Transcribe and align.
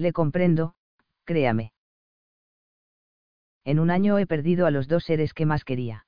Le 0.00 0.14
comprendo, 0.14 0.72
créame. 1.24 1.74
En 3.64 3.78
un 3.78 3.90
año 3.90 4.16
he 4.18 4.26
perdido 4.26 4.64
a 4.64 4.70
los 4.70 4.88
dos 4.88 5.04
seres 5.04 5.34
que 5.34 5.44
más 5.44 5.62
quería. 5.62 6.06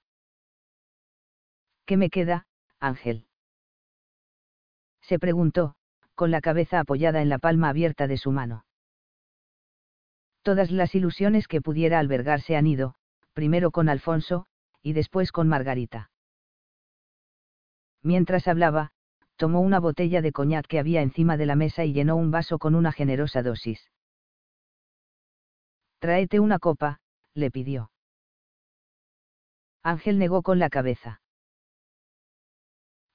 ¿Qué 1.85 1.99
me 1.99 2.09
queda, 2.09 2.47
Ángel? 2.81 3.27
Se 5.03 5.19
preguntó, 5.19 5.75
con 6.15 6.31
la 6.31 6.41
cabeza 6.41 6.81
apoyada 6.81 7.21
en 7.21 7.29
la 7.29 7.39
palma 7.39 7.69
abierta 7.69 8.07
de 8.07 8.17
su 8.17 8.31
mano. 8.31 8.65
Todas 10.40 10.71
las 10.71 10.95
ilusiones 10.95 11.47
que 11.47 11.61
pudiera 11.61 11.99
albergar 11.99 12.40
se 12.40 12.56
han 12.56 12.67
ido, 12.67 12.95
primero 13.35 13.72
con 13.72 13.90
Alfonso, 13.90 14.47
y 14.81 14.95
después 14.95 15.33
con 15.33 15.49
Margarita. 15.49 16.11
Mientras 18.01 18.48
hablaba, 18.48 18.93
tomó 19.43 19.61
una 19.61 19.80
botella 19.80 20.23
de 20.23 20.30
coñac 20.30 20.69
que 20.69 20.79
había 20.79 21.02
encima 21.02 21.37
de 21.37 21.47
la 21.47 21.56
mesa 21.56 21.84
y 21.84 21.93
llenó 21.93 22.15
un 22.15 22.30
vaso 22.30 22.61
con 22.61 22.77
una 22.77 22.93
generosa 22.93 23.43
dosis. 23.43 23.91
Tráete 25.99 26.39
una 26.39 26.61
copa, 26.61 27.01
le 27.35 27.51
pidió. 27.51 27.91
Ángel 29.83 30.21
negó 30.21 30.43
con 30.43 30.61
la 30.61 30.71
cabeza. 30.71 31.23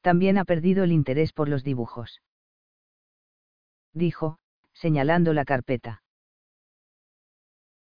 También 0.02 0.38
ha 0.38 0.44
perdido 0.44 0.84
el 0.84 0.92
interés 0.92 1.32
por 1.32 1.48
los 1.48 1.64
dibujos. 1.64 2.22
Dijo, 3.94 4.38
señalando 4.74 5.32
la 5.32 5.46
carpeta. 5.46 6.04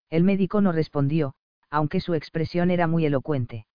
El 0.09 0.25
médico 0.25 0.59
no 0.59 0.73
respondió, 0.73 1.33
aunque 1.69 2.01
su 2.01 2.13
expresión 2.13 2.71
era 2.71 2.87
muy 2.87 3.05
elocuente. 3.05 3.67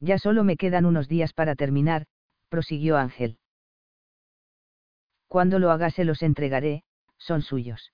Ya 0.00 0.18
solo 0.18 0.44
me 0.44 0.58
quedan 0.58 0.84
unos 0.84 1.08
días 1.08 1.32
para 1.32 1.54
terminar, 1.54 2.06
prosiguió 2.54 2.96
Ángel. 2.96 3.36
Cuando 5.26 5.58
lo 5.58 5.72
haga 5.72 5.90
se 5.90 6.04
los 6.04 6.22
entregaré, 6.22 6.84
son 7.18 7.42
suyos. 7.42 7.92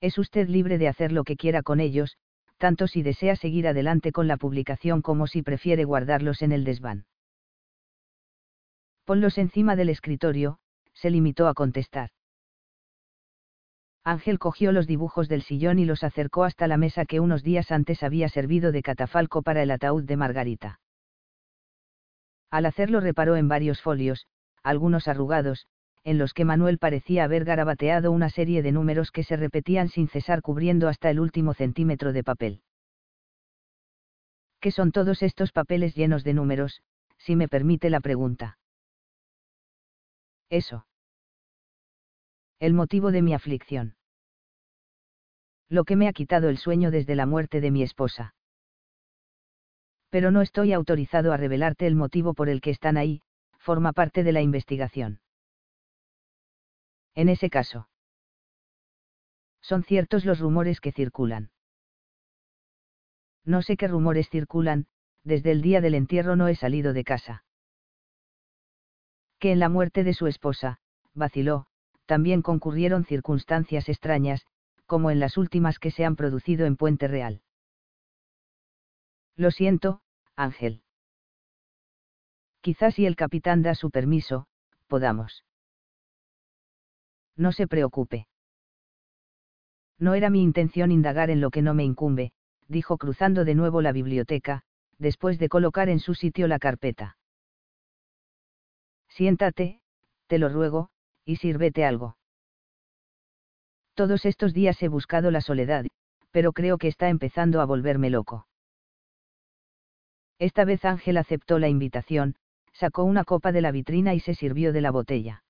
Es 0.00 0.18
usted 0.18 0.48
libre 0.48 0.76
de 0.76 0.88
hacer 0.88 1.12
lo 1.12 1.22
que 1.22 1.36
quiera 1.36 1.62
con 1.62 1.78
ellos, 1.78 2.16
tanto 2.58 2.88
si 2.88 3.04
desea 3.04 3.36
seguir 3.36 3.68
adelante 3.68 4.10
con 4.10 4.26
la 4.26 4.36
publicación 4.36 5.02
como 5.02 5.28
si 5.28 5.40
prefiere 5.42 5.84
guardarlos 5.84 6.42
en 6.42 6.50
el 6.50 6.64
desván. 6.64 7.06
Ponlos 9.04 9.38
encima 9.38 9.76
del 9.76 9.90
escritorio, 9.90 10.58
se 10.92 11.10
limitó 11.10 11.46
a 11.46 11.54
contestar. 11.54 12.10
Ángel 14.02 14.40
cogió 14.40 14.72
los 14.72 14.88
dibujos 14.88 15.28
del 15.28 15.42
sillón 15.42 15.78
y 15.78 15.84
los 15.84 16.02
acercó 16.02 16.42
hasta 16.42 16.66
la 16.66 16.76
mesa 16.76 17.04
que 17.04 17.20
unos 17.20 17.44
días 17.44 17.70
antes 17.70 18.02
había 18.02 18.28
servido 18.28 18.72
de 18.72 18.82
catafalco 18.82 19.42
para 19.42 19.62
el 19.62 19.70
ataúd 19.70 20.02
de 20.02 20.16
Margarita. 20.16 20.80
Al 22.50 22.66
hacerlo 22.66 23.00
reparó 23.00 23.36
en 23.36 23.48
varios 23.48 23.80
folios, 23.80 24.26
algunos 24.62 25.08
arrugados, 25.08 25.66
en 26.02 26.18
los 26.18 26.34
que 26.34 26.44
Manuel 26.44 26.78
parecía 26.78 27.24
haber 27.24 27.44
garabateado 27.44 28.10
una 28.10 28.30
serie 28.30 28.62
de 28.62 28.72
números 28.72 29.10
que 29.12 29.22
se 29.22 29.36
repetían 29.36 29.88
sin 29.88 30.08
cesar 30.08 30.42
cubriendo 30.42 30.88
hasta 30.88 31.10
el 31.10 31.20
último 31.20 31.54
centímetro 31.54 32.12
de 32.12 32.24
papel. 32.24 32.62
¿Qué 34.60 34.70
son 34.70 34.92
todos 34.92 35.22
estos 35.22 35.52
papeles 35.52 35.94
llenos 35.94 36.24
de 36.24 36.34
números, 36.34 36.82
si 37.18 37.36
me 37.36 37.48
permite 37.48 37.90
la 37.90 38.00
pregunta? 38.00 38.58
Eso. 40.48 40.86
El 42.58 42.74
motivo 42.74 43.10
de 43.12 43.22
mi 43.22 43.32
aflicción. 43.32 43.94
Lo 45.68 45.84
que 45.84 45.96
me 45.96 46.08
ha 46.08 46.12
quitado 46.12 46.48
el 46.48 46.58
sueño 46.58 46.90
desde 46.90 47.14
la 47.14 47.26
muerte 47.26 47.60
de 47.60 47.70
mi 47.70 47.82
esposa. 47.82 48.34
Pero 50.10 50.30
no 50.30 50.42
estoy 50.42 50.72
autorizado 50.72 51.32
a 51.32 51.36
revelarte 51.36 51.86
el 51.86 51.94
motivo 51.94 52.34
por 52.34 52.48
el 52.48 52.60
que 52.60 52.70
están 52.70 52.96
ahí, 52.96 53.22
forma 53.58 53.92
parte 53.92 54.24
de 54.24 54.32
la 54.32 54.42
investigación. 54.42 55.20
En 57.14 57.28
ese 57.28 57.50
caso. 57.50 57.88
Son 59.60 59.84
ciertos 59.84 60.24
los 60.24 60.40
rumores 60.40 60.80
que 60.80 60.92
circulan. 60.92 61.50
No 63.44 63.62
sé 63.62 63.76
qué 63.76 63.88
rumores 63.88 64.28
circulan, 64.28 64.86
desde 65.22 65.52
el 65.52 65.62
día 65.62 65.80
del 65.80 65.94
entierro 65.94 66.36
no 66.36 66.48
he 66.48 66.54
salido 66.54 66.92
de 66.92 67.04
casa. 67.04 67.44
Que 69.38 69.52
en 69.52 69.58
la 69.58 69.68
muerte 69.68 70.04
de 70.04 70.14
su 70.14 70.26
esposa, 70.26 70.80
vaciló, 71.14 71.66
también 72.06 72.42
concurrieron 72.42 73.04
circunstancias 73.04 73.88
extrañas, 73.88 74.46
como 74.86 75.10
en 75.10 75.20
las 75.20 75.36
últimas 75.36 75.78
que 75.78 75.90
se 75.90 76.04
han 76.04 76.16
producido 76.16 76.66
en 76.66 76.76
Puente 76.76 77.06
Real. 77.06 77.42
Lo 79.36 79.50
siento, 79.50 80.02
Ángel. 80.40 80.82
Quizás 82.60 82.94
si 82.94 83.06
el 83.06 83.16
capitán 83.16 83.62
da 83.62 83.74
su 83.74 83.90
permiso, 83.90 84.46
podamos. 84.86 85.44
No 87.36 87.52
se 87.52 87.66
preocupe. 87.66 88.26
No 89.98 90.14
era 90.14 90.30
mi 90.30 90.42
intención 90.42 90.92
indagar 90.92 91.30
en 91.30 91.40
lo 91.40 91.50
que 91.50 91.62
no 91.62 91.74
me 91.74 91.84
incumbe, 91.84 92.32
dijo 92.68 92.96
cruzando 92.96 93.44
de 93.44 93.54
nuevo 93.54 93.82
la 93.82 93.92
biblioteca, 93.92 94.62
después 94.98 95.38
de 95.38 95.48
colocar 95.48 95.88
en 95.88 96.00
su 96.00 96.14
sitio 96.14 96.48
la 96.48 96.58
carpeta. 96.58 97.18
Siéntate, 99.08 99.80
te 100.26 100.38
lo 100.38 100.48
ruego, 100.48 100.90
y 101.24 101.36
sírvete 101.36 101.84
algo. 101.84 102.16
Todos 103.94 104.24
estos 104.24 104.54
días 104.54 104.82
he 104.82 104.88
buscado 104.88 105.30
la 105.30 105.40
soledad, 105.40 105.84
pero 106.30 106.52
creo 106.52 106.78
que 106.78 106.88
está 106.88 107.08
empezando 107.08 107.60
a 107.60 107.66
volverme 107.66 108.08
loco. 108.08 108.46
Esta 110.40 110.64
vez 110.64 110.86
Ángel 110.86 111.18
aceptó 111.18 111.58
la 111.58 111.68
invitación, 111.68 112.34
sacó 112.72 113.04
una 113.04 113.24
copa 113.24 113.52
de 113.52 113.60
la 113.60 113.72
vitrina 113.72 114.14
y 114.14 114.20
se 114.20 114.34
sirvió 114.34 114.72
de 114.72 114.80
la 114.80 114.90
botella. 114.90 115.44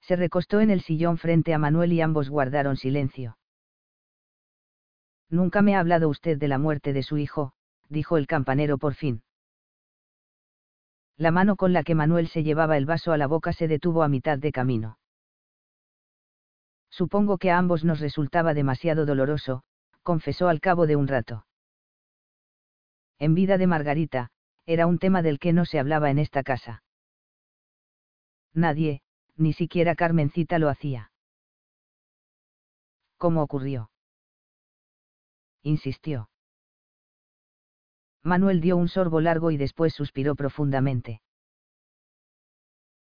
Se 0.00 0.14
recostó 0.14 0.60
en 0.60 0.70
el 0.70 0.80
sillón 0.80 1.18
frente 1.18 1.52
a 1.52 1.58
Manuel 1.58 1.92
y 1.92 2.00
ambos 2.00 2.30
guardaron 2.30 2.76
silencio. 2.76 3.36
Nunca 5.28 5.60
me 5.60 5.74
ha 5.74 5.80
hablado 5.80 6.08
usted 6.08 6.38
de 6.38 6.46
la 6.46 6.58
muerte 6.58 6.92
de 6.92 7.02
su 7.02 7.18
hijo, 7.18 7.52
dijo 7.88 8.16
el 8.16 8.28
campanero 8.28 8.78
por 8.78 8.94
fin. 8.94 9.24
La 11.16 11.32
mano 11.32 11.56
con 11.56 11.72
la 11.72 11.82
que 11.82 11.96
Manuel 11.96 12.28
se 12.28 12.44
llevaba 12.44 12.76
el 12.76 12.86
vaso 12.86 13.10
a 13.10 13.16
la 13.16 13.26
boca 13.26 13.52
se 13.52 13.66
detuvo 13.66 14.04
a 14.04 14.08
mitad 14.08 14.38
de 14.38 14.52
camino. 14.52 14.98
Supongo 16.90 17.38
que 17.38 17.50
a 17.50 17.58
ambos 17.58 17.82
nos 17.82 17.98
resultaba 17.98 18.54
demasiado 18.54 19.04
doloroso, 19.04 19.64
confesó 20.04 20.46
al 20.46 20.60
cabo 20.60 20.86
de 20.86 20.94
un 20.94 21.08
rato. 21.08 21.45
En 23.18 23.34
vida 23.34 23.58
de 23.58 23.66
Margarita, 23.66 24.30
era 24.66 24.86
un 24.86 24.98
tema 24.98 25.22
del 25.22 25.38
que 25.38 25.52
no 25.52 25.64
se 25.64 25.78
hablaba 25.78 26.10
en 26.10 26.18
esta 26.18 26.42
casa. 26.42 26.82
Nadie, 28.52 29.02
ni 29.36 29.52
siquiera 29.52 29.94
Carmencita 29.94 30.58
lo 30.58 30.68
hacía. 30.68 31.10
¿Cómo 33.16 33.42
ocurrió? 33.42 33.90
Insistió. 35.62 36.30
Manuel 38.22 38.60
dio 38.60 38.76
un 38.76 38.88
sorbo 38.88 39.20
largo 39.20 39.50
y 39.50 39.56
después 39.56 39.94
suspiró 39.94 40.34
profundamente. 40.34 41.22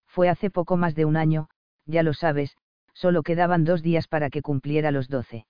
Fue 0.07 0.29
hace 0.29 0.49
poco 0.49 0.77
más 0.77 0.95
de 0.95 1.05
un 1.05 1.17
año, 1.17 1.49
ya 1.85 2.03
lo 2.03 2.13
sabes, 2.13 2.57
solo 2.93 3.21
quedaban 3.21 3.63
dos 3.63 3.81
días 3.83 4.07
para 4.07 4.29
que 4.29 4.41
cumpliera 4.41 4.91
los 4.91 5.07
doce. 5.07 5.45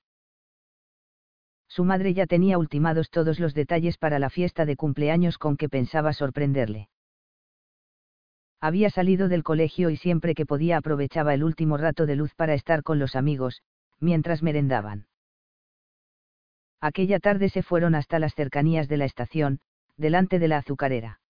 Su 1.69 1.85
madre 1.85 2.13
ya 2.13 2.25
tenía 2.25 2.57
ultimados 2.57 3.09
todos 3.09 3.39
los 3.39 3.53
detalles 3.53 3.97
para 3.97 4.19
la 4.19 4.29
fiesta 4.29 4.65
de 4.65 4.75
cumpleaños 4.75 5.37
con 5.37 5.55
que 5.55 5.69
pensaba 5.69 6.13
sorprenderle. 6.13 6.89
Había 8.59 8.89
salido 8.89 9.29
del 9.29 9.43
colegio 9.43 9.89
y 9.89 9.95
siempre 9.95 10.35
que 10.35 10.45
podía 10.45 10.77
aprovechaba 10.77 11.33
el 11.33 11.43
último 11.43 11.77
rato 11.77 12.05
de 12.05 12.15
luz 12.15 12.33
para 12.35 12.55
estar 12.55 12.83
con 12.83 12.99
los 12.99 13.15
amigos, 13.15 13.61
mientras 13.99 14.43
merendaban. 14.43 15.07
Aquella 16.81 17.19
tarde 17.19 17.49
se 17.49 17.61
fueron 17.61 17.95
hasta 17.95 18.19
las 18.19 18.33
cercanías 18.35 18.87
de 18.87 18.97
la 18.97 19.05
estación, 19.05 19.59
delante 19.95 20.39
de 20.39 20.47
la 20.47 20.57
azucarera. 20.57 21.21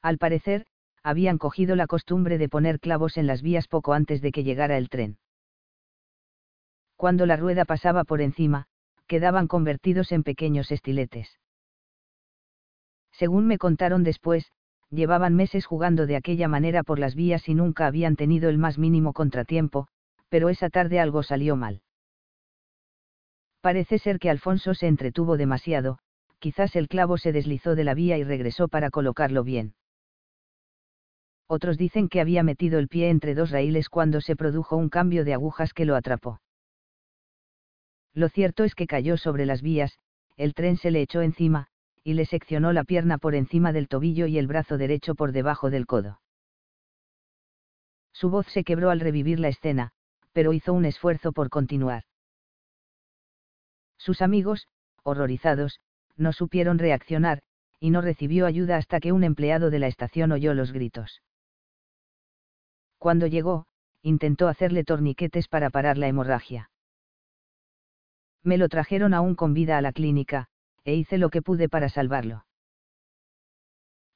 Al 0.00 0.16
parecer, 0.18 0.66
habían 1.02 1.38
cogido 1.38 1.76
la 1.76 1.86
costumbre 1.86 2.38
de 2.38 2.48
poner 2.48 2.80
clavos 2.80 3.16
en 3.16 3.26
las 3.26 3.42
vías 3.42 3.68
poco 3.68 3.92
antes 3.92 4.22
de 4.22 4.32
que 4.32 4.44
llegara 4.44 4.78
el 4.78 4.88
tren. 4.88 5.18
Cuando 6.96 7.26
la 7.26 7.36
rueda 7.36 7.64
pasaba 7.64 8.04
por 8.04 8.20
encima, 8.20 8.66
quedaban 9.10 9.48
convertidos 9.48 10.12
en 10.12 10.22
pequeños 10.22 10.70
estiletes. 10.70 11.40
Según 13.10 13.48
me 13.48 13.58
contaron 13.58 14.04
después, 14.04 14.52
llevaban 14.88 15.34
meses 15.34 15.66
jugando 15.66 16.06
de 16.06 16.14
aquella 16.14 16.46
manera 16.46 16.84
por 16.84 17.00
las 17.00 17.16
vías 17.16 17.48
y 17.48 17.54
nunca 17.54 17.88
habían 17.88 18.14
tenido 18.14 18.48
el 18.48 18.56
más 18.56 18.78
mínimo 18.78 19.12
contratiempo, 19.12 19.88
pero 20.28 20.48
esa 20.48 20.70
tarde 20.70 21.00
algo 21.00 21.24
salió 21.24 21.56
mal. 21.56 21.82
Parece 23.60 23.98
ser 23.98 24.20
que 24.20 24.30
Alfonso 24.30 24.74
se 24.74 24.86
entretuvo 24.86 25.36
demasiado, 25.36 25.98
quizás 26.38 26.76
el 26.76 26.86
clavo 26.86 27.18
se 27.18 27.32
deslizó 27.32 27.74
de 27.74 27.82
la 27.82 27.94
vía 27.94 28.16
y 28.16 28.22
regresó 28.22 28.68
para 28.68 28.90
colocarlo 28.90 29.42
bien. 29.42 29.74
Otros 31.48 31.78
dicen 31.78 32.08
que 32.08 32.20
había 32.20 32.44
metido 32.44 32.78
el 32.78 32.86
pie 32.86 33.10
entre 33.10 33.34
dos 33.34 33.50
raíles 33.50 33.88
cuando 33.88 34.20
se 34.20 34.36
produjo 34.36 34.76
un 34.76 34.88
cambio 34.88 35.24
de 35.24 35.34
agujas 35.34 35.74
que 35.74 35.84
lo 35.84 35.96
atrapó. 35.96 36.40
Lo 38.14 38.28
cierto 38.28 38.64
es 38.64 38.74
que 38.74 38.86
cayó 38.86 39.16
sobre 39.16 39.46
las 39.46 39.62
vías, 39.62 39.98
el 40.36 40.54
tren 40.54 40.76
se 40.76 40.90
le 40.90 41.02
echó 41.02 41.22
encima, 41.22 41.68
y 42.02 42.14
le 42.14 42.24
seccionó 42.24 42.72
la 42.72 42.84
pierna 42.84 43.18
por 43.18 43.34
encima 43.34 43.72
del 43.72 43.88
tobillo 43.88 44.26
y 44.26 44.38
el 44.38 44.46
brazo 44.46 44.78
derecho 44.78 45.14
por 45.14 45.32
debajo 45.32 45.70
del 45.70 45.86
codo. 45.86 46.20
Su 48.12 48.30
voz 48.30 48.46
se 48.46 48.64
quebró 48.64 48.90
al 48.90 49.00
revivir 49.00 49.38
la 49.38 49.48
escena, 49.48 49.92
pero 50.32 50.52
hizo 50.52 50.72
un 50.72 50.84
esfuerzo 50.84 51.32
por 51.32 51.50
continuar. 51.50 52.04
Sus 53.96 54.22
amigos, 54.22 54.66
horrorizados, 55.02 55.80
no 56.16 56.32
supieron 56.32 56.78
reaccionar, 56.78 57.42
y 57.78 57.90
no 57.90 58.00
recibió 58.00 58.46
ayuda 58.46 58.76
hasta 58.76 59.00
que 59.00 59.12
un 59.12 59.24
empleado 59.24 59.70
de 59.70 59.78
la 59.78 59.86
estación 59.86 60.32
oyó 60.32 60.54
los 60.54 60.72
gritos. 60.72 61.22
Cuando 62.98 63.26
llegó, 63.26 63.66
intentó 64.02 64.48
hacerle 64.48 64.84
torniquetes 64.84 65.48
para 65.48 65.70
parar 65.70 65.96
la 65.96 66.08
hemorragia. 66.08 66.69
Me 68.42 68.58
lo 68.58 68.68
trajeron 68.68 69.14
aún 69.14 69.34
con 69.34 69.54
vida 69.54 69.76
a 69.76 69.82
la 69.82 69.92
clínica, 69.92 70.46
e 70.84 70.94
hice 70.94 71.18
lo 71.18 71.30
que 71.30 71.42
pude 71.42 71.68
para 71.68 71.88
salvarlo. 71.88 72.44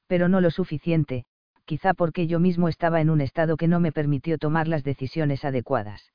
Pero 0.07 0.29
no 0.29 0.41
lo 0.41 0.51
suficiente, 0.51 1.25
quizá 1.65 1.95
porque 1.95 2.27
yo 2.27 2.41
mismo 2.41 2.69
estaba 2.69 3.01
en 3.01 3.11
un 3.11 3.21
estado 3.21 3.57
que 3.57 3.69
no 3.69 3.81
me 3.81 3.93
permitió 3.93 4.39
tomar 4.39 4.69
las 4.69 4.85
decisiones 4.85 5.45
adecuadas. 5.45 6.13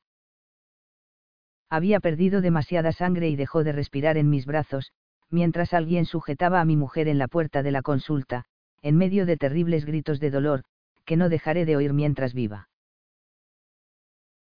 Había 1.69 1.99
perdido 1.99 2.41
demasiada 2.41 2.91
sangre 2.91 3.29
y 3.29 3.35
dejó 3.35 3.63
de 3.63 3.71
respirar 3.71 4.17
en 4.17 4.29
mis 4.29 4.45
brazos, 4.45 4.91
mientras 5.29 5.73
alguien 5.73 6.05
sujetaba 6.05 6.61
a 6.61 6.65
mi 6.65 6.75
mujer 6.75 7.07
en 7.07 7.19
la 7.19 7.27
puerta 7.27 7.61
de 7.61 7.71
la 7.71 7.83
consulta, 7.83 8.45
en 8.81 8.97
medio 8.97 9.25
de 9.25 9.37
terribles 9.37 9.85
gritos 9.85 10.19
de 10.19 10.31
dolor, 10.31 10.63
que 11.05 11.17
no 11.17 11.29
dejaré 11.29 11.65
de 11.65 11.75
oír 11.75 11.93
mientras 11.93 12.33
viva. 12.33 12.69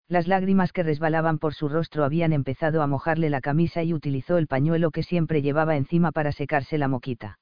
Las 0.09 0.27
lágrimas 0.27 0.71
que 0.71 0.83
resbalaban 0.83 1.37
por 1.37 1.53
su 1.53 1.67
rostro 1.67 2.05
habían 2.05 2.31
empezado 2.31 2.81
a 2.81 2.87
mojarle 2.87 3.29
la 3.29 3.41
camisa 3.41 3.83
y 3.83 3.93
utilizó 3.93 4.37
el 4.37 4.47
pañuelo 4.47 4.91
que 4.91 5.03
siempre 5.03 5.41
llevaba 5.41 5.75
encima 5.75 6.11
para 6.13 6.31
secarse 6.31 6.77
la 6.77 6.87
moquita. 6.87 7.39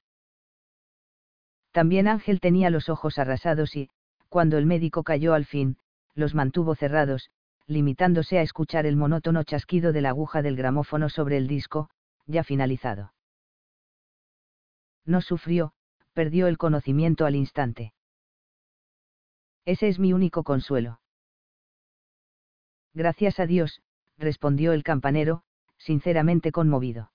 También 1.71 2.07
Ángel 2.07 2.39
tenía 2.39 2.71
los 2.71 2.89
ojos 2.89 3.19
arrasados 3.19 3.75
y, 3.75 3.89
cuando 4.29 4.57
el 4.57 4.65
médico 4.65 5.03
cayó 5.03 5.33
al 5.33 5.45
fin, 5.45 5.77
los 6.15 6.33
mantuvo 6.33 6.73
cerrados, 6.73 7.29
limitándose 7.67 8.39
a 8.39 8.41
escuchar 8.41 8.85
el 8.85 8.95
monótono 8.95 9.43
chasquido 9.43 9.91
de 9.91 10.01
la 10.01 10.09
aguja 10.09 10.41
del 10.41 10.55
gramófono 10.55 11.09
sobre 11.09 11.37
el 11.37 11.47
disco, 11.47 11.89
ya 12.25 12.43
finalizado. 12.43 13.13
No 15.05 15.21
sufrió, 15.21 15.73
perdió 16.13 16.47
el 16.47 16.57
conocimiento 16.57 17.25
al 17.25 17.35
instante. 17.35 17.93
Ese 19.65 19.87
es 19.87 19.99
mi 19.99 20.13
único 20.13 20.43
consuelo. 20.43 20.99
Gracias 22.95 23.41
a 23.41 23.45
Dios, 23.45 23.81
respondió 24.17 24.71
el 24.71 24.81
campanero, 24.81 25.43
sinceramente 25.77 26.53
conmovido. 26.53 27.11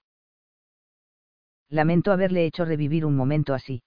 Lamento 1.70 2.12
haberle 2.12 2.44
hecho 2.44 2.66
revivir 2.66 3.06
un 3.06 3.16
momento 3.16 3.54
así. 3.54 3.82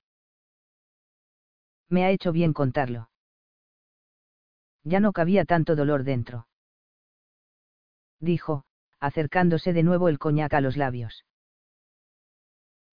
Me 1.89 2.03
ha 2.03 2.09
hecho 2.09 2.31
bien 2.31 2.51
contarlo. 2.51 3.11
Ya 4.83 4.99
no 4.99 5.13
cabía 5.13 5.45
tanto 5.45 5.75
dolor 5.75 6.03
dentro. 6.03 6.47
Dijo, 8.19 8.65
acercándose 8.99 9.71
de 9.71 9.83
nuevo 9.83 10.09
el 10.09 10.17
coñac 10.17 10.55
a 10.55 10.61
los 10.61 10.77
labios. 10.77 11.25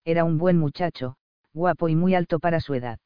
Era 0.05 0.25
un 0.25 0.37
buen 0.37 0.59
muchacho, 0.59 1.17
guapo 1.55 1.89
y 1.89 1.97
muy 1.97 2.15
alto 2.15 2.39
para 2.39 2.61
su 2.61 2.75
edad. 2.75 2.99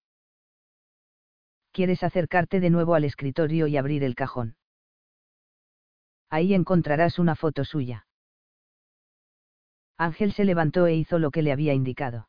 ¿Quieres 1.71 2.03
acercarte 2.03 2.59
de 2.59 2.71
nuevo 2.71 2.97
al 2.97 3.05
escritorio 3.05 3.69
y 3.69 3.77
abrir 3.77 4.03
el 4.03 4.17
cajón? 4.17 4.57
Ahí 6.35 6.55
encontrarás 6.55 7.19
una 7.19 7.35
foto 7.37 7.65
suya. 7.65 8.07
Ángel 9.97 10.33
se 10.33 10.45
levantó 10.45 10.87
e 10.87 10.95
hizo 10.95 11.19
lo 11.19 11.31
que 11.31 11.43
le 11.43 11.53
había 11.53 11.75
indicado 11.75 12.29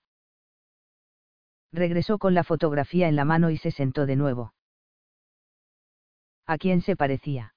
regresó 1.75 2.17
con 2.17 2.33
la 2.33 2.43
fotografía 2.43 3.07
en 3.07 3.15
la 3.15 3.25
mano 3.25 3.51
y 3.51 3.57
se 3.57 3.71
sentó 3.71 4.05
de 4.05 4.15
nuevo. 4.15 4.53
¿A 6.47 6.57
quién 6.57 6.81
se 6.81 6.95
parecía? 6.95 7.53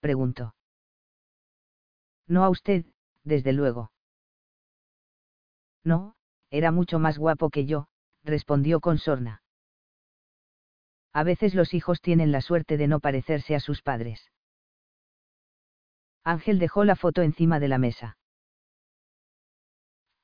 preguntó. 0.00 0.54
No 2.26 2.44
a 2.44 2.50
usted, 2.50 2.84
desde 3.22 3.52
luego. 3.52 3.92
No, 5.82 6.14
era 6.50 6.70
mucho 6.72 6.98
más 6.98 7.18
guapo 7.18 7.50
que 7.50 7.66
yo, 7.66 7.88
respondió 8.22 8.80
con 8.80 8.98
sorna. 8.98 9.42
A 11.12 11.22
veces 11.22 11.54
los 11.54 11.74
hijos 11.74 12.00
tienen 12.00 12.32
la 12.32 12.40
suerte 12.40 12.76
de 12.76 12.88
no 12.88 13.00
parecerse 13.00 13.54
a 13.54 13.60
sus 13.60 13.82
padres. 13.82 14.30
Ángel 16.24 16.58
dejó 16.58 16.84
la 16.84 16.96
foto 16.96 17.22
encima 17.22 17.60
de 17.60 17.68
la 17.68 17.78
mesa. 17.78 18.16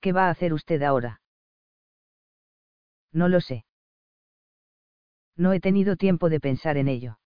¿Qué 0.01 0.13
va 0.13 0.27
a 0.27 0.31
hacer 0.31 0.55
usted 0.55 0.83
ahora? 0.83 1.21
No 3.13 3.29
lo 3.29 3.41
sé. 3.41 3.67
No 5.37 5.53
he 5.53 5.61
tenido 5.61 5.97
tiempo 5.97 6.31
de 6.31 6.41
pensar 6.41 6.79
en 6.79 6.89
ello. 6.89 7.19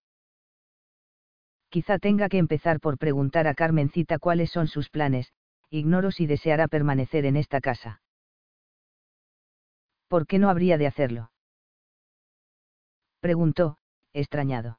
Quizá 1.69 1.99
tenga 1.99 2.29
que 2.29 2.39
empezar 2.39 2.81
por 2.81 2.99
preguntar 2.99 3.47
a 3.47 3.55
Carmencita 3.55 4.19
cuáles 4.19 4.51
son 4.51 4.67
sus 4.67 4.91
planes, 4.91 5.33
ignoro 5.71 6.11
si 6.11 6.27
deseará 6.27 6.69
permanecer 6.69 7.27
en 7.27 7.37
esta 7.37 7.61
casa. 7.61 8.01
¿Por 10.09 10.27
qué 10.27 10.39
no 10.39 10.49
habría 10.51 10.79
de 10.79 10.87
hacerlo? 10.87 11.33
Preguntó, 13.21 13.79
extrañado. 14.13 14.79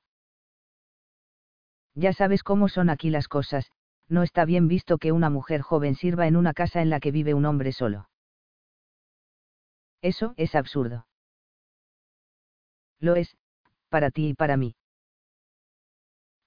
Ya 1.96 2.14
sabes 2.14 2.44
cómo 2.44 2.70
son 2.70 2.90
aquí 2.90 3.10
las 3.10 3.28
cosas, 3.28 3.72
no 4.08 4.24
está 4.24 4.46
bien 4.46 4.68
visto 4.68 4.98
que 4.98 5.12
una 5.12 5.30
mujer 5.30 5.62
joven 5.62 5.96
sirva 5.96 6.28
en 6.28 6.36
una 6.36 6.54
casa 6.54 6.82
en 6.82 6.90
la 6.90 7.00
que 7.00 7.12
vive 7.12 7.34
un 7.34 7.46
hombre 7.46 7.72
solo. 7.72 8.10
Eso 10.02 10.34
es 10.38 10.54
absurdo. 10.56 11.08
Lo 13.00 13.16
es, 13.16 13.36
para 13.90 14.12
ti 14.12 14.30
y 14.30 14.34
para 14.34 14.58
mí. 14.58 14.76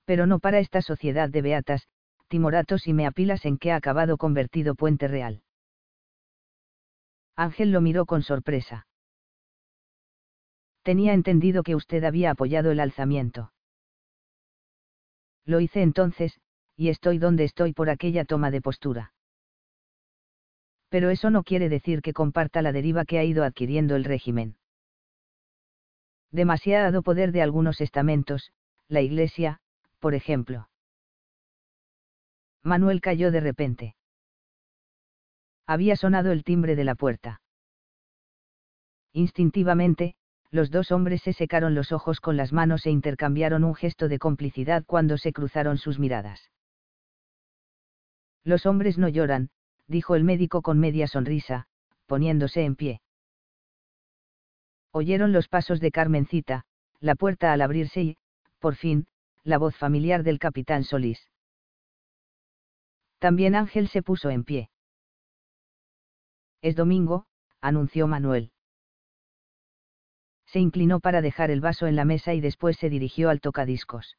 Pero 0.05 0.26
no 0.26 0.38
para 0.38 0.60
esta 0.60 0.81
sociedad 0.81 1.28
de 1.28 1.43
beatas, 1.43 1.88
timoratos 2.28 2.87
y 2.87 2.93
meapilas 2.93 3.44
en 3.44 3.58
que 3.58 3.72
ha 3.72 3.76
acabado 3.76 4.16
convertido 4.16 4.75
Puente 4.75 5.08
Real. 5.08 5.43
Ángel 7.37 7.72
lo 7.72 7.81
miró 7.81 8.06
con 8.06 8.22
sorpresa. 8.22 8.87
Tenía 10.82 11.12
entendido 11.12 11.62
que 11.62 11.75
usted 11.75 12.05
había 12.05 12.31
apoyado 12.31 12.70
el 12.70 12.81
alzamiento. 12.81 13.52
Lo 15.44 15.60
hice 15.60 15.82
entonces, 15.82 16.40
y 16.78 16.88
estoy 16.88 17.19
donde 17.19 17.44
estoy 17.44 17.75
por 17.75 17.90
aquella 17.90 18.25
toma 18.25 18.50
de 18.50 18.62
postura 18.62 19.12
pero 20.88 21.10
eso 21.10 21.30
no 21.30 21.42
quiere 21.42 21.69
decir 21.69 22.02
que 22.02 22.12
comparta 22.12 22.62
la 22.62 22.72
deriva 22.72 23.04
que 23.04 23.19
ha 23.19 23.25
ido 23.25 23.44
adquiriendo 23.44 23.96
el 23.96 24.04
régimen. 24.04 24.56
Demasiado 26.30 27.02
poder 27.02 27.32
de 27.32 27.42
algunos 27.42 27.80
estamentos, 27.80 28.52
la 28.88 29.00
Iglesia, 29.00 29.60
por 29.98 30.14
ejemplo. 30.14 30.69
Manuel 32.62 33.00
cayó 33.00 33.31
de 33.31 33.41
repente. 33.41 33.94
Había 35.67 35.96
sonado 35.96 36.32
el 36.32 36.44
timbre 36.44 36.76
de 36.76 36.84
la 36.84 36.94
puerta. 36.94 37.41
Instintivamente, 39.12 40.14
los 40.50 40.70
dos 40.70 40.93
hombres 40.93 41.22
se 41.22 41.34
secaron 41.34 41.74
los 41.74 41.93
ojos 41.93 42.20
con 42.20 42.36
las 42.36 42.53
manos 42.53 42.86
e 42.86 42.91
intercambiaron 42.91 43.64
un 43.64 43.74
gesto 43.74 44.08
de 44.08 44.19
complicidad 44.19 44.84
cuando 44.86 45.19
se 45.19 45.32
cruzaron 45.32 45.76
sus 45.76 45.98
miradas. 45.98 46.50
Los 48.44 48.66
hombres 48.66 48.98
no 48.98 49.08
lloran, 49.08 49.50
dijo 49.86 50.14
el 50.14 50.24
médico 50.24 50.62
con 50.62 50.78
media 50.78 51.06
sonrisa, 51.06 51.66
poniéndose 52.06 52.64
en 52.64 52.76
pie. 52.76 53.00
Oyeron 54.92 55.32
los 55.32 55.48
pasos 55.48 55.80
de 55.80 55.90
Carmencita, 55.90 56.64
la 57.00 57.14
puerta 57.14 57.52
al 57.52 57.60
abrirse 57.60 58.02
y, 58.02 58.16
por 58.58 58.74
fin, 58.74 59.06
la 59.44 59.58
voz 59.58 59.76
familiar 59.76 60.22
del 60.22 60.38
capitán 60.38 60.84
Solís. 60.84 61.30
También 63.18 63.54
Ángel 63.54 63.88
se 63.88 64.02
puso 64.02 64.30
en 64.30 64.44
pie. 64.44 64.70
Es 66.62 66.76
domingo, 66.76 67.26
anunció 67.60 68.06
Manuel. 68.06 68.52
Se 70.46 70.60
inclinó 70.60 71.00
para 71.00 71.20
dejar 71.20 71.50
el 71.50 71.60
vaso 71.60 71.86
en 71.86 71.96
la 71.96 72.04
mesa 72.04 72.34
y 72.34 72.40
después 72.40 72.76
se 72.78 72.88
dirigió 72.88 73.28
al 73.28 73.40
tocadiscos. 73.40 74.16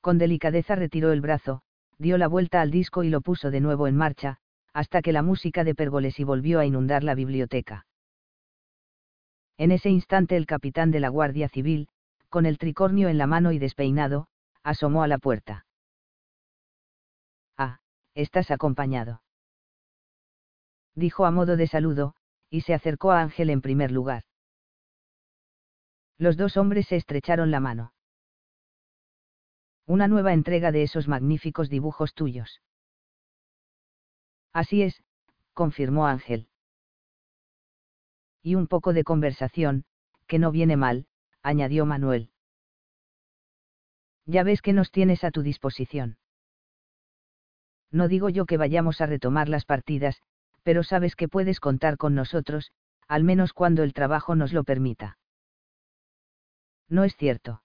Con 0.00 0.18
delicadeza 0.18 0.76
retiró 0.76 1.12
el 1.12 1.20
brazo, 1.20 1.62
dio 1.98 2.18
la 2.18 2.28
vuelta 2.28 2.60
al 2.60 2.70
disco 2.70 3.02
y 3.02 3.08
lo 3.08 3.20
puso 3.20 3.50
de 3.50 3.60
nuevo 3.60 3.86
en 3.86 3.96
marcha, 3.96 4.38
hasta 4.72 5.00
que 5.02 5.12
la 5.12 5.22
música 5.22 5.64
de 5.64 5.74
Pergolesi 5.74 6.24
volvió 6.24 6.60
a 6.60 6.66
inundar 6.66 7.02
la 7.02 7.14
biblioteca. 7.14 7.86
En 9.56 9.70
ese 9.70 9.88
instante 9.88 10.36
el 10.36 10.46
capitán 10.46 10.90
de 10.90 11.00
la 11.00 11.08
Guardia 11.08 11.48
Civil, 11.48 11.88
con 12.28 12.44
el 12.44 12.58
tricornio 12.58 13.08
en 13.08 13.16
la 13.16 13.26
mano 13.26 13.52
y 13.52 13.58
despeinado, 13.58 14.28
asomó 14.62 15.02
a 15.02 15.08
la 15.08 15.16
puerta. 15.16 15.64
Ah, 17.56 17.78
estás 18.14 18.50
acompañado. 18.50 19.22
Dijo 20.94 21.24
a 21.24 21.30
modo 21.30 21.56
de 21.56 21.66
saludo, 21.66 22.14
y 22.50 22.62
se 22.62 22.74
acercó 22.74 23.12
a 23.12 23.22
Ángel 23.22 23.50
en 23.50 23.62
primer 23.62 23.90
lugar. 23.90 24.24
Los 26.18 26.36
dos 26.36 26.56
hombres 26.56 26.88
se 26.88 26.96
estrecharon 26.96 27.50
la 27.50 27.60
mano. 27.60 27.92
Una 29.86 30.08
nueva 30.08 30.32
entrega 30.32 30.72
de 30.72 30.82
esos 30.82 31.06
magníficos 31.06 31.70
dibujos 31.70 32.14
tuyos. 32.14 32.60
Así 34.52 34.82
es, 34.82 35.02
confirmó 35.52 36.06
Ángel. 36.06 36.48
Y 38.42 38.56
un 38.56 38.66
poco 38.66 38.92
de 38.92 39.04
conversación, 39.04 39.84
que 40.26 40.38
no 40.38 40.50
viene 40.50 40.76
mal, 40.76 41.06
añadió 41.42 41.86
Manuel. 41.86 42.30
Ya 44.24 44.42
ves 44.42 44.60
que 44.60 44.72
nos 44.72 44.90
tienes 44.90 45.22
a 45.22 45.30
tu 45.30 45.42
disposición. 45.42 46.18
No 47.92 48.08
digo 48.08 48.28
yo 48.28 48.44
que 48.44 48.56
vayamos 48.56 49.00
a 49.00 49.06
retomar 49.06 49.48
las 49.48 49.64
partidas, 49.64 50.20
pero 50.64 50.82
sabes 50.82 51.14
que 51.14 51.28
puedes 51.28 51.60
contar 51.60 51.96
con 51.96 52.16
nosotros, 52.16 52.72
al 53.06 53.22
menos 53.22 53.52
cuando 53.52 53.84
el 53.84 53.94
trabajo 53.94 54.34
nos 54.34 54.52
lo 54.52 54.64
permita. 54.64 55.18
No 56.88 57.04
es 57.04 57.16
cierto. 57.16 57.62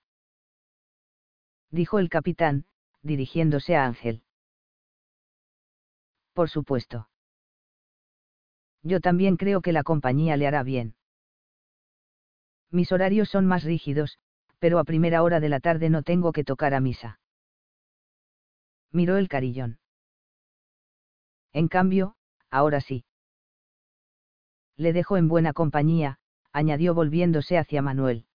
Dijo 1.71 1.99
el 1.99 2.09
capitán, 2.09 2.65
dirigiéndose 3.01 3.75
a 3.75 3.85
Ángel. 3.85 4.23
Por 6.33 6.49
supuesto. 6.49 7.09
Yo 8.83 8.99
también 8.99 9.37
creo 9.37 9.61
que 9.61 9.71
la 9.71 9.83
compañía 9.83 10.35
le 10.37 10.47
hará 10.47 10.63
bien. 10.63 10.95
Mis 12.71 12.91
horarios 12.91 13.29
son 13.29 13.45
más 13.45 13.63
rígidos, 13.63 14.17
pero 14.59 14.79
a 14.79 14.83
primera 14.83 15.23
hora 15.23 15.39
de 15.39 15.49
la 15.49 15.59
tarde 15.59 15.89
no 15.89 16.03
tengo 16.03 16.31
que 16.31 16.43
tocar 16.43 16.73
a 16.73 16.79
misa. 16.79 17.19
Miró 18.91 19.17
el 19.17 19.29
carillón. 19.29 19.79
En 21.53 21.67
cambio, 21.67 22.15
ahora 22.49 22.81
sí. 22.81 23.05
Le 24.75 24.93
dejo 24.93 25.17
en 25.17 25.27
buena 25.27 25.53
compañía, 25.53 26.19
añadió 26.51 26.93
volviéndose 26.93 27.57
hacia 27.57 27.81
Manuel. 27.81 28.25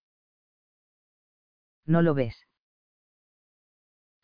¿No 1.85 2.01
lo 2.01 2.13
ves? 2.13 2.46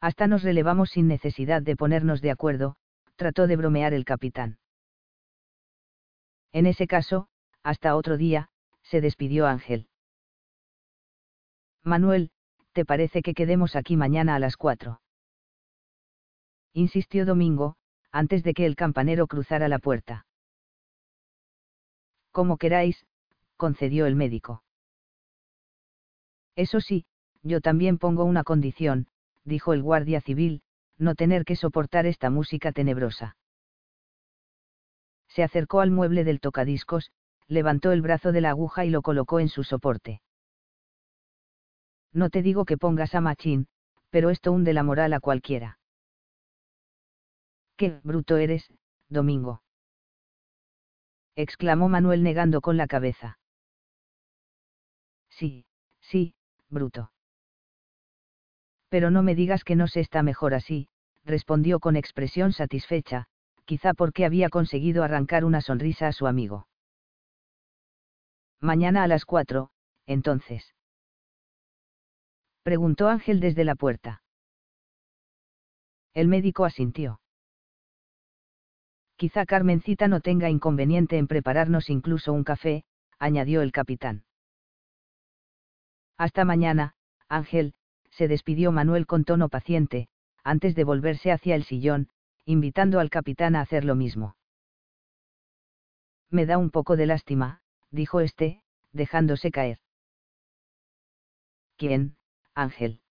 Hasta 0.04 0.28
nos 0.28 0.44
relevamos 0.44 0.90
sin 0.90 1.08
necesidad 1.08 1.62
de 1.62 1.78
ponernos 1.78 2.20
de 2.20 2.30
acuerdo, 2.30 2.76
trató 3.16 3.48
de 3.48 3.56
bromear 3.56 3.94
el 3.94 4.04
capitán. 4.04 4.60
En 6.52 6.66
ese 6.66 6.88
caso, 6.88 7.30
hasta 7.64 7.96
otro 7.96 8.18
día, 8.18 8.50
se 8.82 9.00
despidió 9.00 9.48
Ángel. 9.48 9.88
Manuel, 11.84 12.32
¿te 12.74 12.84
parece 12.84 13.22
que 13.22 13.34
quedemos 13.34 13.78
aquí 13.78 13.96
mañana 13.96 14.36
a 14.36 14.40
las 14.40 14.58
cuatro? 14.58 15.00
Insistió 16.74 17.26
Domingo, 17.26 17.78
antes 18.12 18.44
de 18.44 18.54
que 18.54 18.66
el 18.66 18.76
campanero 18.76 19.26
cruzara 19.28 19.70
la 19.70 19.80
puerta. 19.80 20.26
Como 22.32 22.58
queráis, 22.58 23.06
concedió 23.56 24.06
el 24.06 24.18
médico. 24.18 24.66
Eso 26.58 26.82
sí, 26.82 27.06
yo 27.42 27.62
también 27.62 27.98
pongo 27.98 28.26
una 28.26 28.44
condición, 28.44 29.08
dijo 29.44 29.74
el 29.74 29.82
guardia 29.82 30.22
civil, 30.22 30.62
no 30.98 31.16
tener 31.16 31.46
que 31.46 31.56
soportar 31.56 32.06
esta 32.06 32.30
música 32.30 32.72
tenebrosa. 32.72 33.36
Se 35.28 35.44
acercó 35.44 35.82
al 35.82 35.92
mueble 35.92 36.24
del 36.24 36.40
tocadiscos, 36.40 37.12
levantó 37.48 37.92
el 37.92 38.02
brazo 38.02 38.32
de 38.32 38.42
la 38.42 38.52
aguja 38.52 38.86
y 38.86 38.90
lo 38.90 39.02
colocó 39.02 39.40
en 39.40 39.50
su 39.50 39.64
soporte. 39.64 40.22
No 42.12 42.30
te 42.30 42.42
digo 42.42 42.66
que 42.66 42.78
pongas 42.78 43.16
a 43.16 43.22
machín, 43.22 43.68
pero 44.12 44.30
esto 44.30 44.52
hunde 44.52 44.74
la 44.74 44.84
moral 44.84 45.14
a 45.14 45.20
cualquiera. 45.20 45.80
Qué 47.76 48.00
bruto 48.04 48.38
eres, 48.38 48.72
Domingo. 49.10 49.64
exclamó 51.36 51.90
Manuel 51.90 52.22
negando 52.22 52.62
con 52.62 52.78
la 52.78 52.86
cabeza. 52.86 53.40
Sí, 55.30 55.66
sí, 56.00 56.36
bruto. 56.70 57.12
Pero 58.94 59.10
no 59.10 59.24
me 59.24 59.34
digas 59.34 59.64
que 59.64 59.76
no 59.76 59.88
se 59.88 60.02
está 60.02 60.22
mejor 60.22 60.54
así, 60.54 60.88
respondió 61.26 61.80
con 61.80 61.96
expresión 61.96 62.54
satisfecha, 62.54 63.26
quizá 63.66 63.96
porque 63.96 64.24
había 64.24 64.50
conseguido 64.50 65.04
arrancar 65.04 65.46
una 65.46 65.62
sonrisa 65.62 66.06
a 66.08 66.12
su 66.12 66.28
amigo. 66.28 66.68
Mañana 68.62 69.02
a 69.02 69.08
las 69.08 69.26
cuatro, 69.26 69.72
entonces 70.06 70.76
preguntó 72.62 73.08
Ángel 73.08 73.40
desde 73.40 73.64
la 73.64 73.74
puerta. 73.74 74.22
El 76.14 76.28
médico 76.28 76.64
asintió. 76.64 77.20
Quizá 79.16 79.48
Carmencita 79.48 80.08
no 80.08 80.22
tenga 80.22 80.52
inconveniente 80.52 81.18
en 81.18 81.26
prepararnos 81.26 81.90
incluso 81.90 82.32
un 82.32 82.44
café, 82.44 82.84
añadió 83.18 83.64
el 83.64 83.72
capitán. 83.72 84.24
Hasta 86.16 86.46
mañana, 86.46 86.94
Ángel, 87.28 87.74
se 88.16 88.28
despidió 88.28 88.72
Manuel 88.72 89.06
con 89.08 89.26
tono 89.26 89.50
paciente, 89.50 90.08
antes 90.44 90.76
de 90.76 90.84
volverse 90.84 91.32
hacia 91.32 91.56
el 91.56 91.64
sillón, 91.64 92.10
invitando 92.46 93.00
al 93.00 93.10
capitán 93.10 93.56
a 93.56 93.62
hacer 93.62 93.86
lo 93.86 93.96
mismo. 93.96 94.36
Me 96.30 96.46
da 96.46 96.58
un 96.58 96.72
poco 96.72 96.96
de 96.96 97.06
lástima, 97.06 97.62
dijo 97.92 98.20
este, 98.20 98.62
dejándose 98.92 99.52
caer. 99.52 99.80
¿Quién? 101.78 102.18
Ángel. 102.54 103.02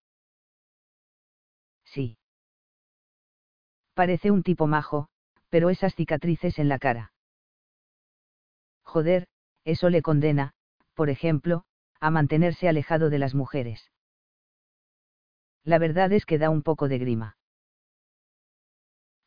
Sí. 1.84 2.16
Parece 3.94 4.30
un 4.30 4.42
tipo 4.42 4.66
majo, 4.66 5.08
pero 5.50 5.70
esas 5.70 5.94
cicatrices 5.94 6.58
en 6.58 6.68
la 6.68 6.78
cara. 6.78 7.12
Joder, 8.82 9.28
eso 9.64 9.90
le 9.90 10.02
condena, 10.02 10.54
por 10.94 11.10
ejemplo, 11.10 11.64
a 12.00 12.10
mantenerse 12.10 12.68
alejado 12.68 13.10
de 13.10 13.18
las 13.18 13.34
mujeres. 13.34 13.90
La 15.64 15.78
verdad 15.78 16.12
es 16.12 16.26
que 16.26 16.38
da 16.38 16.50
un 16.50 16.62
poco 16.62 16.88
de 16.88 16.98
grima. 16.98 17.36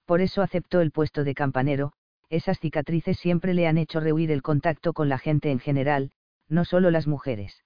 Por 0.05 0.21
eso 0.21 0.41
aceptó 0.41 0.81
el 0.81 0.91
puesto 0.91 1.23
de 1.23 1.33
campanero, 1.33 1.93
esas 2.29 2.59
cicatrices 2.59 3.17
siempre 3.17 3.53
le 3.53 3.67
han 3.67 3.77
hecho 3.77 3.99
rehuir 3.99 4.31
el 4.31 4.41
contacto 4.41 4.93
con 4.93 5.09
la 5.09 5.17
gente 5.17 5.51
en 5.51 5.59
general, 5.59 6.11
no 6.47 6.65
solo 6.65 6.91
las 6.91 7.07
mujeres. 7.07 7.63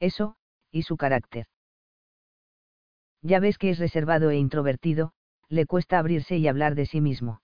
Eso, 0.00 0.36
y 0.70 0.82
su 0.82 0.96
carácter. 0.96 1.46
Ya 3.22 3.40
ves 3.40 3.58
que 3.58 3.70
es 3.70 3.78
reservado 3.78 4.30
e 4.30 4.36
introvertido, 4.36 5.12
le 5.48 5.66
cuesta 5.66 5.98
abrirse 5.98 6.36
y 6.36 6.46
hablar 6.46 6.74
de 6.74 6.86
sí 6.86 7.00
mismo. 7.00 7.42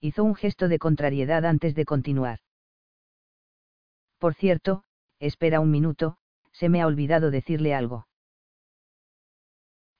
Hizo 0.00 0.24
un 0.24 0.34
gesto 0.34 0.68
de 0.68 0.78
contrariedad 0.78 1.46
antes 1.46 1.74
de 1.74 1.84
continuar. 1.84 2.40
Por 4.18 4.34
cierto, 4.34 4.84
espera 5.18 5.60
un 5.60 5.70
minuto, 5.70 6.18
se 6.54 6.68
me 6.68 6.80
ha 6.80 6.86
olvidado 6.86 7.30
decirle 7.30 7.74
algo. 7.74 8.06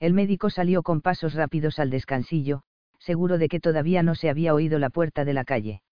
El 0.00 0.14
médico 0.14 0.50
salió 0.50 0.82
con 0.82 1.00
pasos 1.00 1.34
rápidos 1.34 1.78
al 1.78 1.90
descansillo, 1.90 2.62
seguro 2.99 3.38
de 3.38 3.49
que 3.49 3.61
todavía 3.61 4.02
no 4.02 4.14
se 4.14 4.30
había 4.30 4.54
oído 4.54 4.78
la 4.78 4.90
puerta 4.90 5.25
de 5.25 5.34
la 5.34 5.44
calle. 5.44 5.82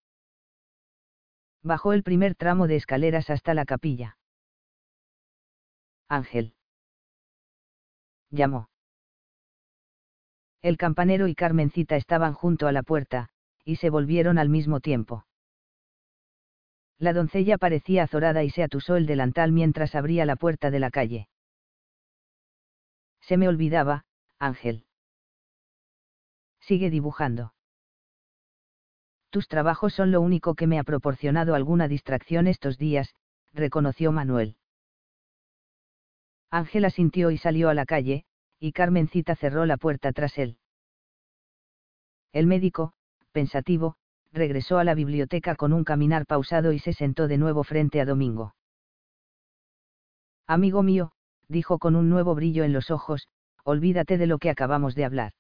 Bajó 1.62 1.92
el 1.92 2.02
primer 2.02 2.34
tramo 2.34 2.66
de 2.66 2.76
escaleras 2.76 3.30
hasta 3.30 3.54
la 3.54 3.64
capilla. 3.64 4.16
Ángel. 6.08 6.54
Llamó. 8.30 8.68
El 10.60 10.76
campanero 10.76 11.26
y 11.26 11.34
Carmencita 11.34 11.96
estaban 11.96 12.34
junto 12.34 12.66
a 12.66 12.72
la 12.72 12.82
puerta, 12.82 13.28
y 13.64 13.76
se 13.76 13.90
volvieron 13.90 14.38
al 14.38 14.48
mismo 14.48 14.80
tiempo. 14.80 15.24
La 17.02 17.12
doncella 17.12 17.58
parecía 17.58 18.04
azorada 18.04 18.44
y 18.44 18.50
se 18.50 18.62
atusó 18.62 18.94
el 18.94 19.06
delantal 19.06 19.50
mientras 19.50 19.96
abría 19.96 20.24
la 20.24 20.36
puerta 20.36 20.70
de 20.70 20.78
la 20.78 20.92
calle. 20.92 21.28
Se 23.22 23.36
me 23.36 23.48
olvidaba, 23.48 24.04
Ángel. 24.38 24.86
Sigue 26.60 26.90
dibujando. 26.90 27.54
Tus 29.30 29.48
trabajos 29.48 29.94
son 29.94 30.12
lo 30.12 30.20
único 30.20 30.54
que 30.54 30.68
me 30.68 30.78
ha 30.78 30.84
proporcionado 30.84 31.56
alguna 31.56 31.88
distracción 31.88 32.46
estos 32.46 32.78
días, 32.78 33.16
reconoció 33.52 34.12
Manuel. 34.12 34.54
Ángela 36.52 36.90
sintió 36.90 37.32
y 37.32 37.38
salió 37.38 37.68
a 37.68 37.74
la 37.74 37.84
calle, 37.84 38.26
y 38.60 38.70
Carmencita 38.70 39.34
cerró 39.34 39.66
la 39.66 39.76
puerta 39.76 40.12
tras 40.12 40.38
él. 40.38 40.56
El 42.32 42.46
médico, 42.46 42.92
pensativo, 43.32 43.96
regresó 44.32 44.78
a 44.78 44.84
la 44.84 44.94
biblioteca 44.94 45.54
con 45.56 45.72
un 45.72 45.84
caminar 45.84 46.26
pausado 46.26 46.72
y 46.72 46.78
se 46.78 46.92
sentó 46.92 47.28
de 47.28 47.38
nuevo 47.38 47.64
frente 47.64 48.00
a 48.00 48.04
Domingo. 48.04 48.54
Amigo 50.46 50.82
mío, 50.82 51.12
dijo 51.48 51.78
con 51.78 51.96
un 51.96 52.08
nuevo 52.08 52.34
brillo 52.34 52.64
en 52.64 52.72
los 52.72 52.90
ojos, 52.90 53.28
olvídate 53.64 54.18
de 54.18 54.26
lo 54.26 54.38
que 54.38 54.50
acabamos 54.50 54.94
de 54.94 55.04
hablar. 55.04 55.32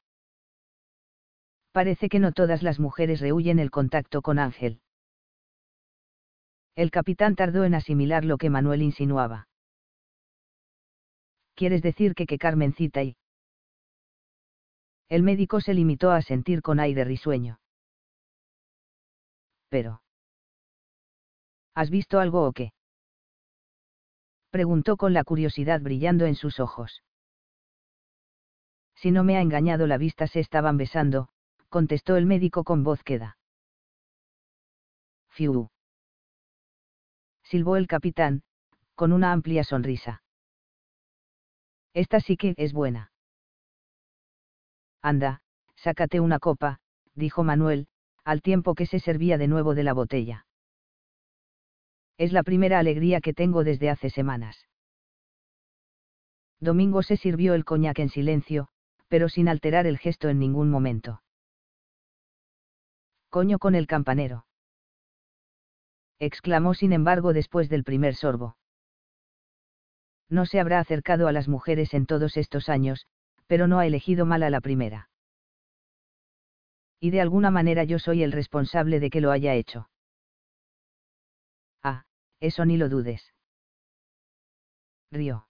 Parece 1.72 2.08
que 2.08 2.18
no 2.18 2.32
todas 2.32 2.62
las 2.62 2.78
mujeres 2.78 3.20
rehuyen 3.20 3.58
el 3.58 3.70
contacto 3.70 4.20
con 4.20 4.38
Ángel. 4.38 4.80
El 6.76 6.90
capitán 6.90 7.34
tardó 7.34 7.64
en 7.64 7.74
asimilar 7.74 8.24
lo 8.24 8.36
que 8.36 8.50
Manuel 8.50 8.82
insinuaba. 8.82 9.48
¿Quieres 11.54 11.82
decir 11.82 12.14
que 12.14 12.26
que 12.26 12.38
Carmencita 12.38 13.02
y... 13.02 13.16
El 15.08 15.22
médico 15.22 15.60
se 15.60 15.74
limitó 15.74 16.10
a 16.10 16.22
sentir 16.22 16.62
con 16.62 16.80
aire 16.80 17.04
risueño. 17.04 17.61
Pero. 19.72 20.02
¿Has 21.74 21.88
visto 21.88 22.20
algo 22.20 22.46
o 22.46 22.52
qué? 22.52 22.74
Preguntó 24.50 24.98
con 24.98 25.14
la 25.14 25.24
curiosidad 25.24 25.80
brillando 25.80 26.26
en 26.26 26.34
sus 26.34 26.60
ojos. 26.60 27.02
Si 28.96 29.10
no 29.10 29.24
me 29.24 29.38
ha 29.38 29.40
engañado 29.40 29.86
la 29.86 29.96
vista 29.96 30.26
se 30.26 30.40
estaban 30.40 30.76
besando, 30.76 31.30
contestó 31.70 32.16
el 32.16 32.26
médico 32.26 32.64
con 32.64 32.84
voz 32.84 33.02
queda. 33.02 33.38
Fiu. 35.30 35.70
Silbó 37.42 37.76
el 37.76 37.86
capitán, 37.86 38.42
con 38.94 39.10
una 39.10 39.32
amplia 39.32 39.64
sonrisa. 39.64 40.22
Esta 41.94 42.20
sí 42.20 42.36
que 42.36 42.52
es 42.58 42.74
buena. 42.74 43.10
Anda, 45.00 45.40
sácate 45.76 46.20
una 46.20 46.38
copa, 46.38 46.80
dijo 47.14 47.42
Manuel, 47.42 47.88
al 48.24 48.42
tiempo 48.42 48.74
que 48.74 48.86
se 48.86 49.00
servía 49.00 49.38
de 49.38 49.48
nuevo 49.48 49.74
de 49.74 49.82
la 49.82 49.92
botella. 49.92 50.46
Es 52.18 52.32
la 52.32 52.42
primera 52.42 52.78
alegría 52.78 53.20
que 53.20 53.34
tengo 53.34 53.64
desde 53.64 53.90
hace 53.90 54.10
semanas. 54.10 54.66
Domingo 56.60 57.02
se 57.02 57.16
sirvió 57.16 57.54
el 57.54 57.64
coñac 57.64 57.98
en 57.98 58.08
silencio, 58.08 58.68
pero 59.08 59.28
sin 59.28 59.48
alterar 59.48 59.86
el 59.86 59.98
gesto 59.98 60.28
en 60.28 60.38
ningún 60.38 60.70
momento. 60.70 61.22
Coño 63.30 63.58
con 63.58 63.74
el 63.74 63.86
campanero. 63.86 64.46
exclamó 66.18 66.74
sin 66.74 66.92
embargo 66.92 67.32
después 67.32 67.68
del 67.68 67.82
primer 67.82 68.14
sorbo. 68.14 68.56
No 70.28 70.46
se 70.46 70.60
habrá 70.60 70.78
acercado 70.78 71.26
a 71.28 71.32
las 71.32 71.48
mujeres 71.48 71.94
en 71.94 72.06
todos 72.06 72.36
estos 72.36 72.68
años, 72.68 73.06
pero 73.46 73.66
no 73.66 73.80
ha 73.80 73.86
elegido 73.86 74.24
mal 74.24 74.42
a 74.42 74.50
la 74.50 74.60
primera. 74.60 75.10
Y 77.04 77.10
de 77.10 77.20
alguna 77.20 77.50
manera 77.50 77.82
yo 77.82 77.98
soy 77.98 78.22
el 78.22 78.30
responsable 78.30 79.00
de 79.00 79.10
que 79.10 79.20
lo 79.20 79.32
haya 79.32 79.54
hecho. 79.54 79.90
Ah, 81.82 82.04
eso 82.38 82.64
ni 82.64 82.76
lo 82.76 82.88
dudes. 82.88 83.34
Río. 85.10 85.48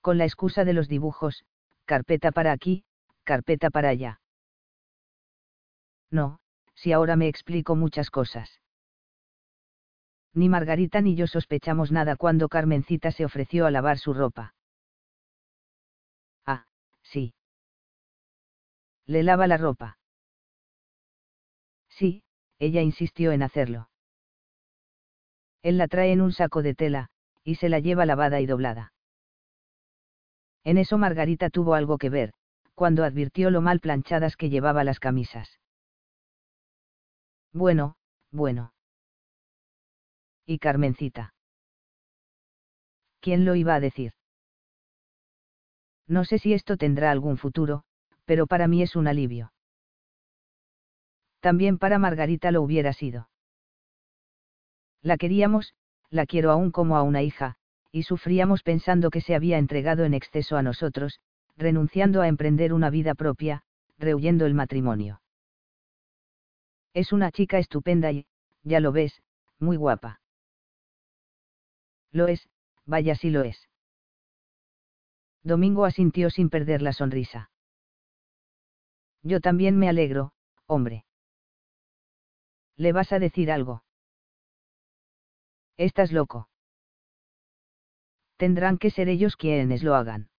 Con 0.00 0.18
la 0.18 0.24
excusa 0.24 0.64
de 0.64 0.72
los 0.72 0.88
dibujos, 0.88 1.44
carpeta 1.84 2.32
para 2.32 2.50
aquí, 2.50 2.82
carpeta 3.22 3.70
para 3.70 3.90
allá. 3.90 4.20
No, 6.10 6.40
si 6.74 6.90
ahora 6.90 7.14
me 7.14 7.28
explico 7.28 7.76
muchas 7.76 8.10
cosas. 8.10 8.60
Ni 10.34 10.48
Margarita 10.48 11.00
ni 11.02 11.14
yo 11.14 11.28
sospechamos 11.28 11.92
nada 11.92 12.16
cuando 12.16 12.48
Carmencita 12.48 13.12
se 13.12 13.24
ofreció 13.24 13.64
a 13.64 13.70
lavar 13.70 13.98
su 13.98 14.12
ropa. 14.12 14.54
Ah, 16.44 16.66
sí. 17.02 17.37
Le 19.08 19.22
lava 19.22 19.46
la 19.46 19.56
ropa. 19.56 19.98
Sí, 21.88 22.22
ella 22.58 22.82
insistió 22.82 23.32
en 23.32 23.42
hacerlo. 23.42 23.88
Él 25.62 25.78
la 25.78 25.88
trae 25.88 26.12
en 26.12 26.20
un 26.20 26.32
saco 26.32 26.62
de 26.62 26.74
tela, 26.74 27.08
y 27.42 27.54
se 27.54 27.70
la 27.70 27.78
lleva 27.78 28.04
lavada 28.04 28.40
y 28.42 28.46
doblada. 28.46 28.92
En 30.62 30.76
eso 30.76 30.98
Margarita 30.98 31.48
tuvo 31.48 31.72
algo 31.72 31.96
que 31.96 32.10
ver, 32.10 32.34
cuando 32.74 33.02
advirtió 33.02 33.50
lo 33.50 33.62
mal 33.62 33.80
planchadas 33.80 34.36
que 34.36 34.50
llevaba 34.50 34.84
las 34.84 35.00
camisas. 35.00 35.58
Bueno, 37.54 37.96
bueno. 38.30 38.74
¿Y 40.44 40.58
Carmencita? 40.58 41.32
¿Quién 43.20 43.46
lo 43.46 43.54
iba 43.54 43.74
a 43.74 43.80
decir? 43.80 44.12
No 46.06 46.24
sé 46.24 46.38
si 46.38 46.52
esto 46.52 46.76
tendrá 46.76 47.10
algún 47.10 47.38
futuro, 47.38 47.84
pero 48.28 48.46
para 48.46 48.68
mí 48.68 48.82
es 48.82 48.94
un 48.94 49.08
alivio. 49.08 49.54
También 51.40 51.78
para 51.78 51.98
Margarita 51.98 52.50
lo 52.50 52.60
hubiera 52.60 52.92
sido. 52.92 53.30
La 55.00 55.16
queríamos, 55.16 55.72
la 56.10 56.26
quiero 56.26 56.50
aún 56.50 56.70
como 56.70 56.98
a 56.98 57.02
una 57.02 57.22
hija, 57.22 57.56
y 57.90 58.02
sufríamos 58.02 58.62
pensando 58.62 59.08
que 59.08 59.22
se 59.22 59.34
había 59.34 59.56
entregado 59.56 60.04
en 60.04 60.12
exceso 60.12 60.58
a 60.58 60.62
nosotros, 60.62 61.20
renunciando 61.56 62.20
a 62.20 62.28
emprender 62.28 62.74
una 62.74 62.90
vida 62.90 63.14
propia, 63.14 63.62
rehuyendo 63.96 64.44
el 64.44 64.52
matrimonio. 64.52 65.22
Es 66.92 67.14
una 67.14 67.32
chica 67.32 67.58
estupenda 67.58 68.12
y, 68.12 68.26
ya 68.62 68.80
lo 68.80 68.92
ves, 68.92 69.22
muy 69.58 69.78
guapa. 69.78 70.20
Lo 72.12 72.28
es, 72.28 72.46
vaya 72.84 73.14
si 73.14 73.30
lo 73.30 73.42
es. 73.42 73.70
Domingo 75.42 75.86
asintió 75.86 76.28
sin 76.28 76.50
perder 76.50 76.82
la 76.82 76.92
sonrisa. 76.92 77.48
Yo 79.22 79.40
también 79.40 79.78
me 79.78 79.88
alegro, 79.88 80.32
hombre. 80.66 81.04
¿Le 82.76 82.92
vas 82.92 83.12
a 83.12 83.18
decir 83.18 83.50
algo? 83.50 83.82
Estás 85.76 86.12
loco. 86.12 86.48
Tendrán 88.36 88.78
que 88.78 88.90
ser 88.90 89.08
ellos 89.08 89.36
quienes 89.36 89.82
lo 89.82 89.94
hagan. 89.96 90.30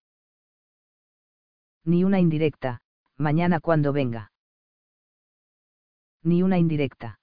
Ni 1.83 2.03
una 2.03 2.19
indirecta, 2.19 2.81
mañana 3.17 3.59
cuando 3.59 3.91
venga. 3.91 4.31
Ni 6.23 6.43
una 6.43 6.57
indirecta. 6.57 7.19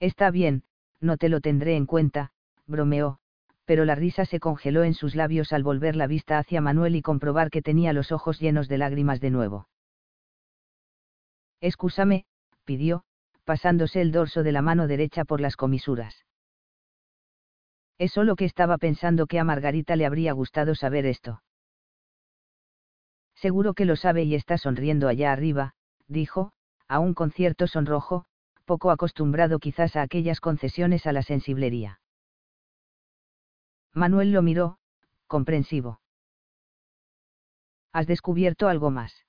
Está 0.00 0.30
bien, 0.30 0.64
no 1.00 1.16
te 1.16 1.28
lo 1.28 1.40
tendré 1.40 1.76
en 1.76 1.86
cuenta, 1.86 2.32
bromeó, 2.66 3.20
pero 3.68 3.84
la 3.84 3.94
risa 3.94 4.24
se 4.24 4.40
congeló 4.40 4.82
en 4.82 4.94
sus 4.94 5.14
labios 5.14 5.52
al 5.52 5.62
volver 5.62 5.94
la 5.94 6.06
vista 6.06 6.38
hacia 6.38 6.62
Manuel 6.62 6.96
y 6.96 7.02
comprobar 7.02 7.50
que 7.50 7.60
tenía 7.60 7.92
los 7.92 8.12
ojos 8.12 8.40
llenos 8.40 8.66
de 8.66 8.78
lágrimas 8.78 9.20
de 9.20 9.28
nuevo. 9.28 9.68
Excúsame, 11.60 12.24
pidió, 12.64 13.04
pasándose 13.44 14.00
el 14.00 14.10
dorso 14.10 14.42
de 14.42 14.52
la 14.52 14.62
mano 14.62 14.86
derecha 14.86 15.26
por 15.26 15.42
las 15.42 15.56
comisuras. 15.56 16.24
Es 17.98 18.12
solo 18.12 18.36
que 18.36 18.46
estaba 18.46 18.78
pensando 18.78 19.26
que 19.26 19.38
a 19.38 19.44
Margarita 19.44 19.96
le 19.96 20.06
habría 20.06 20.32
gustado 20.32 20.74
saber 20.74 21.04
esto. 21.04 21.42
Seguro 23.34 23.74
que 23.74 23.84
lo 23.84 23.96
sabe 23.96 24.22
y 24.22 24.34
está 24.34 24.56
sonriendo 24.56 25.08
allá 25.08 25.30
arriba, 25.30 25.74
dijo, 26.06 26.52
aún 26.86 27.12
con 27.12 27.32
cierto 27.32 27.66
sonrojo, 27.66 28.24
poco 28.64 28.90
acostumbrado 28.90 29.58
quizás 29.58 29.94
a 29.96 30.00
aquellas 30.00 30.40
concesiones 30.40 31.06
a 31.06 31.12
la 31.12 31.20
sensiblería. 31.22 32.00
Manuel 33.94 34.32
lo 34.32 34.42
miró, 34.42 34.78
comprensivo. 35.26 36.00
¿Has 37.92 38.06
descubierto 38.06 38.68
algo 38.68 38.90
más? 38.90 39.24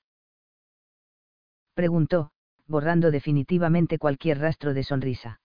Preguntó, 1.74 2.32
borrando 2.68 3.10
definitivamente 3.10 3.98
cualquier 3.98 4.40
rastro 4.40 4.74
de 4.74 4.84
sonrisa. 4.84 5.42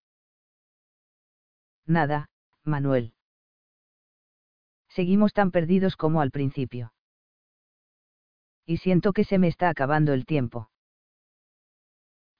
Nada, 1.86 2.28
Manuel. 2.64 3.14
Seguimos 4.88 5.32
tan 5.32 5.50
perdidos 5.50 5.96
como 5.96 6.20
al 6.20 6.30
principio. 6.30 6.92
Y 8.66 8.78
siento 8.78 9.12
que 9.12 9.24
se 9.24 9.38
me 9.38 9.48
está 9.48 9.68
acabando 9.68 10.12
el 10.12 10.24
tiempo. 10.24 10.70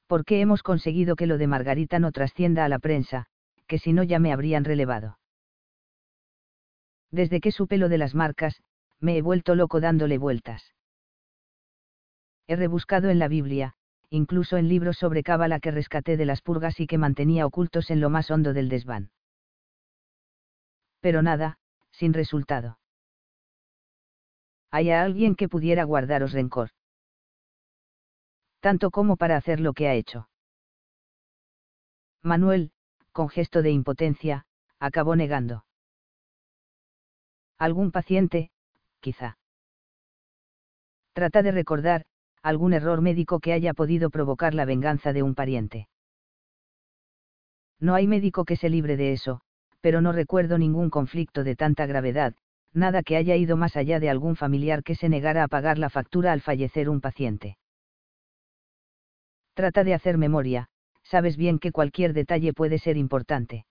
¿Por 0.06 0.24
qué 0.24 0.40
hemos 0.40 0.62
conseguido 0.62 1.16
que 1.16 1.26
lo 1.26 1.38
de 1.38 1.46
Margarita 1.46 1.98
no 1.98 2.12
trascienda 2.12 2.64
a 2.64 2.68
la 2.68 2.78
prensa, 2.78 3.26
que 3.66 3.78
si 3.78 3.92
no 3.92 4.02
ya 4.02 4.18
me 4.18 4.32
habrían 4.32 4.64
relevado? 4.64 5.18
Desde 7.14 7.40
que 7.40 7.52
supe 7.52 7.78
lo 7.78 7.88
de 7.88 7.96
las 7.96 8.16
marcas, 8.16 8.60
me 8.98 9.16
he 9.16 9.22
vuelto 9.22 9.54
loco 9.54 9.78
dándole 9.78 10.18
vueltas. 10.18 10.74
He 12.48 12.56
rebuscado 12.56 13.08
en 13.08 13.20
la 13.20 13.28
Biblia, 13.28 13.76
incluso 14.10 14.56
en 14.56 14.68
libros 14.68 14.96
sobre 14.98 15.22
cábala 15.22 15.60
que 15.60 15.70
rescaté 15.70 16.16
de 16.16 16.24
las 16.24 16.42
purgas 16.42 16.80
y 16.80 16.88
que 16.88 16.98
mantenía 16.98 17.46
ocultos 17.46 17.92
en 17.92 18.00
lo 18.00 18.10
más 18.10 18.32
hondo 18.32 18.52
del 18.52 18.68
desván. 18.68 19.12
Pero 20.98 21.22
nada, 21.22 21.58
sin 21.92 22.14
resultado. 22.14 22.80
¿Hay 24.72 24.90
alguien 24.90 25.36
que 25.36 25.48
pudiera 25.48 25.84
guardaros 25.84 26.32
rencor? 26.32 26.70
Tanto 28.58 28.90
como 28.90 29.16
para 29.16 29.36
hacer 29.36 29.60
lo 29.60 29.72
que 29.72 29.86
ha 29.86 29.94
hecho. 29.94 30.28
Manuel, 32.22 32.72
con 33.12 33.28
gesto 33.28 33.62
de 33.62 33.70
impotencia, 33.70 34.46
acabó 34.80 35.14
negando. 35.14 35.64
Algún 37.58 37.92
paciente, 37.92 38.50
quizá. 39.00 39.38
Trata 41.12 41.42
de 41.42 41.52
recordar, 41.52 42.04
algún 42.42 42.72
error 42.72 43.00
médico 43.00 43.40
que 43.40 43.52
haya 43.52 43.72
podido 43.72 44.10
provocar 44.10 44.54
la 44.54 44.64
venganza 44.64 45.12
de 45.12 45.22
un 45.22 45.34
pariente. 45.34 45.88
No 47.80 47.94
hay 47.94 48.06
médico 48.06 48.44
que 48.44 48.56
se 48.56 48.68
libre 48.68 48.96
de 48.96 49.12
eso, 49.12 49.40
pero 49.80 50.00
no 50.00 50.12
recuerdo 50.12 50.58
ningún 50.58 50.90
conflicto 50.90 51.44
de 51.44 51.56
tanta 51.56 51.86
gravedad, 51.86 52.34
nada 52.72 53.02
que 53.02 53.16
haya 53.16 53.36
ido 53.36 53.56
más 53.56 53.76
allá 53.76 54.00
de 54.00 54.10
algún 54.10 54.36
familiar 54.36 54.82
que 54.82 54.94
se 54.94 55.08
negara 55.08 55.44
a 55.44 55.48
pagar 55.48 55.78
la 55.78 55.90
factura 55.90 56.32
al 56.32 56.40
fallecer 56.40 56.88
un 56.88 57.00
paciente. 57.00 57.56
Trata 59.54 59.84
de 59.84 59.94
hacer 59.94 60.18
memoria, 60.18 60.68
sabes 61.04 61.36
bien 61.36 61.58
que 61.58 61.70
cualquier 61.70 62.12
detalle 62.12 62.52
puede 62.52 62.78
ser 62.78 62.96
importante 62.96 63.66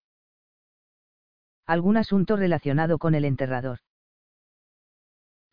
algún 1.65 1.97
asunto 1.97 2.35
relacionado 2.35 2.97
con 2.97 3.15
el 3.15 3.25
enterrador. 3.25 3.79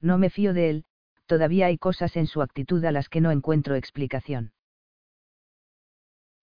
No 0.00 0.18
me 0.18 0.30
fío 0.30 0.52
de 0.54 0.70
él, 0.70 0.84
todavía 1.26 1.66
hay 1.66 1.78
cosas 1.78 2.16
en 2.16 2.26
su 2.26 2.42
actitud 2.42 2.84
a 2.84 2.92
las 2.92 3.08
que 3.08 3.20
no 3.20 3.30
encuentro 3.30 3.74
explicación. 3.74 4.52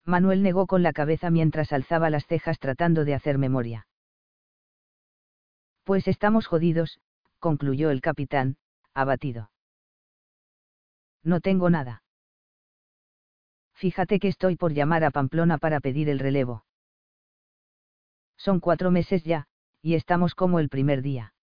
Manuel 0.05 0.41
negó 0.41 0.67
con 0.67 0.83
la 0.83 0.93
cabeza 0.93 1.29
mientras 1.29 1.73
alzaba 1.73 2.09
las 2.09 2.25
cejas 2.27 2.59
tratando 2.59 3.03
de 3.03 3.13
hacer 3.13 3.37
memoria. 3.37 3.87
Pues 5.83 6.07
estamos 6.07 6.47
jodidos, 6.47 6.99
concluyó 7.39 7.91
el 7.91 7.99
capitán, 8.01 8.57
abatido. 8.93 9.51
No 11.23 11.41
tengo 11.41 11.69
nada. 11.69 12.03
Fíjate 13.73 14.19
que 14.19 14.29
estoy 14.29 14.55
por 14.55 14.73
llamar 14.73 15.03
a 15.03 15.11
Pamplona 15.11 15.57
para 15.57 15.81
pedir 15.81 16.09
el 16.09 16.19
relevo. 16.19 16.63
Son 18.37 18.59
cuatro 18.59 18.91
meses 18.91 19.23
ya, 19.23 19.47
y 19.87 19.95
estamos 19.95 20.35
como 20.35 20.59
el 20.59 20.67
primer 20.67 21.01
día. 21.01 21.33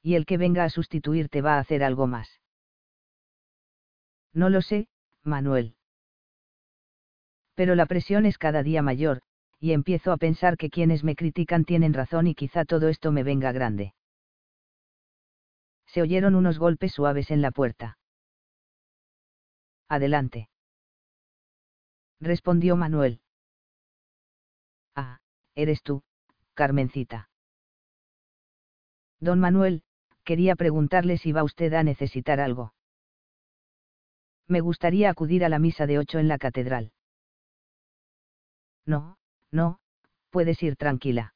Y 0.00 0.14
el 0.14 0.24
que 0.24 0.38
venga 0.38 0.64
a 0.64 0.70
sustituirte 0.70 1.42
va 1.42 1.56
a 1.56 1.58
hacer 1.58 1.84
algo 1.84 2.06
más. 2.06 2.40
No 4.32 4.48
lo 4.48 4.62
sé, 4.62 4.88
Manuel. 5.22 5.76
Pero 7.54 7.74
la 7.74 7.84
presión 7.84 8.24
es 8.24 8.38
cada 8.38 8.62
día 8.62 8.80
mayor, 8.80 9.20
y 9.60 9.72
empiezo 9.72 10.10
a 10.10 10.16
pensar 10.16 10.56
que 10.56 10.70
quienes 10.70 11.04
me 11.04 11.16
critican 11.16 11.66
tienen 11.66 11.92
razón 11.92 12.28
y 12.28 12.34
quizá 12.34 12.64
todo 12.64 12.88
esto 12.88 13.12
me 13.12 13.24
venga 13.24 13.52
grande. 13.52 13.92
Se 15.84 16.00
oyeron 16.00 16.34
unos 16.34 16.58
golpes 16.58 16.92
suaves 16.92 17.30
en 17.30 17.42
la 17.42 17.50
puerta. 17.50 17.98
Adelante. 19.86 20.48
Respondió 22.20 22.74
Manuel. 22.74 23.20
Ah, 24.94 25.20
eres 25.54 25.82
tú, 25.82 26.02
Carmencita. 26.54 27.28
Don 29.20 29.40
Manuel, 29.40 29.82
quería 30.24 30.56
preguntarle 30.56 31.18
si 31.18 31.32
va 31.32 31.42
usted 31.42 31.72
a 31.74 31.82
necesitar 31.82 32.40
algo. 32.40 32.74
Me 34.46 34.60
gustaría 34.60 35.10
acudir 35.10 35.44
a 35.44 35.48
la 35.48 35.58
misa 35.58 35.86
de 35.86 35.98
ocho 35.98 36.18
en 36.18 36.28
la 36.28 36.38
catedral. 36.38 36.92
No, 38.86 39.16
no, 39.50 39.78
puedes 40.30 40.62
ir 40.62 40.76
tranquila. 40.76 41.34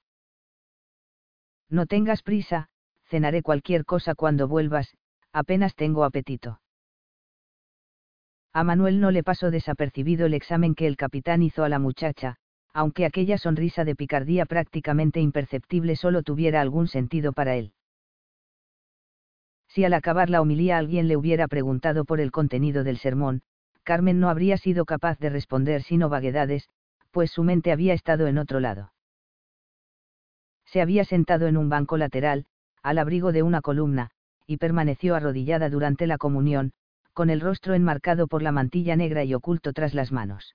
No 1.71 1.87
tengas 1.87 2.23
prisa, 2.23 2.69
cenaré 3.09 3.43
cualquier 3.43 3.85
cosa 3.85 4.15
cuando 4.15 4.49
vuelvas, 4.49 4.97
apenas 5.33 5.75
tengo 5.75 6.05
apetito. 6.05 6.61
A 8.53 8.65
Manuel 8.65 9.01
no 9.01 9.11
le 9.11 9.23
pasó 9.23 9.51
desapercibido 9.51 10.27
el 10.27 10.35
examen 10.35 10.75
que 10.75 10.87
el 10.87 10.97
capitán 10.97 11.43
hizo 11.43 11.65
a 11.65 11.69
la 11.69 11.79
muchacha, 11.79 12.37
aunque 12.79 13.05
aquella 13.05 13.39
sonrisa 13.39 13.85
de 13.85 13.97
picardía 13.97 14.47
prácticamente 14.47 15.19
imperceptible 15.19 15.97
solo 15.97 16.23
tuviera 16.23 16.61
algún 16.61 16.87
sentido 16.87 17.33
para 17.33 17.57
él. 17.57 17.73
Si 19.67 19.85
al 19.85 19.95
acabar 19.95 20.31
la 20.31 20.41
homilía 20.41 20.79
alguien 20.79 21.09
le 21.09 21.17
hubiera 21.17 21.49
preguntado 21.49 22.05
por 22.05 22.21
el 22.21 22.31
contenido 22.31 22.85
del 22.85 22.99
sermón, 22.99 23.43
Carmen 23.83 24.21
no 24.21 24.29
habría 24.29 24.59
sido 24.59 24.85
capaz 24.85 25.19
de 25.19 25.29
responder 25.29 25.83
sino 25.83 26.09
vaguedades, 26.09 26.69
pues 27.11 27.33
su 27.33 27.43
mente 27.43 27.73
había 27.73 27.95
estado 27.95 28.29
en 28.29 28.39
otro 28.39 28.61
lado. 28.61 28.93
Se 30.65 30.81
había 30.81 31.05
sentado 31.05 31.49
en 31.49 31.57
un 31.57 31.69
banco 31.69 31.97
lateral, 31.97 32.47
al 32.85 32.99
abrigo 32.99 33.33
de 33.33 33.43
una 33.43 33.61
columna, 33.61 34.13
y 34.47 34.59
permaneció 34.59 35.17
arrodillada 35.17 35.69
durante 35.69 36.07
la 36.07 36.17
comunión, 36.17 36.71
con 37.13 37.29
el 37.29 37.41
rostro 37.41 37.75
enmarcado 37.75 38.29
por 38.29 38.41
la 38.41 38.53
mantilla 38.53 38.95
negra 38.95 39.25
y 39.25 39.35
oculto 39.35 39.73
tras 39.73 39.95
las 39.95 40.13
manos. 40.13 40.55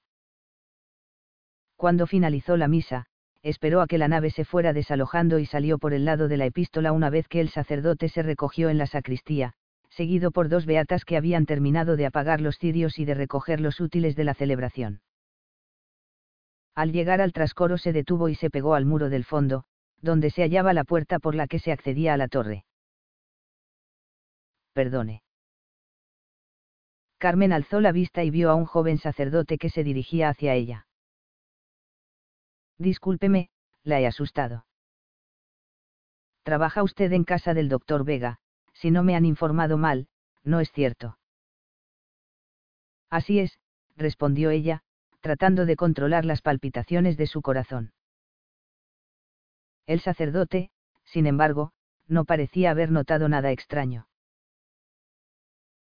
Cuando 1.83 2.07
finalizó 2.07 2.55
la 2.55 2.69
misa, 2.69 3.07
esperó 3.41 3.81
a 3.81 3.87
que 3.87 3.97
la 3.97 4.07
nave 4.07 4.29
se 4.29 4.45
fuera 4.45 4.71
desalojando 4.71 5.37
y 5.37 5.45
salió 5.45 5.79
por 5.79 5.93
el 5.93 6.05
lado 6.05 6.29
de 6.29 6.37
la 6.37 6.45
epístola 6.45 6.93
una 6.93 7.09
vez 7.09 7.27
que 7.27 7.41
el 7.41 7.49
sacerdote 7.49 8.07
se 8.07 8.23
recogió 8.23 8.69
en 8.69 8.77
la 8.77 8.87
sacristía, 8.87 9.51
seguido 9.89 10.31
por 10.31 10.47
dos 10.47 10.65
beatas 10.65 11.03
que 11.03 11.17
habían 11.17 11.45
terminado 11.45 11.97
de 11.97 12.05
apagar 12.05 12.39
los 12.39 12.57
cirios 12.57 12.99
y 12.99 13.03
de 13.03 13.15
recoger 13.15 13.59
los 13.59 13.81
útiles 13.81 14.15
de 14.15 14.23
la 14.23 14.33
celebración. 14.33 15.01
Al 16.73 16.93
llegar 16.93 17.19
al 17.19 17.33
trascoro 17.33 17.77
se 17.77 17.91
detuvo 17.91 18.29
y 18.29 18.35
se 18.35 18.49
pegó 18.49 18.75
al 18.75 18.85
muro 18.85 19.09
del 19.09 19.25
fondo, 19.25 19.65
donde 20.01 20.29
se 20.29 20.43
hallaba 20.43 20.71
la 20.71 20.85
puerta 20.85 21.19
por 21.19 21.35
la 21.35 21.47
que 21.47 21.59
se 21.59 21.73
accedía 21.73 22.13
a 22.13 22.17
la 22.17 22.29
torre. 22.29 22.63
Perdone. 24.71 25.21
Carmen 27.17 27.51
alzó 27.51 27.81
la 27.81 27.91
vista 27.91 28.23
y 28.23 28.29
vio 28.29 28.51
a 28.51 28.55
un 28.55 28.63
joven 28.63 28.99
sacerdote 28.99 29.57
que 29.57 29.69
se 29.69 29.83
dirigía 29.83 30.29
hacia 30.29 30.53
ella. 30.53 30.85
Discúlpeme, 32.77 33.49
la 33.83 33.99
he 33.99 34.07
asustado. 34.07 34.65
Trabaja 36.43 36.83
usted 36.83 37.11
en 37.13 37.23
casa 37.23 37.53
del 37.53 37.69
doctor 37.69 38.03
Vega, 38.03 38.39
si 38.73 38.91
no 38.91 39.03
me 39.03 39.15
han 39.15 39.25
informado 39.25 39.77
mal, 39.77 40.07
no 40.43 40.59
es 40.59 40.71
cierto. 40.71 41.17
Así 43.09 43.39
es, 43.39 43.59
respondió 43.95 44.49
ella, 44.49 44.83
tratando 45.21 45.65
de 45.65 45.75
controlar 45.75 46.25
las 46.25 46.41
palpitaciones 46.41 47.15
de 47.15 47.27
su 47.27 47.41
corazón. 47.41 47.93
El 49.85 50.01
sacerdote, 50.01 50.71
sin 51.05 51.27
embargo, 51.27 51.71
no 52.07 52.25
parecía 52.25 52.71
haber 52.71 52.91
notado 52.91 53.29
nada 53.29 53.51
extraño. 53.51 54.07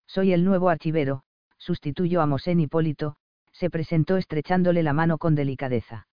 Soy 0.06 0.32
el 0.32 0.44
nuevo 0.44 0.68
archivero, 0.68 1.22
sustituyo 1.58 2.20
a 2.20 2.26
Mosén 2.26 2.58
Hipólito, 2.58 3.16
se 3.52 3.70
presentó 3.70 4.16
estrechándole 4.16 4.82
la 4.82 4.92
mano 4.92 5.18
con 5.18 5.34
delicadeza. 5.34 6.08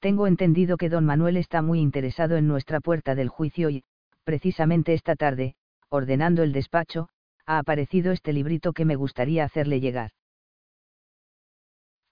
Tengo 0.00 0.26
entendido 0.26 0.76
que 0.76 0.88
don 0.88 1.04
Manuel 1.04 1.36
está 1.36 1.60
muy 1.60 1.80
interesado 1.80 2.36
en 2.36 2.46
nuestra 2.46 2.80
puerta 2.80 3.14
del 3.14 3.28
juicio 3.28 3.68
y, 3.68 3.82
precisamente 4.22 4.94
esta 4.94 5.16
tarde, 5.16 5.56
ordenando 5.88 6.42
el 6.42 6.52
despacho, 6.52 7.08
ha 7.46 7.58
aparecido 7.58 8.12
este 8.12 8.32
librito 8.32 8.72
que 8.72 8.84
me 8.84 8.94
gustaría 8.94 9.44
hacerle 9.44 9.80
llegar. 9.80 10.12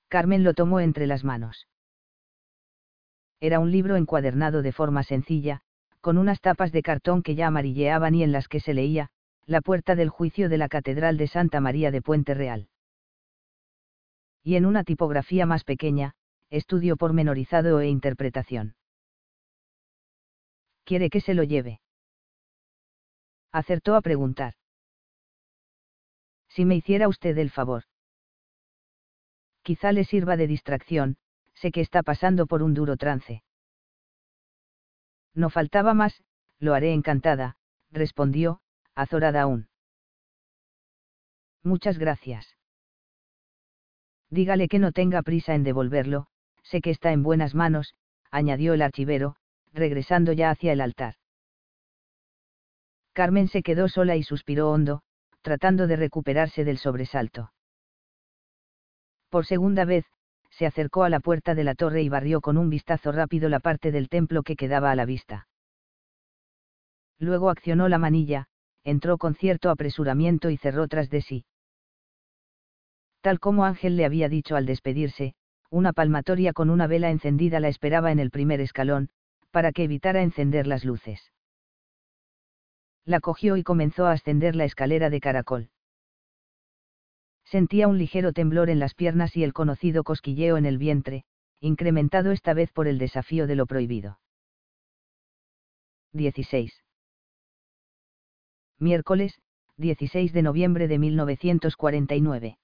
Carmen 0.08 0.42
lo 0.42 0.54
tomó 0.54 0.80
entre 0.80 1.06
las 1.06 1.24
manos. 1.24 1.68
Era 3.38 3.60
un 3.60 3.70
libro 3.70 3.96
encuadernado 3.96 4.62
de 4.62 4.72
forma 4.72 5.02
sencilla, 5.02 5.60
con 6.00 6.18
unas 6.18 6.40
tapas 6.40 6.72
de 6.72 6.82
cartón 6.82 7.22
que 7.22 7.34
ya 7.34 7.48
amarilleaban 7.48 8.14
y 8.14 8.22
en 8.22 8.32
las 8.32 8.48
que 8.48 8.60
se 8.60 8.74
leía, 8.74 9.10
La 9.44 9.60
puerta 9.60 9.94
del 9.94 10.08
juicio 10.08 10.48
de 10.48 10.58
la 10.58 10.68
Catedral 10.68 11.16
de 11.16 11.28
Santa 11.28 11.60
María 11.60 11.92
de 11.92 12.02
Puente 12.02 12.34
Real. 12.34 12.68
Y 14.42 14.56
en 14.56 14.66
una 14.66 14.82
tipografía 14.82 15.46
más 15.46 15.62
pequeña, 15.62 16.14
estudio 16.50 16.96
pormenorizado 16.96 17.80
e 17.80 17.88
interpretación. 17.88 18.76
¿Quiere 20.84 21.10
que 21.10 21.20
se 21.20 21.34
lo 21.34 21.42
lleve? 21.42 21.80
Acertó 23.52 23.94
a 23.96 24.02
preguntar. 24.02 24.54
Si 26.48 26.64
me 26.64 26.76
hiciera 26.76 27.08
usted 27.08 27.36
el 27.38 27.50
favor 27.50 27.84
quizá 29.66 29.90
le 29.90 30.04
sirva 30.04 30.36
de 30.36 30.46
distracción, 30.46 31.16
sé 31.54 31.72
que 31.72 31.80
está 31.80 32.04
pasando 32.04 32.46
por 32.46 32.62
un 32.62 32.72
duro 32.72 32.96
trance. 32.96 33.42
No 35.34 35.50
faltaba 35.50 35.92
más, 35.92 36.22
lo 36.60 36.72
haré 36.72 36.92
encantada, 36.92 37.56
respondió, 37.90 38.60
azorada 38.94 39.42
aún. 39.42 39.68
Muchas 41.64 41.98
gracias. 41.98 42.56
Dígale 44.30 44.68
que 44.68 44.78
no 44.78 44.92
tenga 44.92 45.22
prisa 45.22 45.56
en 45.56 45.64
devolverlo, 45.64 46.28
sé 46.68 46.80
que 46.80 46.90
está 46.90 47.12
en 47.12 47.22
buenas 47.22 47.54
manos, 47.54 47.94
añadió 48.30 48.74
el 48.74 48.82
archivero, 48.82 49.36
regresando 49.72 50.32
ya 50.32 50.50
hacia 50.50 50.72
el 50.72 50.80
altar. 50.80 51.14
Carmen 53.12 53.48
se 53.48 53.62
quedó 53.62 53.88
sola 53.88 54.16
y 54.16 54.22
suspiró 54.22 54.70
hondo, 54.70 55.02
tratando 55.42 55.86
de 55.86 55.96
recuperarse 55.96 56.64
del 56.64 56.78
sobresalto. 56.78 57.52
Por 59.30 59.46
segunda 59.46 59.84
vez, 59.84 60.04
se 60.50 60.66
acercó 60.66 61.04
a 61.04 61.08
la 61.08 61.20
puerta 61.20 61.54
de 61.54 61.64
la 61.64 61.74
torre 61.74 62.02
y 62.02 62.08
barrió 62.08 62.40
con 62.40 62.56
un 62.56 62.70
vistazo 62.70 63.12
rápido 63.12 63.48
la 63.48 63.60
parte 63.60 63.92
del 63.92 64.08
templo 64.08 64.42
que 64.42 64.56
quedaba 64.56 64.90
a 64.90 64.96
la 64.96 65.04
vista. 65.04 65.48
Luego 67.18 67.50
accionó 67.50 67.88
la 67.88 67.98
manilla, 67.98 68.48
entró 68.84 69.18
con 69.18 69.34
cierto 69.34 69.70
apresuramiento 69.70 70.50
y 70.50 70.56
cerró 70.56 70.88
tras 70.88 71.10
de 71.10 71.20
sí. 71.22 71.44
Tal 73.20 73.40
como 73.40 73.64
Ángel 73.64 73.96
le 73.96 74.04
había 74.04 74.28
dicho 74.28 74.56
al 74.56 74.66
despedirse, 74.66 75.34
una 75.70 75.92
palmatoria 75.92 76.52
con 76.52 76.70
una 76.70 76.86
vela 76.86 77.10
encendida 77.10 77.60
la 77.60 77.68
esperaba 77.68 78.12
en 78.12 78.18
el 78.18 78.30
primer 78.30 78.60
escalón, 78.60 79.10
para 79.50 79.72
que 79.72 79.84
evitara 79.84 80.22
encender 80.22 80.66
las 80.66 80.84
luces. 80.84 81.32
La 83.04 83.20
cogió 83.20 83.56
y 83.56 83.62
comenzó 83.62 84.06
a 84.06 84.12
ascender 84.12 84.56
la 84.56 84.64
escalera 84.64 85.10
de 85.10 85.20
caracol. 85.20 85.70
Sentía 87.44 87.86
un 87.86 87.98
ligero 87.98 88.32
temblor 88.32 88.70
en 88.70 88.80
las 88.80 88.94
piernas 88.94 89.36
y 89.36 89.44
el 89.44 89.52
conocido 89.52 90.02
cosquilleo 90.02 90.56
en 90.56 90.66
el 90.66 90.78
vientre, 90.78 91.24
incrementado 91.60 92.32
esta 92.32 92.54
vez 92.54 92.72
por 92.72 92.88
el 92.88 92.98
desafío 92.98 93.46
de 93.46 93.54
lo 93.54 93.66
prohibido. 93.66 94.18
16. 96.12 96.82
Miércoles, 98.78 99.40
16 99.76 100.32
de 100.32 100.42
noviembre 100.42 100.88
de 100.88 100.98
1949. 100.98 102.58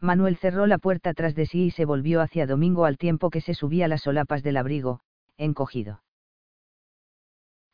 Manuel 0.00 0.36
cerró 0.36 0.66
la 0.66 0.78
puerta 0.78 1.14
tras 1.14 1.34
de 1.34 1.46
sí 1.46 1.66
y 1.66 1.70
se 1.70 1.84
volvió 1.84 2.20
hacia 2.20 2.46
Domingo 2.46 2.84
al 2.84 2.98
tiempo 2.98 3.30
que 3.30 3.40
se 3.40 3.54
subía 3.54 3.88
las 3.88 4.02
solapas 4.02 4.42
del 4.42 4.56
abrigo, 4.56 5.00
encogido 5.36 6.00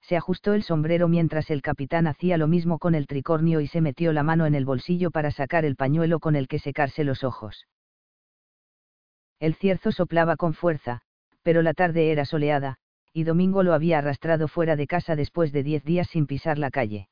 se 0.02 0.16
ajustó 0.16 0.52
el 0.52 0.62
sombrero 0.62 1.08
mientras 1.08 1.50
el 1.50 1.62
capitán 1.62 2.06
hacía 2.06 2.36
lo 2.36 2.48
mismo 2.48 2.78
con 2.78 2.94
el 2.94 3.06
tricornio 3.06 3.60
y 3.60 3.66
se 3.68 3.80
metió 3.80 4.12
la 4.12 4.22
mano 4.22 4.46
en 4.46 4.54
el 4.54 4.64
bolsillo 4.64 5.10
para 5.10 5.30
sacar 5.30 5.64
el 5.64 5.76
pañuelo 5.76 6.18
con 6.18 6.34
el 6.34 6.48
que 6.48 6.58
secarse 6.58 7.04
los 7.04 7.24
ojos. 7.24 7.66
El 9.38 9.54
cierzo 9.54 9.92
soplaba 9.92 10.36
con 10.36 10.54
fuerza, 10.54 11.00
pero 11.42 11.62
la 11.62 11.72
tarde 11.72 12.10
era 12.10 12.24
soleada, 12.24 12.78
y 13.12 13.24
Domingo 13.24 13.62
lo 13.62 13.74
había 13.74 13.98
arrastrado 13.98 14.48
fuera 14.48 14.76
de 14.76 14.86
casa 14.86 15.16
después 15.16 15.52
de 15.52 15.62
diez 15.62 15.84
días 15.84 16.08
sin 16.08 16.26
pisar 16.26 16.58
la 16.58 16.70
calle. 16.70 17.08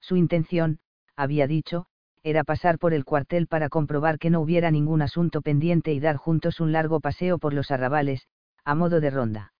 Su 0.00 0.16
intención, 0.16 0.80
había 1.16 1.46
dicho, 1.46 1.86
era 2.22 2.44
pasar 2.44 2.78
por 2.78 2.94
el 2.94 3.04
cuartel 3.04 3.46
para 3.46 3.68
comprobar 3.68 4.18
que 4.18 4.30
no 4.30 4.40
hubiera 4.40 4.70
ningún 4.70 5.02
asunto 5.02 5.42
pendiente 5.42 5.92
y 5.92 6.00
dar 6.00 6.16
juntos 6.16 6.60
un 6.60 6.72
largo 6.72 7.00
paseo 7.00 7.38
por 7.38 7.52
los 7.52 7.70
arrabales, 7.70 8.28
a 8.64 8.74
modo 8.74 9.00
de 9.00 9.10
ronda 9.10 9.52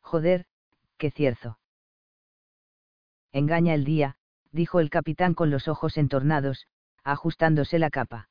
Joder, 0.00 0.46
qué 0.96 1.12
cierzo. 1.12 1.58
Engaña 3.32 3.74
el 3.74 3.84
día, 3.84 4.16
dijo 4.50 4.80
el 4.80 4.90
capitán 4.90 5.34
con 5.34 5.50
los 5.50 5.68
ojos 5.68 5.96
entornados, 5.96 6.66
ajustándose 7.04 7.78
la 7.78 7.90
capa. 7.90 8.28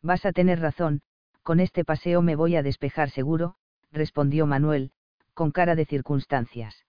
Vas 0.00 0.24
a 0.24 0.32
tener 0.32 0.60
razón, 0.60 1.02
con 1.42 1.60
este 1.60 1.84
paseo 1.84 2.22
me 2.22 2.36
voy 2.36 2.56
a 2.56 2.62
despejar 2.62 3.10
seguro, 3.10 3.56
respondió 3.90 4.46
Manuel, 4.46 4.92
con 5.34 5.50
cara 5.50 5.74
de 5.74 5.84
circunstancias. 5.84 6.86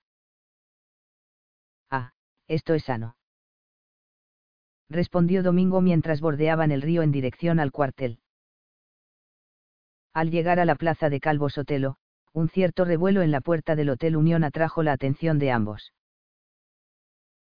Ah, 1.90 2.14
esto 2.48 2.74
es 2.74 2.86
sano. 2.86 3.18
Respondió 4.94 5.42
Domingo 5.42 5.82
mientras 5.82 6.22
bordeaban 6.22 6.72
el 6.72 6.84
río 6.84 7.02
en 7.02 7.12
dirección 7.12 7.60
al 7.60 7.72
cuartel. 7.72 8.20
Al 10.14 10.30
llegar 10.30 10.60
a 10.60 10.66
la 10.66 10.76
plaza 10.76 11.10
de 11.10 11.20
Calvo 11.20 11.50
Sotelo, 11.50 11.96
un 12.32 12.48
cierto 12.48 12.86
revuelo 12.86 13.24
en 13.24 13.32
la 13.32 13.42
puerta 13.42 13.76
del 13.76 13.90
Hotel 13.90 14.16
Unión 14.16 14.44
atrajo 14.44 14.84
la 14.84 14.92
atención 14.92 15.40
de 15.40 15.50
ambos. 15.50 15.94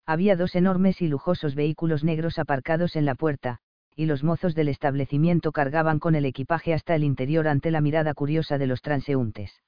Había 0.07 0.37
dos 0.37 0.55
enormes 0.55 1.03
y 1.03 1.09
lujosos 1.09 1.57
vehículos 1.57 2.05
negros 2.05 2.39
aparcados 2.39 2.95
en 2.95 3.05
la 3.05 3.17
puerta, 3.17 3.59
y 3.97 4.07
los 4.07 4.23
mozos 4.23 4.55
del 4.55 4.69
establecimiento 4.69 5.51
cargaban 5.51 5.99
con 5.99 6.15
el 6.15 6.27
equipaje 6.27 6.73
hasta 6.73 6.95
el 6.95 7.03
interior 7.03 7.49
ante 7.49 7.73
la 7.73 7.81
mirada 7.81 8.15
curiosa 8.15 8.59
de 8.59 8.69
los 8.69 8.81
transeúntes. 8.81 9.61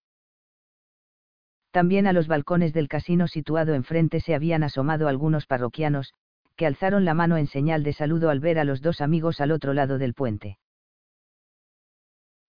También 1.73 2.07
a 2.07 2.13
los 2.13 2.29
balcones 2.29 2.73
del 2.73 2.87
casino 2.87 3.27
situado 3.27 3.75
enfrente 3.75 4.21
se 4.21 4.37
habían 4.37 4.63
asomado 4.63 5.09
algunos 5.09 5.47
parroquianos, 5.47 6.15
que 6.57 6.67
alzaron 6.67 7.05
la 7.05 7.15
mano 7.15 7.37
en 7.37 7.47
señal 7.47 7.83
de 7.83 7.93
saludo 7.93 8.31
al 8.31 8.41
ver 8.41 8.59
a 8.59 8.65
los 8.65 8.81
dos 8.81 9.01
amigos 9.01 9.41
al 9.41 9.53
otro 9.53 9.75
lado 9.75 9.99
del 9.99 10.15
puente. 10.15 10.59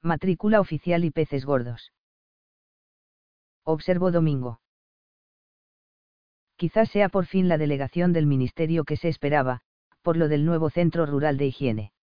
Matrícula 0.01 0.61
oficial 0.61 1.03
y 1.03 1.11
peces 1.11 1.45
gordos. 1.45 1.91
Observó 3.63 4.11
Domingo. 4.11 4.61
Quizás 6.55 6.89
sea 6.89 7.09
por 7.09 7.25
fin 7.25 7.49
la 7.49 7.57
delegación 7.57 8.13
del 8.13 8.25
ministerio 8.25 8.85
que 8.85 8.95
se 8.95 9.09
esperaba, 9.09 9.61
por 10.01 10.15
lo 10.15 10.27
del 10.29 10.45
nuevo 10.45 10.69
centro 10.69 11.05
rural 11.05 11.37
de 11.37 11.47
higiene. 11.47 11.93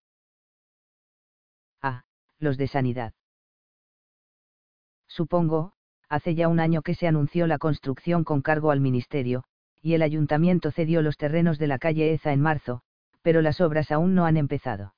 Ah, 1.81 2.05
los 2.39 2.59
de 2.59 2.69
sanidad. 2.69 3.15
Supongo, 5.09 5.73
hace 6.09 6.35
ya 6.35 6.49
un 6.49 6.61
año 6.61 6.83
que 6.83 6.95
se 6.95 7.07
anunció 7.07 7.47
la 7.47 7.59
construcción 7.59 8.25
con 8.25 8.43
cargo 8.43 8.71
al 8.71 8.81
ministerio, 8.81 9.45
y 9.85 9.93
el 9.93 10.01
ayuntamiento 10.01 10.71
cedió 10.71 11.03
los 11.03 11.19
terrenos 11.19 11.59
de 11.59 11.67
la 11.67 11.79
calle 11.79 12.15
Eza 12.15 12.33
en 12.33 12.41
marzo, 12.41 12.81
pero 13.21 13.43
las 13.43 13.61
obras 13.61 13.93
aún 13.93 14.15
no 14.15 14.25
han 14.25 14.39
empezado. 14.39 14.95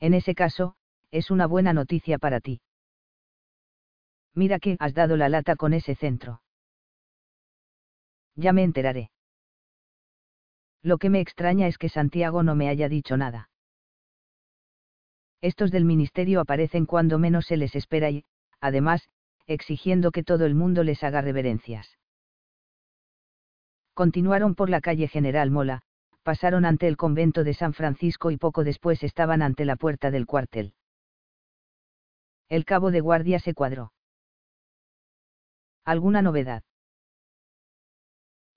En 0.00 0.14
ese 0.14 0.34
caso, 0.34 0.76
es 1.10 1.30
una 1.30 1.46
buena 1.46 1.74
noticia 1.74 2.16
para 2.16 2.40
ti. 2.40 2.62
Mira 4.34 4.58
que 4.58 4.78
has 4.80 4.94
dado 4.94 5.18
la 5.18 5.28
lata 5.28 5.56
con 5.56 5.74
ese 5.74 5.94
centro. 5.94 6.40
Ya 8.34 8.54
me 8.54 8.62
enteraré. 8.62 9.10
Lo 10.82 10.96
que 10.96 11.10
me 11.10 11.20
extraña 11.20 11.66
es 11.66 11.76
que 11.76 11.90
Santiago 11.90 12.42
no 12.42 12.54
me 12.54 12.70
haya 12.70 12.88
dicho 12.88 13.18
nada. 13.18 13.50
Estos 15.42 15.70
del 15.70 15.84
ministerio 15.84 16.40
aparecen 16.40 16.86
cuando 16.86 17.18
menos 17.18 17.44
se 17.44 17.58
les 17.58 17.74
espera 17.74 18.08
y, 18.08 18.24
además, 18.58 19.10
exigiendo 19.46 20.12
que 20.12 20.22
todo 20.22 20.46
el 20.46 20.54
mundo 20.54 20.82
les 20.82 21.04
haga 21.04 21.20
reverencias. 21.20 21.98
Continuaron 23.96 24.54
por 24.54 24.68
la 24.68 24.82
calle 24.82 25.08
General 25.08 25.50
Mola, 25.50 25.80
pasaron 26.22 26.66
ante 26.66 26.86
el 26.86 26.98
convento 26.98 27.44
de 27.44 27.54
San 27.54 27.72
Francisco 27.72 28.30
y 28.30 28.36
poco 28.36 28.62
después 28.62 29.02
estaban 29.02 29.40
ante 29.40 29.64
la 29.64 29.76
puerta 29.76 30.10
del 30.10 30.26
cuartel. 30.26 30.74
El 32.50 32.66
cabo 32.66 32.90
de 32.90 33.00
guardia 33.00 33.38
se 33.38 33.54
cuadró. 33.54 33.94
¿Alguna 35.86 36.20
novedad? 36.20 36.62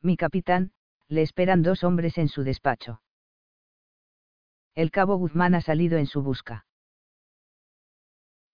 Mi 0.01 0.17
capitán, 0.17 0.73
le 1.07 1.21
esperan 1.21 1.63
dos 1.63 1.85
hombres 1.85 2.17
en 2.17 2.27
su 2.27 2.43
despacho. 2.43 3.01
El 4.75 4.91
cabo 4.91 5.15
Guzmán 5.15 5.55
ha 5.55 5.61
salido 5.61 5.97
en 5.97 6.05
su 6.05 6.21
busca. 6.21 6.65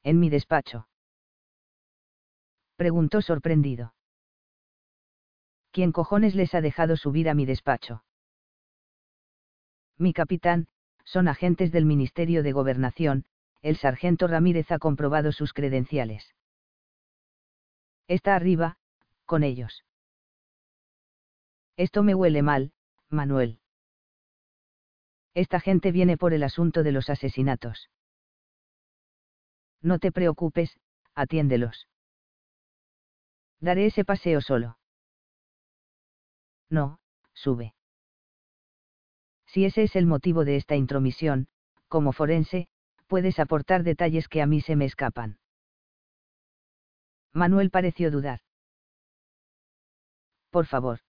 ¿En 0.03 0.19
mi 0.19 0.29
despacho? 0.29 0.87
Preguntó 2.75 3.23
sorprendido. 3.23 3.94
¿Quién 5.75 5.91
cojones 5.91 6.35
les 6.35 6.55
ha 6.55 6.61
dejado 6.61 6.95
subir 6.95 7.27
a 7.27 7.33
mi 7.33 7.45
despacho? 7.45 8.05
Mi 9.97 10.13
capitán, 10.13 10.69
son 11.03 11.27
agentes 11.27 11.73
del 11.73 11.83
Ministerio 11.83 12.43
de 12.43 12.53
Gobernación, 12.53 13.25
el 13.61 13.75
sargento 13.75 14.29
Ramírez 14.29 14.71
ha 14.71 14.79
comprobado 14.79 15.33
sus 15.33 15.51
credenciales. 15.51 16.33
Está 18.07 18.37
arriba, 18.37 18.77
con 19.25 19.43
ellos. 19.43 19.83
Esto 21.75 22.03
me 22.03 22.15
huele 22.15 22.41
mal, 22.41 22.71
Manuel. 23.09 23.59
Esta 25.33 25.59
gente 25.59 25.91
viene 25.91 26.15
por 26.15 26.33
el 26.33 26.43
asunto 26.43 26.83
de 26.83 26.93
los 26.93 27.09
asesinatos. 27.09 27.89
No 29.81 29.99
te 29.99 30.13
preocupes, 30.13 30.79
atiéndelos. 31.15 31.89
Daré 33.59 33.87
ese 33.87 34.05
paseo 34.05 34.39
solo. 34.39 34.77
No, 36.69 36.99
sube. 37.33 37.73
Si 39.45 39.65
ese 39.65 39.83
es 39.83 39.95
el 39.95 40.05
motivo 40.05 40.43
de 40.45 40.57
esta 40.57 40.75
intromisión, 40.75 41.47
como 41.87 42.11
forense, 42.11 42.67
puedes 43.07 43.39
aportar 43.39 43.83
detalles 43.83 44.27
que 44.27 44.41
a 44.41 44.47
mí 44.47 44.61
se 44.61 44.75
me 44.75 44.85
escapan. 44.85 45.37
Manuel 47.33 47.69
pareció 47.69 48.11
dudar. 48.11 48.39
Por 50.49 50.65
favor. 50.65 50.99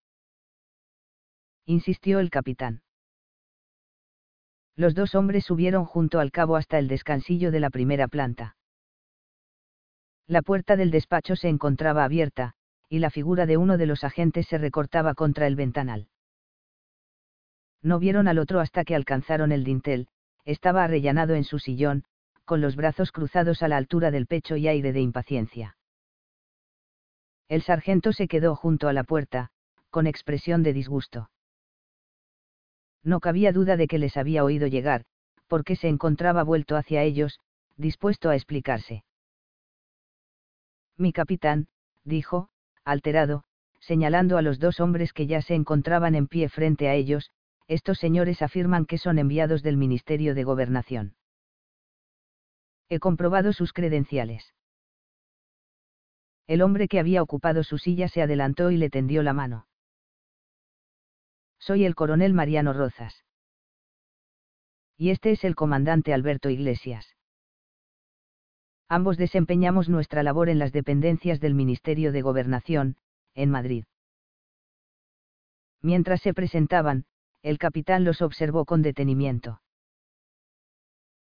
Insistió 1.65 2.21
el 2.21 2.31
capitán. 2.31 2.83
Los 4.75 4.95
dos 4.95 5.15
hombres 5.15 5.45
subieron 5.45 5.85
junto 5.85 6.21
al 6.21 6.31
cabo 6.31 6.57
hasta 6.57 6.79
el 6.79 6.87
descansillo 6.87 7.51
de 7.51 7.61
la 7.61 7.71
primera 7.71 8.09
planta. 8.09 8.57
La 10.27 10.43
puerta 10.43 10.77
del 10.77 10.91
despacho 10.91 11.37
se 11.37 11.49
encontraba 11.49 12.05
abierta, 12.05 12.56
y 12.89 12.99
la 13.01 13.11
figura 13.11 13.47
de 13.47 13.57
uno 13.57 13.79
de 13.79 13.87
los 13.87 14.05
agentes 14.05 14.47
se 14.47 14.59
recortaba 14.59 15.15
contra 15.15 15.47
el 15.47 15.57
ventanal. 15.57 16.09
No 17.83 17.99
vieron 17.99 18.29
al 18.29 18.39
otro 18.39 18.61
hasta 18.61 18.85
que 18.85 18.95
alcanzaron 18.95 19.53
el 19.53 19.65
dintel, 19.65 20.09
estaba 20.45 20.85
arrellanado 20.85 21.35
en 21.35 21.45
su 21.45 21.59
sillón, 21.59 22.05
con 22.45 22.61
los 22.61 22.77
brazos 22.77 23.13
cruzados 23.13 23.63
a 23.63 23.69
la 23.69 23.77
altura 23.77 24.11
del 24.11 24.27
pecho 24.27 24.57
y 24.57 24.69
aire 24.69 24.93
de 24.93 25.01
impaciencia. 25.01 25.77
El 27.49 27.63
sargento 27.63 28.13
se 28.13 28.29
quedó 28.29 28.57
junto 28.57 28.89
a 28.89 28.93
la 28.93 29.05
puerta, 29.05 29.51
con 29.91 30.07
expresión 30.07 30.63
de 30.63 30.73
disgusto. 30.73 31.31
No 33.03 33.21
cabía 33.21 33.53
duda 33.53 33.77
de 33.77 33.87
que 33.87 33.99
les 33.99 34.17
había 34.17 34.45
oído 34.45 34.67
llegar, 34.67 35.05
porque 35.47 35.77
se 35.77 35.89
encontraba 35.89 36.43
vuelto 36.43 36.77
hacia 36.77 37.03
ellos, 37.03 37.39
dispuesto 37.77 38.31
a 38.31 38.35
explicarse. 38.35 39.05
Mi 40.97 41.13
capitán, 41.13 41.69
dijo, 42.05 42.49
alterado, 42.87 43.43
señalando 43.81 44.39
a 44.39 44.43
los 44.43 44.59
dos 44.59 44.81
hombres 44.81 45.13
que 45.13 45.27
ya 45.27 45.43
se 45.43 45.55
encontraban 45.55 46.15
en 46.15 46.29
pie 46.29 46.49
frente 46.49 46.89
a 46.89 46.95
ellos, 46.95 47.31
estos 47.69 47.99
señores 47.99 48.43
afirman 48.43 48.87
que 48.87 48.97
son 48.97 49.19
enviados 49.19 49.63
del 49.63 49.77
Ministerio 49.77 50.35
de 50.35 50.45
Gobernación. 50.45 51.17
He 52.89 53.01
comprobado 53.01 53.53
sus 53.53 53.73
credenciales. 53.73 54.55
El 56.47 56.63
hombre 56.63 56.87
que 56.87 57.01
había 57.01 57.23
ocupado 57.23 57.65
su 57.65 57.77
silla 57.77 58.07
se 58.07 58.23
adelantó 58.23 58.71
y 58.71 58.77
le 58.77 58.89
tendió 58.89 59.25
la 59.25 59.33
mano. 59.33 59.67
Soy 61.59 61.85
el 61.85 61.97
coronel 61.97 62.35
Mariano 62.35 62.73
Rozas. 62.73 63.25
Y 64.97 65.11
este 65.11 65.33
es 65.33 65.43
el 65.43 65.57
comandante 65.57 66.15
Alberto 66.15 66.49
Iglesias. 66.49 67.16
Ambos 68.89 69.17
desempeñamos 69.17 69.89
nuestra 69.89 70.23
labor 70.23 70.49
en 70.49 70.59
las 70.61 70.73
dependencias 70.73 71.41
del 71.41 71.55
Ministerio 71.55 72.13
de 72.13 72.23
Gobernación, 72.23 72.97
en 73.35 73.51
Madrid. 73.51 73.85
Mientras 75.83 76.23
se 76.23 76.33
presentaban, 76.33 77.05
el 77.43 77.59
capitán 77.59 78.05
los 78.05 78.23
observó 78.23 78.65
con 78.65 78.83
detenimiento. 78.83 79.61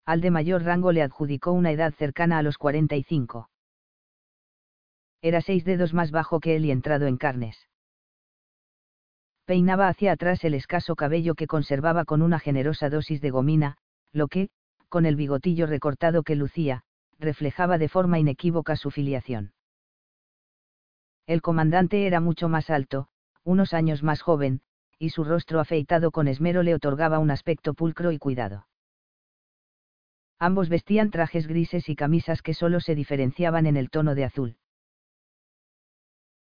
Al 0.05 0.21
de 0.21 0.31
mayor 0.31 0.63
rango 0.63 0.93
le 0.93 1.03
adjudicó 1.03 1.53
una 1.53 1.71
edad 1.71 1.93
cercana 1.95 2.39
a 2.39 2.43
los 2.43 2.59
45. 2.59 3.51
Era 5.21 5.41
seis 5.41 5.65
dedos 5.65 5.93
más 5.93 6.13
bajo 6.13 6.41
que 6.41 6.57
él 6.57 6.65
y 6.65 6.71
entrado 6.71 7.07
en 7.07 7.17
carnes. 7.17 7.69
Peinaba 9.45 9.89
hacia 9.89 10.13
atrás 10.13 10.45
el 10.45 10.55
escaso 10.55 10.95
cabello 10.95 11.35
que 11.35 11.47
conservaba 11.47 12.05
con 12.05 12.23
una 12.23 12.39
generosa 12.39 12.89
dosis 12.89 13.21
de 13.21 13.31
gomina, 13.31 13.79
lo 14.13 14.29
que, 14.29 14.51
con 14.89 15.07
el 15.07 15.17
bigotillo 15.17 15.67
recortado 15.67 16.23
que 16.23 16.37
lucía, 16.37 16.85
reflejaba 17.19 17.79
de 17.79 17.89
forma 17.89 18.19
inequívoca 18.19 18.77
su 18.77 18.91
filiación. 18.91 19.53
El 21.27 21.43
comandante 21.43 22.07
era 22.07 22.21
mucho 22.21 22.49
más 22.49 22.71
alto, 22.71 23.09
unos 23.45 23.75
años 23.75 24.03
más 24.03 24.23
joven, 24.23 24.63
y 24.99 25.11
su 25.11 25.25
rostro 25.25 25.61
afeitado 25.61 26.11
con 26.11 26.29
esmero 26.29 26.63
le 26.63 26.75
otorgaba 26.75 27.19
un 27.19 27.31
aspecto 27.31 27.75
pulcro 27.75 28.13
y 28.13 28.19
cuidado. 28.19 28.67
Ambos 30.39 30.69
vestían 30.69 31.11
trajes 31.11 31.47
grises 31.47 31.89
y 31.89 31.97
camisas 31.97 32.43
que 32.43 32.55
solo 32.55 32.81
se 32.81 32.95
diferenciaban 32.95 33.67
en 33.67 33.77
el 33.77 33.91
tono 33.91 34.15
de 34.15 34.25
azul. 34.25 34.57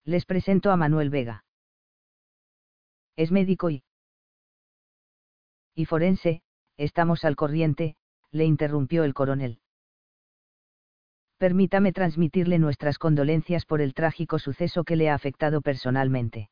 Les 0.05 0.25
presento 0.25 0.71
a 0.71 0.77
Manuel 0.77 1.09
Vega. 1.09 1.43
Es 3.15 3.31
médico 3.31 3.69
y... 3.69 3.83
Y 5.75 5.85
forense, 5.85 6.41
estamos 6.77 7.23
al 7.25 7.35
corriente, 7.35 7.95
le 8.31 8.45
interrumpió 8.45 9.03
el 9.03 9.13
coronel. 9.13 9.59
Permítame 11.41 11.91
transmitirle 11.91 12.59
nuestras 12.59 12.99
condolencias 12.99 13.65
por 13.65 13.81
el 13.81 13.95
trágico 13.95 14.37
suceso 14.37 14.83
que 14.83 14.95
le 14.95 15.09
ha 15.09 15.15
afectado 15.15 15.61
personalmente. 15.61 16.51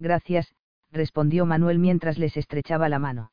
Gracias, 0.00 0.52
respondió 0.90 1.46
Manuel 1.46 1.78
mientras 1.78 2.18
les 2.18 2.36
estrechaba 2.36 2.88
la 2.88 2.98
mano. 2.98 3.30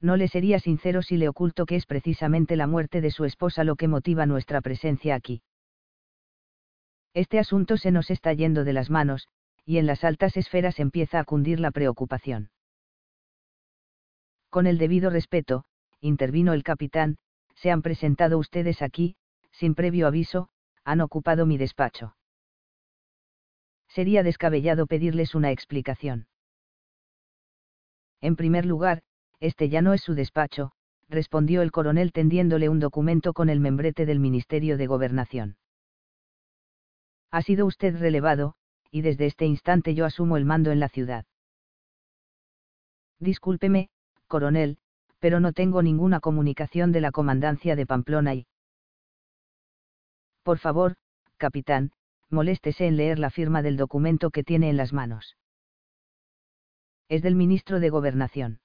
No 0.00 0.16
le 0.16 0.28
sería 0.28 0.60
sincero 0.60 1.02
si 1.02 1.16
le 1.16 1.28
oculto 1.28 1.66
que 1.66 1.74
es 1.74 1.84
precisamente 1.84 2.54
la 2.54 2.68
muerte 2.68 3.00
de 3.00 3.10
su 3.10 3.24
esposa 3.24 3.64
lo 3.64 3.74
que 3.74 3.88
motiva 3.88 4.24
nuestra 4.24 4.60
presencia 4.60 5.16
aquí. 5.16 5.42
Este 7.12 7.40
asunto 7.40 7.76
se 7.76 7.90
nos 7.90 8.08
está 8.08 8.32
yendo 8.34 8.62
de 8.62 8.72
las 8.72 8.88
manos, 8.88 9.26
y 9.64 9.78
en 9.78 9.86
las 9.86 10.04
altas 10.04 10.36
esferas 10.36 10.78
empieza 10.78 11.18
a 11.18 11.24
cundir 11.24 11.58
la 11.58 11.72
preocupación. 11.72 12.50
Con 14.48 14.68
el 14.68 14.78
debido 14.78 15.10
respeto, 15.10 15.64
intervino 16.00 16.52
el 16.52 16.62
capitán, 16.62 17.16
se 17.54 17.70
han 17.70 17.82
presentado 17.82 18.38
ustedes 18.38 18.82
aquí, 18.82 19.16
sin 19.52 19.74
previo 19.74 20.06
aviso, 20.06 20.48
han 20.84 21.00
ocupado 21.00 21.46
mi 21.46 21.56
despacho. 21.56 22.16
Sería 23.88 24.22
descabellado 24.22 24.86
pedirles 24.86 25.34
una 25.34 25.50
explicación. 25.50 26.26
En 28.20 28.36
primer 28.36 28.66
lugar, 28.66 29.02
este 29.40 29.68
ya 29.68 29.82
no 29.82 29.92
es 29.94 30.02
su 30.02 30.14
despacho, 30.14 30.72
respondió 31.08 31.62
el 31.62 31.70
coronel 31.70 32.12
tendiéndole 32.12 32.68
un 32.68 32.80
documento 32.80 33.32
con 33.32 33.48
el 33.48 33.60
membrete 33.60 34.06
del 34.06 34.18
Ministerio 34.18 34.76
de 34.76 34.86
Gobernación. 34.86 35.56
Ha 37.30 37.42
sido 37.42 37.66
usted 37.66 37.96
relevado, 37.96 38.54
y 38.90 39.02
desde 39.02 39.26
este 39.26 39.44
instante 39.46 39.94
yo 39.94 40.04
asumo 40.04 40.36
el 40.36 40.44
mando 40.44 40.70
en 40.70 40.80
la 40.80 40.88
ciudad. 40.88 41.24
Discúlpeme, 43.18 43.90
coronel, 44.28 44.78
pero 45.24 45.40
no 45.40 45.54
tengo 45.54 45.80
ninguna 45.80 46.20
comunicación 46.20 46.92
de 46.92 47.00
la 47.00 47.10
comandancia 47.10 47.76
de 47.76 47.86
Pamplona 47.86 48.34
y... 48.34 48.46
Por 50.42 50.58
favor, 50.58 50.96
capitán, 51.38 51.92
moléstese 52.28 52.86
en 52.86 52.98
leer 52.98 53.18
la 53.18 53.30
firma 53.30 53.62
del 53.62 53.78
documento 53.78 54.28
que 54.28 54.44
tiene 54.44 54.68
en 54.68 54.76
las 54.76 54.92
manos. 54.92 55.38
Es 57.08 57.22
del 57.22 57.36
ministro 57.36 57.80
de 57.80 57.88
Gobernación. 57.88 58.60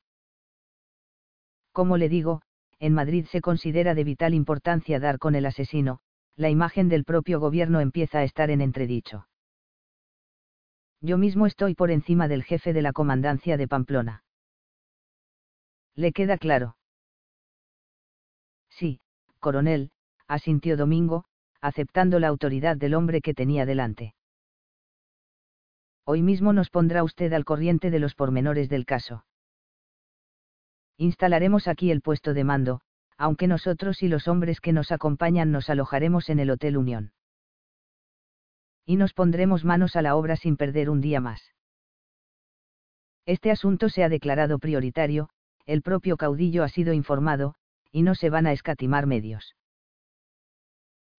Como 1.71 1.95
le 1.95 2.09
digo, 2.09 2.41
en 2.77 2.93
Madrid 2.93 3.25
se 3.31 3.39
considera 3.39 3.95
de 3.95 4.03
vital 4.03 4.33
importancia 4.33 4.99
dar 4.99 5.17
con 5.17 5.35
el 5.35 5.45
asesino, 5.45 6.01
la 6.35 6.49
imagen 6.49 6.89
del 6.89 7.05
propio 7.05 7.39
gobierno 7.39 7.79
empieza 7.79 8.19
a 8.19 8.23
estar 8.25 8.49
en 8.49 8.59
entredicho. 8.59 9.29
Yo 10.99 11.17
mismo 11.17 11.45
estoy 11.45 11.73
por 11.73 11.89
encima 11.89 12.27
del 12.27 12.43
jefe 12.43 12.73
de 12.73 12.81
la 12.81 12.91
comandancia 12.91 13.55
de 13.55 13.69
Pamplona. 13.69 14.23
¿Le 15.95 16.11
queda 16.11 16.37
claro? 16.37 16.77
Sí, 18.69 19.01
coronel, 19.39 19.91
asintió 20.27 20.77
Domingo, 20.77 21.25
aceptando 21.61 22.19
la 22.19 22.27
autoridad 22.27 22.77
del 22.77 22.93
hombre 22.93 23.21
que 23.21 23.33
tenía 23.33 23.65
delante. 23.65 24.15
Hoy 26.05 26.21
mismo 26.21 26.53
nos 26.53 26.69
pondrá 26.69 27.03
usted 27.03 27.33
al 27.33 27.45
corriente 27.45 27.91
de 27.91 27.99
los 27.99 28.15
pormenores 28.15 28.69
del 28.69 28.85
caso. 28.85 29.25
Instalaremos 30.97 31.67
aquí 31.67 31.91
el 31.91 32.01
puesto 32.01 32.33
de 32.33 32.43
mando, 32.43 32.81
aunque 33.17 33.47
nosotros 33.47 34.01
y 34.01 34.07
los 34.07 34.27
hombres 34.27 34.59
que 34.61 34.73
nos 34.73 34.91
acompañan 34.91 35.51
nos 35.51 35.69
alojaremos 35.69 36.29
en 36.29 36.39
el 36.39 36.49
Hotel 36.49 36.77
Unión. 36.77 37.13
Y 38.85 38.95
nos 38.95 39.13
pondremos 39.13 39.63
manos 39.65 39.95
a 39.95 40.01
la 40.01 40.15
obra 40.15 40.35
sin 40.35 40.57
perder 40.57 40.89
un 40.89 41.01
día 41.01 41.19
más. 41.19 41.53
Este 43.25 43.51
asunto 43.51 43.89
se 43.89 44.03
ha 44.03 44.09
declarado 44.09 44.57
prioritario, 44.57 45.29
el 45.69 45.83
propio 45.83 46.17
caudillo 46.17 46.63
ha 46.63 46.69
sido 46.69 46.93
informado, 46.93 47.53
y 47.91 48.01
no 48.01 48.15
se 48.15 48.31
van 48.31 48.47
a 48.47 48.53
escatimar 48.53 49.05
medios. 49.05 49.55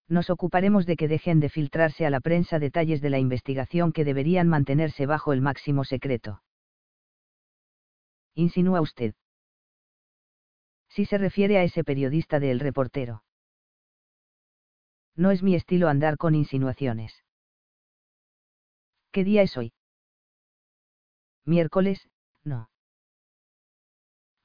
Nos 0.09 0.29
ocuparemos 0.29 0.87
de 0.87 0.97
que 0.97 1.07
dejen 1.07 1.39
de 1.39 1.49
filtrarse 1.49 2.05
a 2.05 2.11
la 2.11 2.19
prensa 2.19 2.59
detalles 2.59 3.01
de 3.01 3.11
la 3.11 3.21
investigación 3.21 3.93
que 3.93 4.05
deberían 4.05 4.49
mantenerse 4.49 5.07
bajo 5.07 5.33
el 5.33 5.41
máximo 5.41 5.85
secreto. 5.85 6.43
Insinúa 8.35 8.81
usted. 8.81 9.15
Si 10.89 11.05
se 11.05 11.17
refiere 11.17 11.57
a 11.57 11.63
ese 11.63 11.85
periodista 11.85 12.41
de 12.41 12.51
El 12.51 12.59
Reportero. 12.59 13.23
No 15.15 15.31
es 15.31 15.45
mi 15.45 15.55
estilo 15.55 15.89
andar 15.89 16.17
con 16.17 16.35
insinuaciones. 16.35 17.25
¿Qué 19.13 19.23
día 19.23 19.43
es 19.43 19.57
hoy? 19.57 19.73
Miércoles, 21.45 22.09
no 22.43 22.69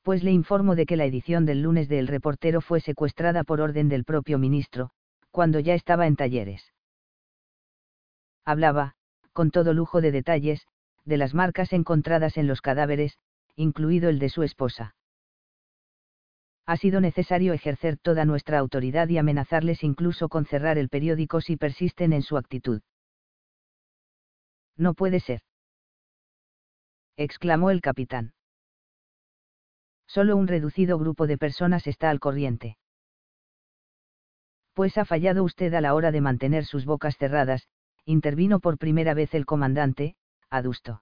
pues 0.06 0.24
le 0.24 0.32
informo 0.32 0.76
de 0.76 0.86
que 0.86 0.98
la 0.98 1.06
edición 1.06 1.48
del 1.48 1.63
lunes 1.63 1.89
de 1.89 1.98
El 1.98 2.08
Reportero 2.08 2.62
fue 2.62 2.80
secuestrada 2.80 3.44
por 3.44 3.60
orden 3.60 3.89
del 3.89 4.06
propio 4.06 4.38
ministro, 4.38 4.91
cuando 5.32 5.60
ya 5.60 5.74
estaba 5.74 6.06
en 6.06 6.15
talleres. 6.15 6.74
Hablaba, 8.46 8.94
con 9.34 9.50
todo 9.50 9.74
lujo 9.74 10.02
de 10.02 10.12
detalles, 10.12 10.68
de 11.06 11.18
las 11.18 11.34
marcas 11.34 11.74
encontradas 11.74 12.38
en 12.38 12.46
los 12.46 12.62
cadáveres, 12.62 13.18
incluido 13.56 14.08
el 14.10 14.20
de 14.20 14.30
su 14.30 14.44
esposa. 14.44 14.96
Ha 16.68 16.78
sido 16.78 17.02
necesario 17.02 17.54
ejercer 17.54 17.98
toda 17.98 18.26
nuestra 18.26 18.60
autoridad 18.60 19.10
y 19.10 19.18
amenazarles 19.18 19.84
incluso 19.84 20.30
con 20.30 20.46
cerrar 20.46 20.78
el 20.78 20.89
periódico 20.89 21.41
si 21.41 21.58
persisten 21.58 22.13
en 22.13 22.22
su 22.22 22.38
actitud. 22.38 22.84
No 24.78 24.94
puede 24.94 25.20
ser. 25.20 25.41
exclamó 27.18 27.72
el 27.72 27.82
capitán. 27.82 28.35
Solo 30.08 30.38
un 30.38 30.48
reducido 30.48 30.98
grupo 30.98 31.28
de 31.28 31.38
personas 31.38 31.88
está 31.88 32.10
al 32.10 32.20
corriente. 32.20 32.78
Pues 34.74 34.98
ha 34.98 35.06
fallado 35.06 35.44
usted 35.44 35.74
a 35.74 35.82
la 35.82 35.94
hora 35.94 36.12
de 36.12 36.22
mantener 36.22 36.65
sus 36.65 36.86
bocas 36.86 37.18
cerradas, 37.18 37.68
intervino 38.06 38.60
por 38.60 38.78
primera 38.78 39.13
vez 39.13 39.34
el 39.34 39.46
comandante, 39.46 40.15
adusto. 40.50 41.02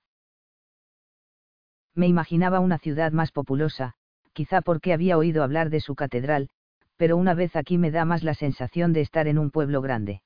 Me 1.96 2.08
imaginaba 2.08 2.60
una 2.60 2.78
ciudad 2.78 3.12
más 3.12 3.32
populosa, 3.32 3.94
quizá 4.34 4.62
porque 4.62 4.94
había 4.94 5.18
oído 5.18 5.44
hablar 5.44 5.70
de 5.70 5.80
su 5.80 5.96
catedral, 5.96 6.50
pero 6.98 7.18
una 7.18 7.34
vez 7.34 7.56
aquí 7.56 7.78
me 7.78 7.92
da 7.92 8.06
más 8.06 8.24
la 8.24 8.34
sensación 8.34 8.94
de 8.94 9.02
estar 9.02 9.28
en 9.28 9.38
un 9.38 9.52
pueblo 9.52 9.82
grande. 9.82 10.22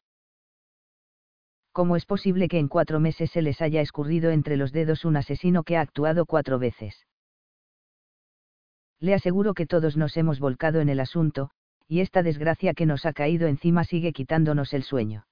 ¿Cómo 1.72 1.96
es 1.96 2.06
posible 2.06 2.48
que 2.48 2.60
en 2.60 2.68
cuatro 2.68 3.00
meses 3.00 3.32
se 3.32 3.42
les 3.42 3.62
haya 3.62 3.82
escurrido 3.82 4.32
entre 4.32 4.58
los 4.58 4.72
dedos 4.72 5.06
un 5.06 5.16
asesino 5.16 5.64
que 5.64 5.78
ha 5.78 5.82
actuado 5.82 6.26
cuatro 6.26 6.58
veces? 6.58 7.06
Le 9.00 9.14
aseguro 9.14 9.54
que 9.54 9.68
todos 9.68 9.96
nos 9.96 10.18
hemos 10.18 10.40
volcado 10.40 10.80
en 10.80 10.90
el 10.90 11.00
asunto, 11.00 11.52
y 11.88 12.02
esta 12.02 12.24
desgracia 12.24 12.74
que 12.74 12.86
nos 12.86 13.06
ha 13.06 13.14
caído 13.14 13.48
encima 13.48 13.84
sigue 13.84 14.12
quitándonos 14.12 14.74
el 14.74 14.84
sueño. 14.84 15.28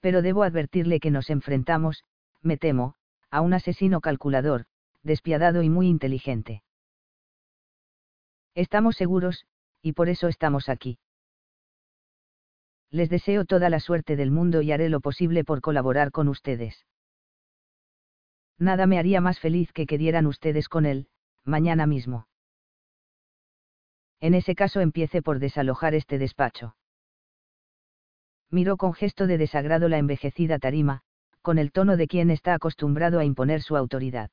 Pero 0.00 0.20
debo 0.20 0.42
advertirle 0.42 1.00
que 1.00 1.10
nos 1.10 1.30
enfrentamos, 1.30 2.04
me 2.42 2.56
temo, 2.58 2.94
a 3.30 3.40
un 3.40 3.54
asesino 3.54 4.00
calculador, 4.00 4.66
despiadado 5.02 5.62
y 5.62 5.70
muy 5.70 5.88
inteligente. 5.88 6.62
Estamos 8.54 8.96
seguros, 8.96 9.46
y 9.82 9.92
por 9.92 10.08
eso 10.08 10.28
estamos 10.28 10.68
aquí. 10.68 10.98
Les 12.90 13.08
deseo 13.08 13.44
toda 13.44 13.70
la 13.70 13.80
suerte 13.80 14.14
del 14.14 14.30
mundo 14.30 14.62
y 14.62 14.72
haré 14.72 14.88
lo 14.88 15.00
posible 15.00 15.42
por 15.42 15.60
colaborar 15.60 16.12
con 16.12 16.28
ustedes. 16.28 16.86
Nada 18.58 18.86
me 18.86 18.98
haría 18.98 19.20
más 19.20 19.40
feliz 19.40 19.72
que 19.72 19.86
que 19.86 19.98
dieran 19.98 20.26
ustedes 20.26 20.68
con 20.68 20.86
él, 20.86 21.08
mañana 21.44 21.86
mismo. 21.86 22.26
En 24.20 24.34
ese 24.34 24.54
caso 24.54 24.80
empiece 24.80 25.20
por 25.20 25.38
desalojar 25.38 25.94
este 25.94 26.18
despacho. 26.18 26.76
Miró 28.50 28.76
con 28.76 28.94
gesto 28.94 29.26
de 29.26 29.36
desagrado 29.36 29.88
la 29.88 29.98
envejecida 29.98 30.58
tarima, 30.58 31.02
con 31.42 31.58
el 31.58 31.72
tono 31.72 31.96
de 31.96 32.06
quien 32.06 32.30
está 32.30 32.54
acostumbrado 32.54 33.18
a 33.18 33.24
imponer 33.24 33.60
su 33.60 33.76
autoridad. 33.76 34.30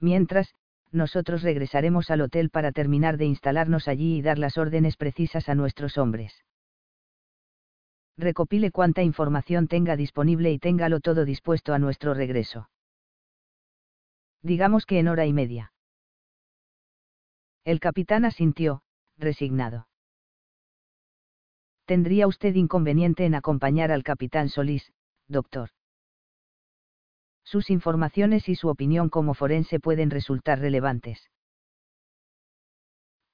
Mientras, 0.00 0.54
nosotros 0.90 1.42
regresaremos 1.42 2.10
al 2.10 2.22
hotel 2.22 2.50
para 2.50 2.72
terminar 2.72 3.18
de 3.18 3.26
instalarnos 3.26 3.86
allí 3.86 4.16
y 4.16 4.22
dar 4.22 4.38
las 4.38 4.58
órdenes 4.58 4.96
precisas 4.96 5.48
a 5.48 5.54
nuestros 5.54 5.98
hombres. 5.98 6.44
Recopile 8.16 8.72
cuanta 8.72 9.02
información 9.02 9.68
tenga 9.68 9.94
disponible 9.94 10.50
y 10.50 10.58
téngalo 10.58 10.98
todo 11.00 11.24
dispuesto 11.24 11.74
a 11.74 11.78
nuestro 11.78 12.14
regreso 12.14 12.68
digamos 14.42 14.86
que 14.86 14.98
en 14.98 15.08
hora 15.08 15.26
y 15.26 15.32
media. 15.32 15.72
El 17.64 17.80
capitán 17.80 18.24
asintió, 18.24 18.82
resignado. 19.16 19.88
¿Tendría 21.84 22.26
usted 22.26 22.54
inconveniente 22.54 23.24
en 23.24 23.34
acompañar 23.34 23.92
al 23.92 24.02
capitán 24.02 24.48
Solís, 24.48 24.92
doctor? 25.26 25.70
Sus 27.44 27.70
informaciones 27.70 28.48
y 28.48 28.54
su 28.54 28.68
opinión 28.68 29.08
como 29.08 29.32
forense 29.32 29.80
pueden 29.80 30.10
resultar 30.10 30.58
relevantes. 30.58 31.30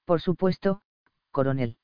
Por 0.05 0.21
supuesto, 0.21 0.83
coronel. 1.33 1.79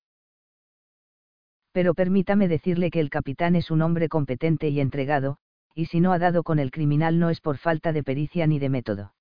Pero 1.73 1.95
permítame 1.95 2.47
decirle 2.49 2.91
que 2.91 3.01
el 3.01 3.11
capitán 3.11 3.57
es 3.57 3.71
un 3.71 3.83
hombre 3.83 4.09
competente 4.09 4.69
y 4.69 4.81
entregado, 4.81 5.39
y 5.75 5.87
si 5.87 6.01
no 6.01 6.13
ha 6.13 6.19
dado 6.19 6.43
con 6.43 6.59
el 6.59 6.71
criminal 6.71 7.19
no 7.19 7.31
es 7.31 7.41
por 7.41 7.59
falta 7.59 7.93
de 7.93 8.03
pericia 8.03 8.47
ni 8.47 8.59
de 8.59 8.69
método. 8.69 9.15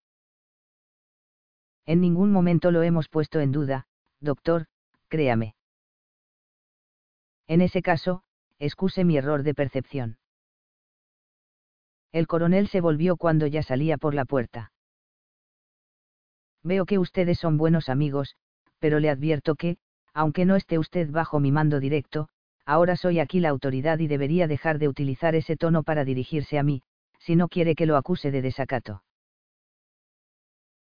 En 1.85 2.01
ningún 2.01 2.31
momento 2.31 2.71
lo 2.71 2.83
hemos 2.83 3.09
puesto 3.09 3.39
en 3.39 3.51
duda, 3.51 3.87
doctor, 4.19 4.67
créame. 5.07 5.55
En 7.47 7.61
ese 7.61 7.81
caso, 7.81 8.23
excuse 8.59 9.03
mi 9.03 9.17
error 9.17 9.43
de 9.43 9.55
percepción. 9.55 10.17
El 12.11 12.27
coronel 12.27 12.67
se 12.67 12.81
volvió 12.81 13.17
cuando 13.17 13.47
ya 13.47 13.63
salía 13.63 13.97
por 13.97 14.13
la 14.13 14.25
puerta. 14.25 14.71
Veo 16.63 16.85
que 16.85 16.99
ustedes 16.99 17.39
son 17.39 17.57
buenos 17.57 17.89
amigos, 17.89 18.35
pero 18.79 18.99
le 18.99 19.09
advierto 19.09 19.55
que, 19.55 19.77
aunque 20.13 20.45
no 20.45 20.55
esté 20.55 20.77
usted 20.77 21.09
bajo 21.09 21.39
mi 21.39 21.51
mando 21.51 21.79
directo, 21.79 22.29
ahora 22.70 22.95
soy 22.95 23.20
aquí 23.20 23.39
la 23.39 23.49
autoridad 23.49 23.97
y 23.97 24.05
debería 24.05 24.47
dejar 24.47 24.78
de 24.78 24.88
utilizar 24.88 25.34
ese 25.34 25.57
tono 25.57 25.82
para 25.82 26.05
dirigirse 26.05 26.59
a 26.59 26.63
mí, 26.63 26.84
si 27.17 27.36
no 27.36 27.47
quiere 27.47 27.74
que 27.74 27.88
lo 27.88 27.97
acuse 27.97 28.30
de 28.30 28.43
desacato. 28.43 29.01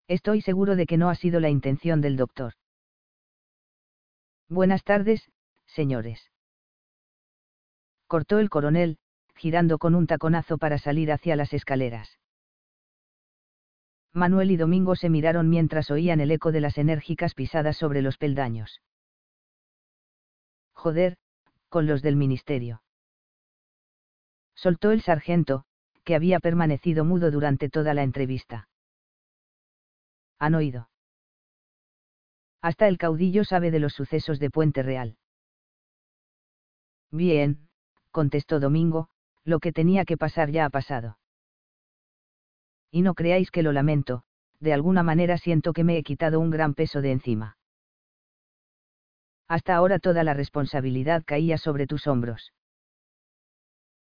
Estoy 0.07 0.43
seguro 0.43 0.76
de 0.76 0.85
que 0.85 0.99
no 0.99 1.09
ha 1.09 1.14
sido 1.14 1.41
la 1.41 1.49
intención 1.49 2.03
del 2.03 2.18
doctor. 2.18 2.53
Buenas 4.51 4.85
tardes, 4.85 5.31
señores. 5.68 6.31
Cortó 8.07 8.41
el 8.41 8.51
coronel, 8.51 8.99
girando 9.35 9.78
con 9.78 9.95
un 9.95 10.07
taconazo 10.07 10.59
para 10.59 10.76
salir 10.76 11.11
hacia 11.11 11.35
las 11.35 11.55
escaleras. 11.55 12.18
Manuel 14.12 14.51
y 14.51 14.59
Domingo 14.59 14.97
se 14.97 15.09
miraron 15.09 15.49
mientras 15.49 15.91
oían 15.91 16.20
el 16.20 16.31
eco 16.31 16.53
de 16.53 16.61
las 16.61 16.76
enérgicas 16.76 17.33
pisadas 17.33 17.78
sobre 17.78 18.03
los 18.03 18.18
peldaños. 18.18 18.83
Joder, 20.74 21.16
con 21.71 21.87
los 21.87 22.03
del 22.03 22.16
ministerio. 22.16 22.83
Soltó 24.55 24.91
el 24.91 25.01
sargento, 25.01 25.64
que 26.05 26.14
había 26.14 26.41
permanecido 26.41 27.07
mudo 27.07 27.31
durante 27.31 27.71
toda 27.71 27.95
la 27.95 28.03
entrevista. 28.03 28.68
Han 30.39 30.55
oído. 30.55 30.91
Hasta 32.61 32.89
el 32.89 32.99
caudillo 32.99 33.45
sabe 33.45 33.71
de 33.71 33.79
los 33.79 33.95
sucesos 33.95 34.39
de 34.39 34.51
Puente 34.51 34.83
Real. 34.83 35.16
Bien, 37.11 37.68
contestó 38.11 38.61
Domingo, 38.61 39.09
lo 39.45 39.61
que 39.61 39.73
tenía 39.73 40.05
que 40.05 40.18
pasar 40.18 40.51
ya 40.51 40.66
ha 40.66 40.71
pasado. 40.71 41.18
Y 42.91 43.03
no 43.03 43.14
creáis 43.14 43.51
que 43.51 43.62
lo 43.62 43.73
lamento, 43.73 44.25
de 44.59 44.73
alguna 44.75 45.03
manera 45.03 45.39
siento 45.39 45.73
que 45.73 45.85
me 45.85 45.97
he 45.97 46.03
quitado 46.03 46.41
un 46.41 46.51
gran 46.51 46.75
peso 46.75 47.01
de 47.01 47.12
encima. 47.12 47.57
Hasta 49.51 49.74
ahora 49.74 49.98
toda 49.98 50.22
la 50.22 50.32
responsabilidad 50.32 51.24
caía 51.26 51.59
sobre 51.59 51.88
tus 51.88 52.07
hombros. 52.07 52.53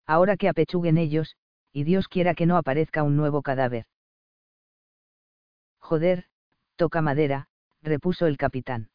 Ahora 0.05 0.35
que 0.35 0.49
apechuguen 0.49 0.97
ellos, 0.97 1.37
y 1.71 1.85
Dios 1.85 2.09
quiera 2.09 2.35
que 2.35 2.45
no 2.45 2.57
aparezca 2.57 3.01
un 3.03 3.15
nuevo 3.15 3.41
cadáver. 3.41 3.85
Joder, 5.79 6.25
toca 6.75 7.01
madera, 7.01 7.47
repuso 7.81 8.25
el 8.27 8.35
capitán. 8.35 8.89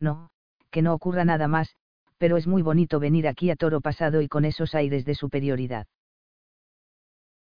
No, 0.00 0.30
que 0.70 0.80
no 0.80 0.94
ocurra 0.94 1.26
nada 1.26 1.46
más, 1.46 1.76
pero 2.16 2.38
es 2.38 2.46
muy 2.46 2.62
bonito 2.62 3.00
venir 3.00 3.28
aquí 3.28 3.50
a 3.50 3.56
toro 3.56 3.82
pasado 3.82 4.22
y 4.22 4.28
con 4.28 4.46
esos 4.46 4.74
aires 4.74 5.04
de 5.04 5.14
superioridad. 5.14 5.86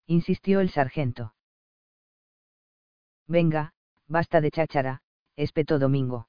Insistió 0.05 0.59
el 0.59 0.69
sargento. 0.69 1.33
Venga, 3.27 3.73
basta 4.07 4.41
de 4.41 4.51
cháchara, 4.51 5.01
espetó 5.35 5.79
Domingo. 5.79 6.27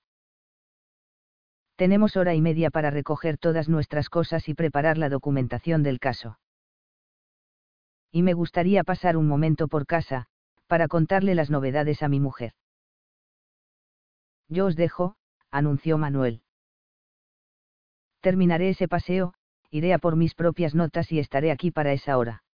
Tenemos 1.76 2.16
hora 2.16 2.34
y 2.34 2.40
media 2.40 2.70
para 2.70 2.90
recoger 2.90 3.36
todas 3.36 3.68
nuestras 3.68 4.08
cosas 4.08 4.48
y 4.48 4.54
preparar 4.54 4.96
la 4.96 5.08
documentación 5.08 5.82
del 5.82 5.98
caso. 5.98 6.38
Y 8.12 8.22
me 8.22 8.32
gustaría 8.32 8.84
pasar 8.84 9.16
un 9.16 9.26
momento 9.26 9.66
por 9.66 9.86
casa, 9.86 10.26
para 10.68 10.86
contarle 10.86 11.34
las 11.34 11.50
novedades 11.50 12.02
a 12.02 12.08
mi 12.08 12.20
mujer. 12.20 12.52
Yo 14.48 14.66
os 14.66 14.76
dejo, 14.76 15.16
anunció 15.50 15.98
Manuel. 15.98 16.42
Terminaré 18.20 18.70
ese 18.70 18.86
paseo, 18.86 19.34
iré 19.70 19.92
a 19.92 19.98
por 19.98 20.14
mis 20.14 20.34
propias 20.34 20.74
notas 20.74 21.10
y 21.10 21.18
estaré 21.18 21.50
aquí 21.50 21.72
para 21.72 21.92
esa 21.92 22.16
hora. 22.16 22.44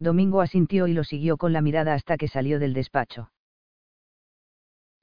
Domingo 0.00 0.40
asintió 0.40 0.88
y 0.88 0.92
lo 0.92 1.04
siguió 1.04 1.36
con 1.36 1.52
la 1.52 1.60
mirada 1.60 1.94
hasta 1.94 2.16
que 2.16 2.28
salió 2.28 2.58
del 2.58 2.74
despacho. 2.74 3.30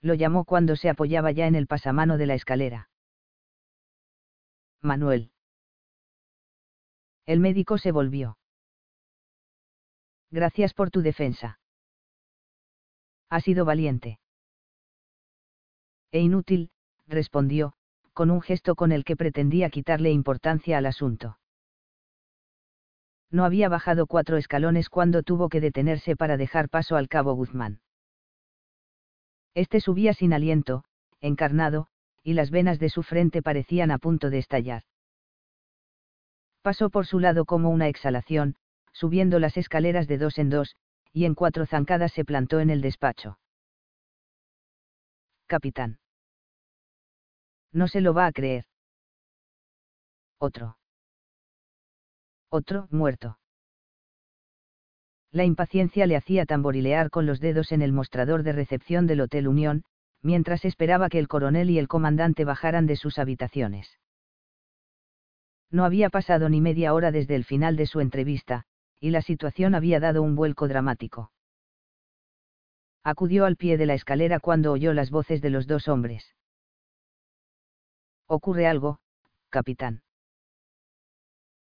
Lo 0.06 0.14
llamó 0.14 0.46
cuando 0.46 0.76
se 0.76 0.88
apoyaba 0.88 1.32
ya 1.32 1.48
en 1.48 1.56
el 1.56 1.66
pasamano 1.66 2.20
de 2.20 2.28
la 2.28 2.36
escalera. 2.36 2.92
Manuel. 4.80 5.32
El 7.26 7.40
médico 7.40 7.80
se 7.80 7.92
volvió. 7.92 8.38
Gracias 10.30 10.76
por 10.76 10.92
tu 10.92 11.02
defensa. 11.02 11.60
Ha 13.32 13.40
sido 13.42 13.66
valiente. 13.66 14.20
E 16.12 16.20
inútil, 16.20 16.70
respondió, 17.08 17.74
con 18.14 18.30
un 18.30 18.44
gesto 18.44 18.76
con 18.76 18.92
el 18.92 19.06
que 19.06 19.16
pretendía 19.16 19.72
quitarle 19.72 20.12
importancia 20.12 20.78
al 20.78 20.86
asunto. 20.86 21.40
No 23.32 23.44
había 23.44 23.70
bajado 23.70 24.06
cuatro 24.06 24.38
escalones 24.38 24.88
cuando 24.88 25.24
tuvo 25.24 25.50
que 25.50 25.62
detenerse 25.62 26.16
para 26.16 26.38
dejar 26.38 26.70
paso 26.70 26.96
al 26.96 27.08
cabo 27.08 27.34
Guzmán. 27.34 27.82
Este 29.56 29.80
subía 29.80 30.14
sin 30.14 30.34
aliento, 30.34 30.84
encarnado, 31.22 31.88
y 32.24 32.34
las 32.34 32.52
venas 32.52 32.78
de 32.78 32.90
su 32.90 33.04
frente 33.04 33.42
parecían 33.42 33.90
a 33.90 33.98
punto 33.98 34.30
de 34.30 34.40
estallar. 34.40 34.84
Pasó 36.62 36.90
por 36.90 37.06
su 37.06 37.20
lado 37.20 37.46
como 37.46 37.70
una 37.70 37.88
exhalación, 37.88 38.56
subiendo 38.92 39.40
las 39.40 39.56
escaleras 39.56 40.08
de 40.08 40.18
dos 40.18 40.38
en 40.38 40.50
dos, 40.50 40.76
y 41.14 41.26
en 41.26 41.36
cuatro 41.36 41.66
zancadas 41.66 42.12
se 42.12 42.26
plantó 42.26 42.60
en 42.60 42.70
el 42.70 42.82
despacho. 42.82 43.40
Capitán. 45.48 46.00
No 47.72 47.88
se 47.88 48.02
lo 48.02 48.14
va 48.14 48.26
a 48.26 48.32
creer. 48.32 48.66
Otro. 50.38 50.78
Otro, 52.50 52.88
muerto. 52.92 53.38
La 55.36 55.44
impaciencia 55.44 56.08
le 56.08 56.16
hacía 56.16 56.46
tamborilear 56.46 57.10
con 57.10 57.26
los 57.26 57.42
dedos 57.42 57.74
en 57.74 57.82
el 57.82 57.92
mostrador 57.92 58.44
de 58.44 58.54
recepción 58.54 59.06
del 59.06 59.20
Hotel 59.20 59.50
Unión, 59.50 59.84
mientras 60.22 60.64
esperaba 60.64 61.10
que 61.10 61.20
el 61.20 61.28
coronel 61.28 61.70
y 61.70 61.78
el 61.78 61.90
comandante 61.90 62.46
bajaran 62.46 62.86
de 62.86 62.96
sus 62.96 63.20
habitaciones. 63.20 64.00
No 65.70 65.84
había 65.84 66.10
pasado 66.10 66.48
ni 66.48 66.62
media 66.62 66.94
hora 66.94 67.12
desde 67.12 67.36
el 67.36 67.44
final 67.44 67.76
de 67.76 67.86
su 67.86 68.00
entrevista, 68.00 68.64
y 69.02 69.10
la 69.10 69.22
situación 69.22 69.76
había 69.76 70.00
dado 70.00 70.22
un 70.22 70.36
vuelco 70.36 70.70
dramático. 70.70 71.34
Acudió 73.04 73.44
al 73.44 73.58
pie 73.58 73.76
de 73.76 73.88
la 73.88 73.94
escalera 73.94 74.40
cuando 74.40 74.72
oyó 74.72 74.94
las 74.94 75.12
voces 75.12 75.42
de 75.42 75.50
los 75.50 75.68
dos 75.68 75.90
hombres. 75.90 76.34
Ocurre 78.26 78.68
algo, 78.68 79.00
capitán. 79.50 80.02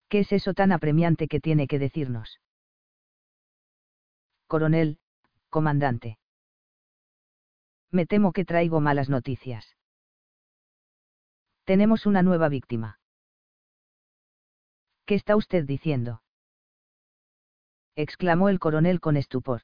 ¿Qué 0.09 0.19
es 0.19 0.33
eso 0.33 0.53
tan 0.53 0.73
apremiante 0.73 1.29
que 1.29 1.39
tiene 1.39 1.65
que 1.65 1.79
decirnos? 1.79 2.41
Coronel, 4.53 4.99
comandante. 5.49 6.19
Me 7.89 8.05
temo 8.05 8.33
que 8.33 8.45
traigo 8.45 8.79
malas 8.81 9.09
noticias. 9.09 9.75
Tenemos 11.63 12.05
una 12.05 12.21
nueva 12.21 12.49
víctima. 12.49 12.99
¿Qué 15.07 15.15
está 15.15 15.35
usted 15.35 15.65
diciendo? 15.65 16.21
exclamó 17.95 18.47
el 18.49 18.59
coronel 18.59 18.99
con 18.99 19.17
estupor. 19.17 19.61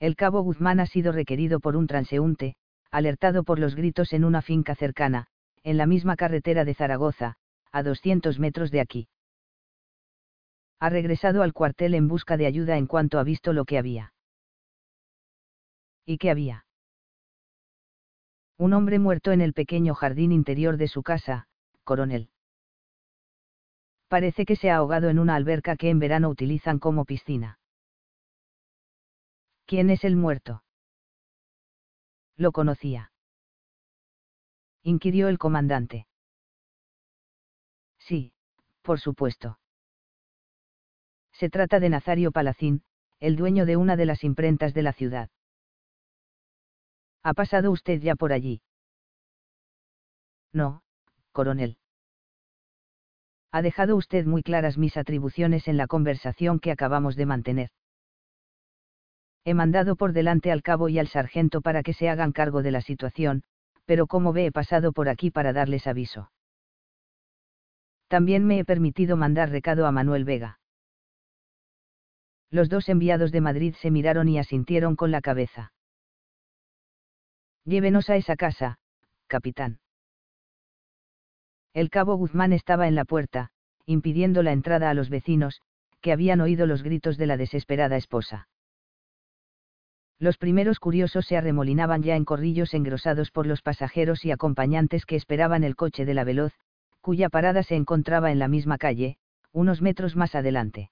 El 0.00 0.16
cabo 0.16 0.40
Guzmán 0.40 0.80
ha 0.80 0.86
sido 0.86 1.12
requerido 1.12 1.60
por 1.60 1.76
un 1.76 1.86
transeúnte, 1.86 2.56
alertado 2.90 3.44
por 3.44 3.58
los 3.58 3.74
gritos 3.74 4.14
en 4.14 4.24
una 4.24 4.40
finca 4.40 4.74
cercana, 4.74 5.26
en 5.62 5.76
la 5.76 5.84
misma 5.84 6.16
carretera 6.16 6.64
de 6.64 6.72
Zaragoza, 6.72 7.36
a 7.72 7.82
200 7.82 8.38
metros 8.38 8.70
de 8.70 8.80
aquí. 8.80 9.08
Ha 10.78 10.90
regresado 10.90 11.42
al 11.42 11.52
cuartel 11.52 11.94
en 11.94 12.08
busca 12.08 12.36
de 12.36 12.46
ayuda 12.46 12.76
en 12.76 12.86
cuanto 12.86 13.18
ha 13.18 13.24
visto 13.24 13.52
lo 13.52 13.64
que 13.64 13.78
había. 13.78 14.12
¿Y 16.04 16.18
qué 16.18 16.30
había? 16.30 16.66
Un 18.58 18.72
hombre 18.72 18.98
muerto 18.98 19.32
en 19.32 19.40
el 19.40 19.52
pequeño 19.52 19.94
jardín 19.94 20.32
interior 20.32 20.76
de 20.76 20.88
su 20.88 21.02
casa, 21.02 21.48
coronel. 21.84 22.30
Parece 24.08 24.46
que 24.46 24.56
se 24.56 24.70
ha 24.70 24.76
ahogado 24.76 25.08
en 25.08 25.18
una 25.18 25.34
alberca 25.34 25.76
que 25.76 25.90
en 25.90 25.98
verano 25.98 26.28
utilizan 26.28 26.78
como 26.78 27.04
piscina. 27.04 27.58
¿Quién 29.66 29.90
es 29.90 30.04
el 30.04 30.14
muerto? 30.16 30.62
Lo 32.36 32.52
conocía. 32.52 33.10
Inquirió 34.82 35.28
el 35.28 35.38
comandante. 35.38 36.06
Sí, 37.98 38.32
por 38.82 39.00
supuesto. 39.00 39.58
Se 41.38 41.50
trata 41.50 41.80
de 41.80 41.90
Nazario 41.90 42.32
Palacín, 42.32 42.82
el 43.20 43.36
dueño 43.36 43.66
de 43.66 43.76
una 43.76 43.96
de 43.96 44.06
las 44.06 44.24
imprentas 44.24 44.72
de 44.72 44.82
la 44.82 44.94
ciudad. 44.94 45.28
¿Ha 47.22 47.34
pasado 47.34 47.70
usted 47.70 48.00
ya 48.00 48.14
por 48.14 48.32
allí? 48.32 48.62
No, 50.54 50.80
coronel. 51.32 51.76
Ha 53.52 53.60
dejado 53.60 53.96
usted 53.96 54.24
muy 54.24 54.42
claras 54.42 54.78
mis 54.78 54.96
atribuciones 54.96 55.68
en 55.68 55.76
la 55.76 55.86
conversación 55.86 56.58
que 56.58 56.70
acabamos 56.70 57.16
de 57.16 57.26
mantener. 57.26 57.70
He 59.44 59.52
mandado 59.52 59.94
por 59.96 60.14
delante 60.14 60.50
al 60.50 60.62
cabo 60.62 60.88
y 60.88 60.98
al 60.98 61.08
sargento 61.08 61.60
para 61.60 61.82
que 61.82 61.92
se 61.92 62.08
hagan 62.08 62.32
cargo 62.32 62.62
de 62.62 62.70
la 62.70 62.80
situación, 62.80 63.42
pero 63.84 64.06
como 64.06 64.32
ve 64.32 64.46
he 64.46 64.52
pasado 64.52 64.92
por 64.92 65.10
aquí 65.10 65.30
para 65.30 65.52
darles 65.52 65.86
aviso. 65.86 66.30
También 68.08 68.46
me 68.46 68.58
he 68.58 68.64
permitido 68.64 69.18
mandar 69.18 69.50
recado 69.50 69.86
a 69.86 69.92
Manuel 69.92 70.24
Vega. 70.24 70.58
Los 72.50 72.68
dos 72.68 72.88
enviados 72.88 73.32
de 73.32 73.40
Madrid 73.40 73.74
se 73.80 73.90
miraron 73.90 74.28
y 74.28 74.38
asintieron 74.38 74.96
con 74.96 75.10
la 75.10 75.20
cabeza. 75.20 75.72
Llévenos 77.64 78.08
a 78.10 78.16
esa 78.16 78.36
casa, 78.36 78.78
capitán. 79.26 79.80
El 81.74 81.90
cabo 81.90 82.16
Guzmán 82.16 82.52
estaba 82.52 82.86
en 82.88 82.94
la 82.94 83.04
puerta, 83.04 83.50
impidiendo 83.84 84.42
la 84.42 84.52
entrada 84.52 84.88
a 84.88 84.94
los 84.94 85.10
vecinos, 85.10 85.60
que 86.00 86.12
habían 86.12 86.40
oído 86.40 86.66
los 86.66 86.82
gritos 86.82 87.16
de 87.16 87.26
la 87.26 87.36
desesperada 87.36 87.96
esposa. 87.96 88.48
Los 90.18 90.38
primeros 90.38 90.78
curiosos 90.78 91.26
se 91.26 91.36
arremolinaban 91.36 92.02
ya 92.02 92.16
en 92.16 92.24
corrillos 92.24 92.72
engrosados 92.72 93.30
por 93.30 93.46
los 93.46 93.60
pasajeros 93.60 94.24
y 94.24 94.30
acompañantes 94.30 95.04
que 95.04 95.16
esperaban 95.16 95.64
el 95.64 95.76
coche 95.76 96.04
de 96.06 96.14
la 96.14 96.24
veloz, 96.24 96.54
cuya 97.00 97.28
parada 97.28 97.62
se 97.62 97.74
encontraba 97.74 98.32
en 98.32 98.38
la 98.38 98.48
misma 98.48 98.78
calle, 98.78 99.18
unos 99.52 99.82
metros 99.82 100.16
más 100.16 100.34
adelante. 100.34 100.90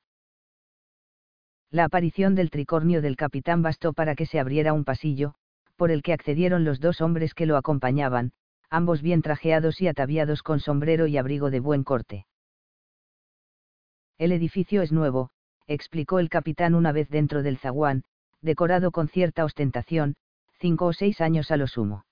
La 1.70 1.84
aparición 1.84 2.34
del 2.34 2.50
tricornio 2.50 3.02
del 3.02 3.16
capitán 3.16 3.62
bastó 3.62 3.92
para 3.92 4.14
que 4.14 4.26
se 4.26 4.38
abriera 4.38 4.72
un 4.72 4.84
pasillo, 4.84 5.34
por 5.76 5.90
el 5.90 6.02
que 6.02 6.12
accedieron 6.12 6.64
los 6.64 6.80
dos 6.80 7.00
hombres 7.00 7.34
que 7.34 7.46
lo 7.46 7.56
acompañaban, 7.56 8.32
ambos 8.70 9.02
bien 9.02 9.22
trajeados 9.22 9.80
y 9.80 9.88
ataviados 9.88 10.42
con 10.42 10.60
sombrero 10.60 11.06
y 11.06 11.16
abrigo 11.16 11.50
de 11.50 11.60
buen 11.60 11.84
corte. 11.84 12.26
El 14.18 14.32
edificio 14.32 14.82
es 14.82 14.92
nuevo, 14.92 15.30
explicó 15.66 16.18
el 16.18 16.28
capitán 16.28 16.74
una 16.74 16.92
vez 16.92 17.08
dentro 17.08 17.42
del 17.42 17.58
zaguán, 17.58 18.04
decorado 18.40 18.90
con 18.92 19.08
cierta 19.08 19.44
ostentación, 19.44 20.16
cinco 20.60 20.86
o 20.86 20.92
seis 20.92 21.20
años 21.20 21.50
a 21.50 21.56
lo 21.56 21.66
sumo. 21.66 22.06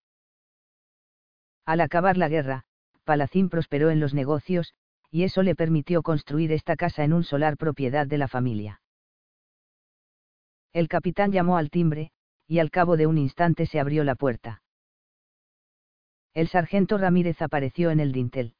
Al 1.65 1.81
acabar 1.81 2.17
la 2.17 2.29
guerra, 2.29 2.65
Palacín 3.05 3.49
prosperó 3.49 3.91
en 3.91 4.01
los 4.01 4.15
negocios, 4.15 4.75
y 5.11 5.25
eso 5.25 5.43
le 5.43 5.55
permitió 5.55 6.03
construir 6.03 6.53
esta 6.53 6.77
casa 6.77 7.05
en 7.05 7.13
un 7.13 7.23
solar 7.23 7.57
propiedad 7.57 8.07
de 8.07 8.19
la 8.19 8.29
familia. 8.29 8.82
El 10.73 10.89
capitán 10.89 11.33
llamó 11.33 11.59
al 11.59 11.71
timbre, 11.71 12.13
y 12.47 12.59
al 12.59 12.71
cabo 12.71 12.97
de 12.97 13.07
un 13.07 13.19
instante 13.19 13.67
se 13.67 13.79
abrió 13.79 14.05
la 14.05 14.15
puerta. 14.15 14.63
El 16.35 16.49
sargento 16.49 16.97
Ramírez 16.97 17.43
apareció 17.43 17.91
en 17.91 18.01
el 18.01 18.13
dintel. 18.13 18.55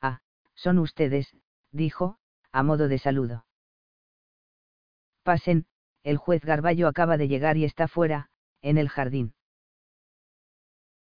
Ah, 0.00 0.20
son 0.54 0.78
ustedes, 0.78 1.36
dijo, 1.72 2.18
a 2.52 2.62
modo 2.62 2.88
de 2.88 2.98
saludo. 2.98 3.44
Pasen, 5.22 5.66
el 6.02 6.16
juez 6.16 6.44
Garballo 6.44 6.88
acaba 6.88 7.16
de 7.16 7.28
llegar 7.28 7.56
y 7.56 7.64
está 7.64 7.88
fuera, 7.88 8.30
en 8.62 8.78
el 8.78 8.88
jardín. 8.88 9.34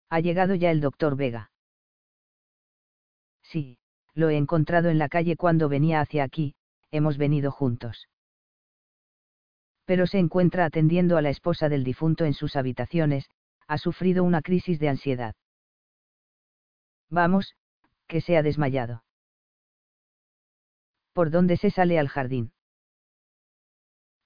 Ha 0.09 0.21
llegado 0.21 0.55
ya 0.55 0.71
el 0.71 0.81
doctor 0.81 1.17
Vega. 1.17 1.51
Sí, 3.43 3.79
lo 4.15 4.31
he 4.31 4.37
encontrado 4.37 4.89
en 4.89 4.99
la 4.99 5.09
calle 5.09 5.37
cuando 5.37 5.69
venía 5.69 6.01
hacia 6.01 6.25
aquí, 6.25 6.55
hemos 6.91 7.19
venido 7.19 7.53
juntos. 7.53 8.09
Pero 9.87 10.07
se 10.07 10.19
encuentra 10.19 10.67
atendiendo 10.67 11.17
a 11.17 11.23
la 11.23 11.31
esposa 11.31 11.69
del 11.69 11.85
difunto 11.85 12.25
en 12.25 12.35
sus 12.35 12.57
habitaciones, 12.57 13.31
ha 13.67 13.79
sufrido 13.79 14.25
una 14.25 14.43
crisis 14.43 14.79
de 14.79 14.89
ansiedad. 14.89 15.35
Vamos, 17.09 17.55
que 18.07 18.21
se 18.21 18.37
ha 18.37 18.43
desmayado. 18.43 19.05
¿Por 21.13 21.31
dónde 21.31 21.57
se 21.57 21.71
sale 21.71 21.99
al 21.99 22.09
jardín? 22.09 22.53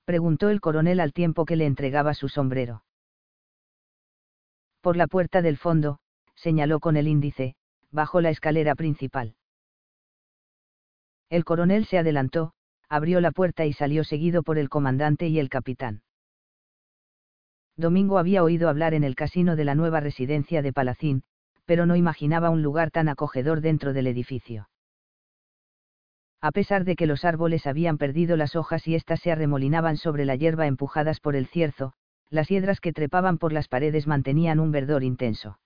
preguntó 0.04 0.48
el 0.48 0.60
coronel 0.60 0.98
al 0.98 1.12
tiempo 1.12 1.44
que 1.44 1.54
le 1.54 1.66
entregaba 1.66 2.14
su 2.14 2.28
sombrero. 2.28 2.82
Por 4.80 4.96
la 4.96 5.06
puerta 5.06 5.40
del 5.40 5.56
fondo, 5.56 6.00
señaló 6.34 6.80
con 6.80 6.96
el 6.96 7.06
índice, 7.06 7.54
bajo 7.90 8.20
la 8.20 8.30
escalera 8.30 8.74
principal. 8.74 9.36
El 11.28 11.44
coronel 11.44 11.84
se 11.86 11.98
adelantó, 11.98 12.54
abrió 12.90 13.20
la 13.20 13.30
puerta 13.30 13.64
y 13.64 13.72
salió 13.72 14.04
seguido 14.04 14.42
por 14.42 14.58
el 14.58 14.68
comandante 14.68 15.28
y 15.28 15.38
el 15.38 15.48
capitán. 15.48 16.02
Domingo 17.76 18.18
había 18.18 18.42
oído 18.42 18.68
hablar 18.68 18.92
en 18.92 19.04
el 19.04 19.14
casino 19.14 19.56
de 19.56 19.64
la 19.64 19.74
nueva 19.74 20.00
residencia 20.00 20.60
de 20.60 20.72
Palacín, 20.72 21.22
pero 21.64 21.86
no 21.86 21.94
imaginaba 21.96 22.50
un 22.50 22.62
lugar 22.62 22.90
tan 22.90 23.08
acogedor 23.08 23.60
dentro 23.60 23.92
del 23.92 24.08
edificio. 24.08 24.68
A 26.42 26.50
pesar 26.50 26.84
de 26.84 26.96
que 26.96 27.06
los 27.06 27.24
árboles 27.24 27.66
habían 27.66 27.96
perdido 27.96 28.36
las 28.36 28.56
hojas 28.56 28.86
y 28.88 28.96
éstas 28.96 29.20
se 29.20 29.30
arremolinaban 29.30 29.96
sobre 29.96 30.24
la 30.24 30.34
hierba 30.34 30.66
empujadas 30.66 31.20
por 31.20 31.36
el 31.36 31.46
cierzo, 31.46 31.92
las 32.28 32.48
hiedras 32.48 32.80
que 32.80 32.92
trepaban 32.92 33.38
por 33.38 33.52
las 33.52 33.68
paredes 33.68 34.06
mantenían 34.06 34.58
un 34.58 34.72
verdor 34.72 35.04
intenso. 35.04 35.60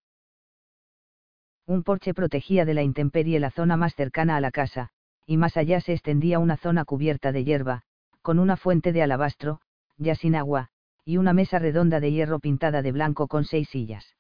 Un 1.66 1.85
porche 1.85 2.12
protegía 2.12 2.64
de 2.64 2.75
la 2.75 2.83
intemperie 2.83 3.41
la 3.41 3.51
zona 3.51 3.77
más 3.77 3.95
cercana 3.95 4.37
a 4.37 4.41
la 4.41 4.51
casa, 4.51 4.91
y 5.27 5.37
más 5.37 5.57
allá 5.57 5.81
se 5.81 5.93
extendía 5.93 6.39
una 6.39 6.57
zona 6.57 6.85
cubierta 6.85 7.33
de 7.33 7.45
hierba, 7.45 7.83
con 8.22 8.39
una 8.39 8.57
fuente 8.57 8.93
de 8.93 9.03
alabastro, 9.03 9.61
ya 9.97 10.14
sin 10.14 10.35
agua, 10.35 10.68
y 11.05 11.18
una 11.18 11.33
mesa 11.33 11.59
redonda 11.59 12.01
de 12.01 12.12
hierro 12.12 12.41
pintada 12.41 12.83
de 12.83 12.93
blanco 12.93 13.29
con 13.29 13.45
seis 13.45 13.68
sillas. 13.68 14.16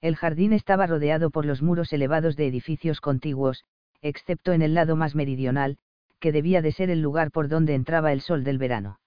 El 0.00 0.16
jardín 0.16 0.52
estaba 0.52 0.86
rodeado 0.86 1.30
por 1.30 1.46
los 1.46 1.62
muros 1.62 1.92
elevados 1.92 2.36
de 2.36 2.46
edificios 2.46 3.00
contiguos, 3.00 3.64
excepto 4.02 4.52
en 4.52 4.62
el 4.62 4.74
lado 4.74 4.96
más 4.96 5.14
meridional, 5.14 5.78
que 6.20 6.32
debía 6.32 6.60
de 6.60 6.72
ser 6.72 6.90
el 6.90 7.00
lugar 7.00 7.30
por 7.30 7.48
donde 7.48 7.74
entraba 7.74 8.12
el 8.12 8.20
sol 8.20 8.44
del 8.44 8.58
verano. 8.58 9.00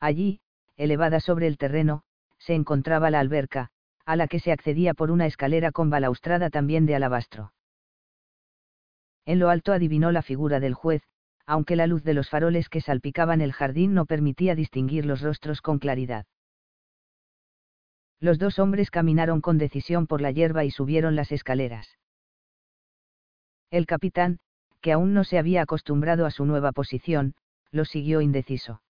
Allí, 0.00 0.40
elevada 0.76 1.20
sobre 1.20 1.46
el 1.46 1.56
terreno, 1.56 2.02
se 2.38 2.54
encontraba 2.54 3.10
la 3.10 3.20
alberca, 3.20 3.70
a 4.04 4.16
la 4.16 4.28
que 4.28 4.40
se 4.40 4.52
accedía 4.52 4.92
por 4.92 5.10
una 5.10 5.24
escalera 5.24 5.72
con 5.72 5.88
balaustrada 5.88 6.50
también 6.50 6.84
de 6.84 6.94
alabastro. 6.94 7.53
En 9.26 9.38
lo 9.38 9.48
alto 9.48 9.72
adivinó 9.72 10.12
la 10.12 10.22
figura 10.22 10.60
del 10.60 10.74
juez, 10.74 11.02
aunque 11.46 11.76
la 11.76 11.86
luz 11.86 12.04
de 12.04 12.14
los 12.14 12.28
faroles 12.28 12.68
que 12.68 12.80
salpicaban 12.80 13.40
el 13.40 13.52
jardín 13.52 13.94
no 13.94 14.06
permitía 14.06 14.54
distinguir 14.54 15.06
los 15.06 15.20
rostros 15.20 15.60
con 15.60 15.78
claridad. 15.78 16.26
Los 18.20 18.38
dos 18.38 18.58
hombres 18.58 18.90
caminaron 18.90 19.40
con 19.40 19.58
decisión 19.58 20.06
por 20.06 20.20
la 20.20 20.30
hierba 20.30 20.64
y 20.64 20.70
subieron 20.70 21.16
las 21.16 21.32
escaleras. 21.32 21.98
El 23.70 23.86
capitán, 23.86 24.38
que 24.80 24.92
aún 24.92 25.14
no 25.14 25.24
se 25.24 25.38
había 25.38 25.62
acostumbrado 25.62 26.26
a 26.26 26.30
su 26.30 26.44
nueva 26.44 26.72
posición, 26.72 27.34
lo 27.70 27.84
siguió 27.84 28.20
indeciso. 28.20 28.82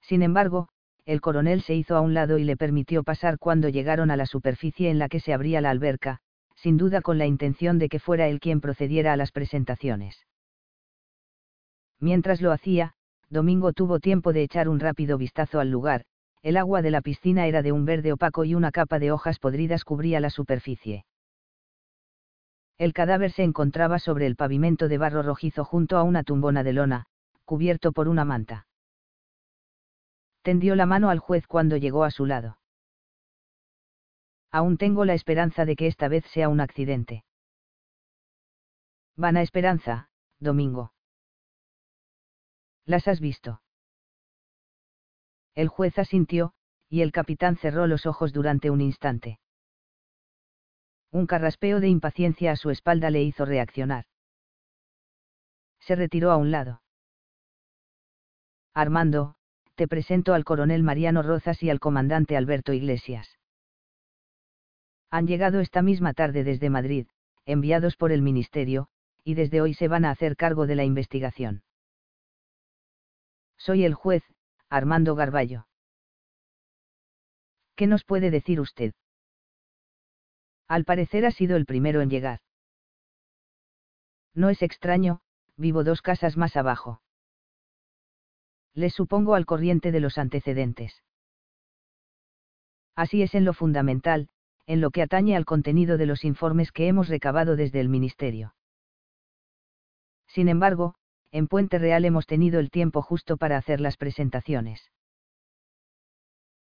Sin 0.00 0.22
embargo, 0.22 0.68
el 1.04 1.20
coronel 1.20 1.62
se 1.62 1.74
hizo 1.74 1.96
a 1.96 2.00
un 2.00 2.14
lado 2.14 2.38
y 2.38 2.44
le 2.44 2.56
permitió 2.56 3.02
pasar 3.02 3.38
cuando 3.38 3.68
llegaron 3.68 4.10
a 4.10 4.16
la 4.16 4.26
superficie 4.26 4.90
en 4.90 4.98
la 4.98 5.08
que 5.08 5.20
se 5.20 5.32
abría 5.32 5.60
la 5.60 5.70
alberca, 5.70 6.20
sin 6.62 6.76
duda 6.76 7.00
con 7.00 7.16
la 7.16 7.26
intención 7.26 7.78
de 7.78 7.88
que 7.88 7.98
fuera 7.98 8.28
él 8.28 8.38
quien 8.38 8.60
procediera 8.60 9.14
a 9.14 9.16
las 9.16 9.32
presentaciones. 9.32 10.26
Mientras 11.98 12.42
lo 12.42 12.52
hacía, 12.52 12.92
Domingo 13.30 13.72
tuvo 13.72 13.98
tiempo 13.98 14.32
de 14.32 14.42
echar 14.42 14.68
un 14.68 14.78
rápido 14.78 15.16
vistazo 15.16 15.60
al 15.60 15.70
lugar, 15.70 16.04
el 16.42 16.56
agua 16.56 16.82
de 16.82 16.90
la 16.90 17.00
piscina 17.00 17.46
era 17.46 17.62
de 17.62 17.72
un 17.72 17.84
verde 17.84 18.12
opaco 18.12 18.44
y 18.44 18.54
una 18.54 18.72
capa 18.72 18.98
de 18.98 19.10
hojas 19.10 19.38
podridas 19.38 19.84
cubría 19.84 20.20
la 20.20 20.30
superficie. 20.30 21.04
El 22.76 22.92
cadáver 22.92 23.30
se 23.30 23.42
encontraba 23.42 23.98
sobre 23.98 24.26
el 24.26 24.36
pavimento 24.36 24.88
de 24.88 24.98
barro 24.98 25.22
rojizo 25.22 25.64
junto 25.64 25.96
a 25.96 26.02
una 26.02 26.24
tumbona 26.24 26.62
de 26.62 26.72
lona, 26.72 27.06
cubierto 27.44 27.92
por 27.92 28.08
una 28.08 28.24
manta. 28.24 28.66
Tendió 30.42 30.74
la 30.76 30.86
mano 30.86 31.10
al 31.10 31.18
juez 31.18 31.46
cuando 31.46 31.76
llegó 31.76 32.04
a 32.04 32.10
su 32.10 32.24
lado. 32.24 32.59
Aún 34.52 34.76
tengo 34.78 35.04
la 35.04 35.14
esperanza 35.14 35.64
de 35.64 35.76
que 35.76 35.86
esta 35.86 36.08
vez 36.08 36.24
sea 36.26 36.48
un 36.48 36.60
accidente. 36.60 37.24
Vana 39.16 39.42
esperanza, 39.42 40.10
Domingo. 40.38 40.92
¿Las 42.84 43.06
has 43.06 43.20
visto? 43.20 43.62
El 45.54 45.68
juez 45.68 45.98
asintió, 45.98 46.54
y 46.88 47.02
el 47.02 47.12
capitán 47.12 47.56
cerró 47.56 47.86
los 47.86 48.06
ojos 48.06 48.32
durante 48.32 48.70
un 48.70 48.80
instante. 48.80 49.38
Un 51.12 51.26
carraspeo 51.26 51.80
de 51.80 51.88
impaciencia 51.88 52.52
a 52.52 52.56
su 52.56 52.70
espalda 52.70 53.10
le 53.10 53.22
hizo 53.22 53.44
reaccionar. 53.44 54.06
Se 55.80 55.96
retiró 55.96 56.30
a 56.30 56.36
un 56.36 56.50
lado. 56.50 56.82
Armando, 58.74 59.34
te 59.74 59.88
presento 59.88 60.34
al 60.34 60.44
coronel 60.44 60.82
Mariano 60.82 61.22
Rozas 61.22 61.62
y 61.62 61.70
al 61.70 61.80
comandante 61.80 62.36
Alberto 62.36 62.72
Iglesias. 62.72 63.39
Han 65.10 65.26
llegado 65.26 65.60
esta 65.60 65.82
misma 65.82 66.14
tarde 66.14 66.44
desde 66.44 66.70
Madrid, 66.70 67.08
enviados 67.44 67.96
por 67.96 68.12
el 68.12 68.22
Ministerio, 68.22 68.88
y 69.24 69.34
desde 69.34 69.60
hoy 69.60 69.74
se 69.74 69.88
van 69.88 70.04
a 70.04 70.10
hacer 70.10 70.36
cargo 70.36 70.66
de 70.66 70.76
la 70.76 70.84
investigación. 70.84 71.62
Soy 73.56 73.84
el 73.84 73.94
juez, 73.94 74.22
Armando 74.68 75.14
Garballo. 75.14 75.66
¿Qué 77.74 77.86
nos 77.86 78.04
puede 78.04 78.30
decir 78.30 78.60
usted? 78.60 78.94
Al 80.68 80.84
parecer 80.84 81.26
ha 81.26 81.32
sido 81.32 81.56
el 81.56 81.66
primero 81.66 82.00
en 82.00 82.10
llegar. 82.10 82.40
No 84.34 84.48
es 84.48 84.62
extraño, 84.62 85.20
vivo 85.56 85.82
dos 85.82 86.02
casas 86.02 86.36
más 86.36 86.56
abajo. 86.56 87.02
Les 88.74 88.94
supongo 88.94 89.34
al 89.34 89.46
corriente 89.46 89.90
de 89.90 90.00
los 90.00 90.18
antecedentes. 90.18 91.02
Así 92.94 93.22
es 93.22 93.34
en 93.34 93.44
lo 93.44 93.52
fundamental, 93.52 94.28
en 94.70 94.80
lo 94.80 94.92
que 94.92 95.02
atañe 95.02 95.34
al 95.34 95.44
contenido 95.44 95.98
de 95.98 96.06
los 96.06 96.24
informes 96.24 96.70
que 96.70 96.86
hemos 96.86 97.08
recabado 97.08 97.56
desde 97.56 97.80
el 97.80 97.88
Ministerio. 97.88 98.54
Sin 100.28 100.48
embargo, 100.48 100.94
en 101.32 101.48
Puente 101.48 101.80
Real 101.80 102.04
hemos 102.04 102.24
tenido 102.24 102.60
el 102.60 102.70
tiempo 102.70 103.02
justo 103.02 103.36
para 103.36 103.56
hacer 103.56 103.80
las 103.80 103.96
presentaciones. 103.96 104.92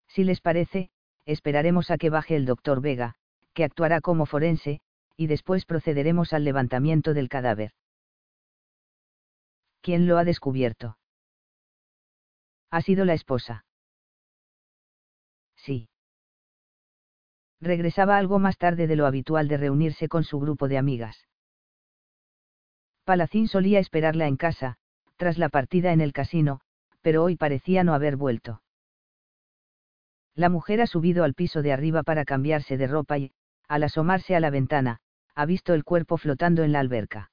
Si 0.08 0.24
les 0.24 0.40
parece, 0.40 0.90
esperaremos 1.24 1.92
a 1.92 1.96
que 1.96 2.10
baje 2.10 2.34
el 2.34 2.46
doctor 2.46 2.80
Vega, 2.80 3.14
que 3.52 3.62
actuará 3.62 4.00
como 4.00 4.26
forense, 4.26 4.80
y 5.16 5.28
después 5.28 5.64
procederemos 5.64 6.32
al 6.32 6.42
levantamiento 6.42 7.14
del 7.14 7.28
cadáver. 7.28 7.74
¿Quién 9.82 10.08
lo 10.08 10.18
ha 10.18 10.24
descubierto? 10.24 10.98
Ha 12.72 12.80
sido 12.80 13.04
la 13.04 13.14
esposa. 13.14 13.64
Sí. 15.54 15.88
Regresaba 17.60 18.18
algo 18.18 18.38
más 18.38 18.58
tarde 18.58 18.86
de 18.86 18.96
lo 18.96 19.06
habitual 19.06 19.48
de 19.48 19.56
reunirse 19.56 20.08
con 20.08 20.24
su 20.24 20.38
grupo 20.38 20.68
de 20.68 20.78
amigas. 20.78 21.26
Palacín 23.04 23.48
solía 23.48 23.78
esperarla 23.78 24.26
en 24.26 24.36
casa, 24.36 24.76
tras 25.16 25.38
la 25.38 25.48
partida 25.48 25.92
en 25.92 26.00
el 26.00 26.12
casino, 26.12 26.60
pero 27.02 27.22
hoy 27.22 27.36
parecía 27.36 27.84
no 27.84 27.94
haber 27.94 28.16
vuelto. 28.16 28.62
La 30.34 30.48
mujer 30.48 30.80
ha 30.80 30.86
subido 30.86 31.22
al 31.22 31.34
piso 31.34 31.62
de 31.62 31.72
arriba 31.72 32.02
para 32.02 32.24
cambiarse 32.24 32.76
de 32.76 32.86
ropa 32.86 33.18
y, 33.18 33.32
al 33.68 33.84
asomarse 33.84 34.34
a 34.34 34.40
la 34.40 34.50
ventana, 34.50 35.00
ha 35.34 35.46
visto 35.46 35.74
el 35.74 35.84
cuerpo 35.84 36.16
flotando 36.16 36.64
en 36.64 36.72
la 36.72 36.80
alberca. 36.80 37.30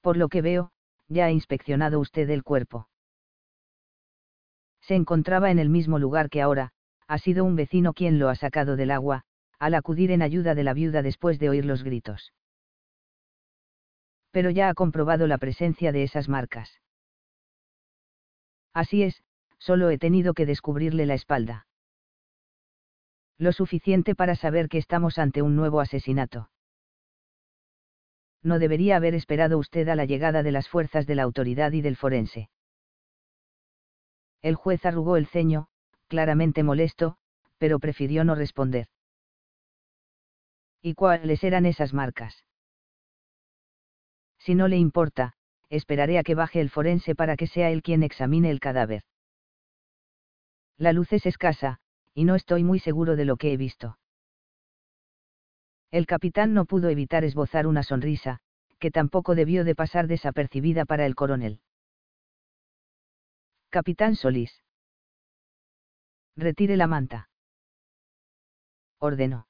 Por 0.00 0.16
lo 0.16 0.28
que 0.28 0.42
veo, 0.42 0.70
ya 1.08 1.26
ha 1.26 1.30
inspeccionado 1.30 2.00
usted 2.00 2.28
el 2.30 2.42
cuerpo. 2.42 2.88
Se 4.80 4.94
encontraba 4.94 5.50
en 5.50 5.58
el 5.58 5.68
mismo 5.68 5.98
lugar 5.98 6.30
que 6.30 6.42
ahora, 6.42 6.72
ha 7.08 7.18
sido 7.18 7.44
un 7.44 7.56
vecino 7.56 7.94
quien 7.94 8.18
lo 8.18 8.28
ha 8.28 8.36
sacado 8.36 8.76
del 8.76 8.90
agua, 8.90 9.24
al 9.58 9.74
acudir 9.74 10.10
en 10.12 10.22
ayuda 10.22 10.54
de 10.54 10.62
la 10.62 10.74
viuda 10.74 11.02
después 11.02 11.38
de 11.38 11.48
oír 11.48 11.64
los 11.64 11.82
gritos. 11.82 12.32
Pero 14.30 14.50
ya 14.50 14.68
ha 14.68 14.74
comprobado 14.74 15.26
la 15.26 15.38
presencia 15.38 15.90
de 15.90 16.02
esas 16.02 16.28
marcas. 16.28 16.80
Así 18.74 19.02
es, 19.02 19.22
solo 19.58 19.90
he 19.90 19.98
tenido 19.98 20.34
que 20.34 20.46
descubrirle 20.46 21.06
la 21.06 21.14
espalda. 21.14 21.66
Lo 23.38 23.52
suficiente 23.52 24.14
para 24.14 24.36
saber 24.36 24.68
que 24.68 24.78
estamos 24.78 25.18
ante 25.18 25.42
un 25.42 25.56
nuevo 25.56 25.80
asesinato. 25.80 26.50
No 28.42 28.58
debería 28.58 28.96
haber 28.96 29.14
esperado 29.14 29.58
usted 29.58 29.88
a 29.88 29.96
la 29.96 30.04
llegada 30.04 30.42
de 30.42 30.52
las 30.52 30.68
fuerzas 30.68 31.06
de 31.06 31.14
la 31.14 31.22
autoridad 31.22 31.72
y 31.72 31.80
del 31.80 31.96
forense. 31.96 32.50
El 34.42 34.54
juez 34.54 34.84
arrugó 34.86 35.16
el 35.16 35.26
ceño, 35.26 35.68
claramente 36.08 36.62
molesto, 36.62 37.16
pero 37.58 37.78
prefirió 37.78 38.24
no 38.24 38.34
responder. 38.34 38.88
¿Y 40.82 40.94
cuáles 40.94 41.44
eran 41.44 41.66
esas 41.66 41.92
marcas? 41.92 42.44
Si 44.38 44.54
no 44.54 44.68
le 44.68 44.76
importa, 44.76 45.34
esperaré 45.68 46.18
a 46.18 46.22
que 46.22 46.34
baje 46.34 46.60
el 46.60 46.70
forense 46.70 47.14
para 47.14 47.36
que 47.36 47.46
sea 47.46 47.70
él 47.70 47.82
quien 47.82 48.02
examine 48.02 48.50
el 48.50 48.60
cadáver. 48.60 49.02
La 50.76 50.92
luz 50.92 51.12
es 51.12 51.26
escasa, 51.26 51.80
y 52.14 52.24
no 52.24 52.34
estoy 52.34 52.64
muy 52.64 52.78
seguro 52.78 53.16
de 53.16 53.24
lo 53.24 53.36
que 53.36 53.52
he 53.52 53.56
visto. 53.56 53.98
El 55.90 56.06
capitán 56.06 56.54
no 56.54 56.66
pudo 56.66 56.88
evitar 56.88 57.24
esbozar 57.24 57.66
una 57.66 57.82
sonrisa, 57.82 58.40
que 58.78 58.90
tampoco 58.90 59.34
debió 59.34 59.64
de 59.64 59.74
pasar 59.74 60.06
desapercibida 60.06 60.84
para 60.84 61.06
el 61.06 61.14
coronel. 61.14 61.60
Capitán 63.70 64.14
Solís. 64.14 64.62
Retire 66.38 66.76
la 66.76 66.86
manta. 66.86 67.28
Ordenó. 69.00 69.48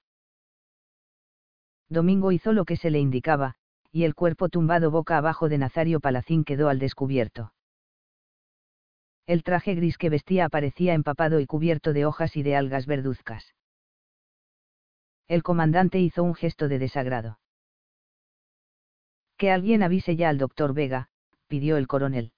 Domingo 1.91 2.33
hizo 2.33 2.55
lo 2.55 2.65
que 2.65 2.79
se 2.79 2.89
le 2.89 2.99
indicaba, 2.99 3.57
y 3.93 4.05
el 4.05 4.15
cuerpo 4.15 4.49
tumbado 4.49 4.91
boca 4.91 5.19
abajo 5.19 5.51
de 5.51 5.59
Nazario 5.59 6.01
Palacín 6.01 6.45
quedó 6.45 6.71
al 6.71 6.79
descubierto. 6.79 7.53
El 9.27 9.43
traje 9.43 9.75
gris 9.75 9.99
que 9.99 10.09
vestía 10.09 10.47
aparecía 10.47 10.95
empapado 10.95 11.41
y 11.41 11.47
cubierto 11.47 11.93
de 11.93 12.07
hojas 12.07 12.39
y 12.39 12.43
de 12.43 12.57
algas 12.57 12.87
verduzcas. 12.87 13.55
El 15.27 15.43
comandante 15.43 15.99
hizo 15.99 16.23
un 16.23 16.35
gesto 16.35 16.69
de 16.69 16.79
desagrado. 16.79 17.39
Que 19.37 19.51
alguien 19.51 19.83
avise 19.83 20.17
ya 20.17 20.31
al 20.31 20.39
doctor 20.39 20.73
Vega, 20.73 21.11
pidió 21.49 21.77
el 21.77 21.87
coronel. 21.87 22.33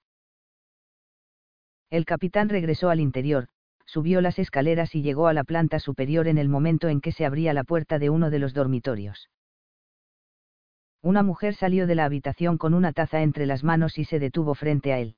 El 1.89 2.03
capitán 2.03 2.49
regresó 2.49 2.89
al 2.89 2.99
interior, 2.99 3.47
subió 3.91 4.21
las 4.21 4.39
escaleras 4.39 4.95
y 4.95 5.01
llegó 5.01 5.27
a 5.27 5.33
la 5.33 5.43
planta 5.43 5.77
superior 5.77 6.29
en 6.29 6.37
el 6.37 6.47
momento 6.47 6.87
en 6.87 7.01
que 7.01 7.11
se 7.11 7.25
abría 7.25 7.53
la 7.53 7.65
puerta 7.65 7.99
de 7.99 8.09
uno 8.09 8.29
de 8.29 8.39
los 8.39 8.53
dormitorios. 8.53 9.29
Una 11.01 11.23
mujer 11.23 11.55
salió 11.55 11.87
de 11.87 11.95
la 11.95 12.05
habitación 12.05 12.57
con 12.57 12.73
una 12.73 12.93
taza 12.93 13.21
entre 13.21 13.45
las 13.45 13.65
manos 13.65 13.97
y 13.97 14.05
se 14.05 14.17
detuvo 14.17 14.55
frente 14.55 14.93
a 14.93 14.99
él. 14.99 15.17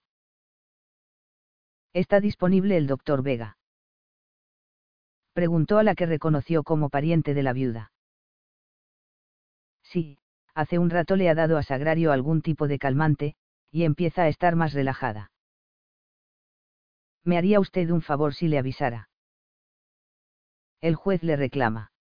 ¿Está 1.93 2.19
disponible 2.19 2.75
el 2.75 2.87
doctor 2.87 3.21
Vega? 3.21 3.57
Preguntó 5.33 5.77
a 5.77 5.83
la 5.83 5.93
que 5.93 6.07
reconoció 6.07 6.63
como 6.63 6.89
pariente 6.89 7.35
de 7.35 7.43
la 7.43 7.53
viuda. 7.53 7.91
Sí, 9.83 10.17
hace 10.55 10.79
un 10.79 10.89
rato 10.89 11.15
le 11.15 11.29
ha 11.29 11.35
dado 11.35 11.59
a 11.59 11.63
Sagrario 11.63 12.11
algún 12.11 12.41
tipo 12.41 12.67
de 12.67 12.79
calmante, 12.79 13.35
y 13.69 13.83
empieza 13.83 14.23
a 14.23 14.29
estar 14.29 14.55
más 14.55 14.73
relajada. 14.73 15.32
Me 17.23 17.37
haría 17.37 17.59
usted 17.59 17.89
un 17.89 18.01
favor 18.01 18.33
si 18.33 18.47
le 18.47 18.57
avisara. 18.57 19.09
El 20.81 20.95
juez 20.95 21.23
le 21.23 21.35
reclama. 21.35 21.91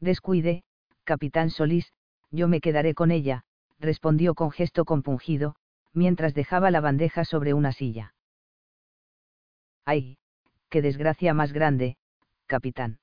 Descuide, 0.00 0.64
capitán 1.04 1.50
Solís, 1.50 1.92
yo 2.30 2.48
me 2.48 2.60
quedaré 2.60 2.94
con 2.94 3.10
ella, 3.10 3.44
respondió 3.78 4.34
con 4.34 4.50
gesto 4.50 4.84
compungido, 4.84 5.56
mientras 5.92 6.34
dejaba 6.34 6.70
la 6.70 6.80
bandeja 6.80 7.24
sobre 7.24 7.54
una 7.54 7.72
silla. 7.72 8.14
¡Ay! 9.84 10.18
¡Qué 10.68 10.82
desgracia 10.82 11.34
más 11.34 11.52
grande, 11.52 11.96
capitán! 12.46 13.00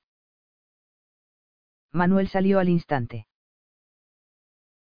Manuel 1.92 2.28
salió 2.28 2.60
al 2.60 2.68
instante. 2.68 3.26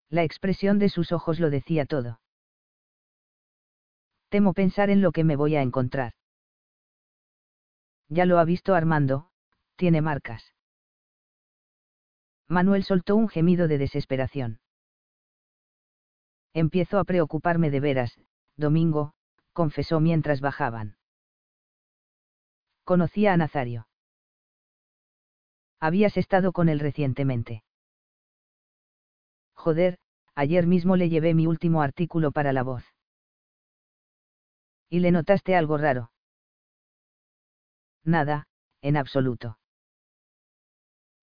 La 0.09 0.23
expresión 0.23 0.79
de 0.79 0.89
sus 0.89 1.11
ojos 1.11 1.39
lo 1.39 1.49
decía 1.49 1.85
todo. 1.85 2.18
Temo 4.29 4.53
pensar 4.53 4.89
en 4.89 5.01
lo 5.01 5.11
que 5.11 5.23
me 5.23 5.35
voy 5.35 5.55
a 5.55 5.61
encontrar. 5.61 6.13
Ya 8.07 8.25
lo 8.25 8.39
ha 8.39 8.45
visto 8.45 8.73
Armando, 8.73 9.29
tiene 9.75 10.01
marcas. 10.01 10.53
Manuel 12.47 12.83
soltó 12.83 13.15
un 13.15 13.27
gemido 13.27 13.67
de 13.67 13.77
desesperación. 13.77 14.59
Empiezo 16.53 16.97
a 16.97 17.03
preocuparme 17.03 17.69
de 17.69 17.79
veras, 17.79 18.19
Domingo, 18.55 19.13
confesó 19.53 19.99
mientras 19.99 20.41
bajaban. 20.41 20.97
Conocía 22.83 23.33
a 23.33 23.37
Nazario. 23.37 23.87
Habías 25.79 26.17
estado 26.17 26.51
con 26.51 26.69
él 26.69 26.79
recientemente. 26.79 27.63
Joder, 29.53 29.99
ayer 30.33 30.65
mismo 30.65 30.95
le 30.95 31.09
llevé 31.09 31.33
mi 31.33 31.45
último 31.45 31.81
artículo 31.81 32.31
para 32.31 32.51
la 32.51 32.63
voz. 32.63 32.83
¿Y 34.89 34.99
le 34.99 35.11
notaste 35.11 35.55
algo 35.55 35.77
raro? 35.77 36.11
Nada, 38.03 38.47
en 38.81 38.97
absoluto. 38.97 39.59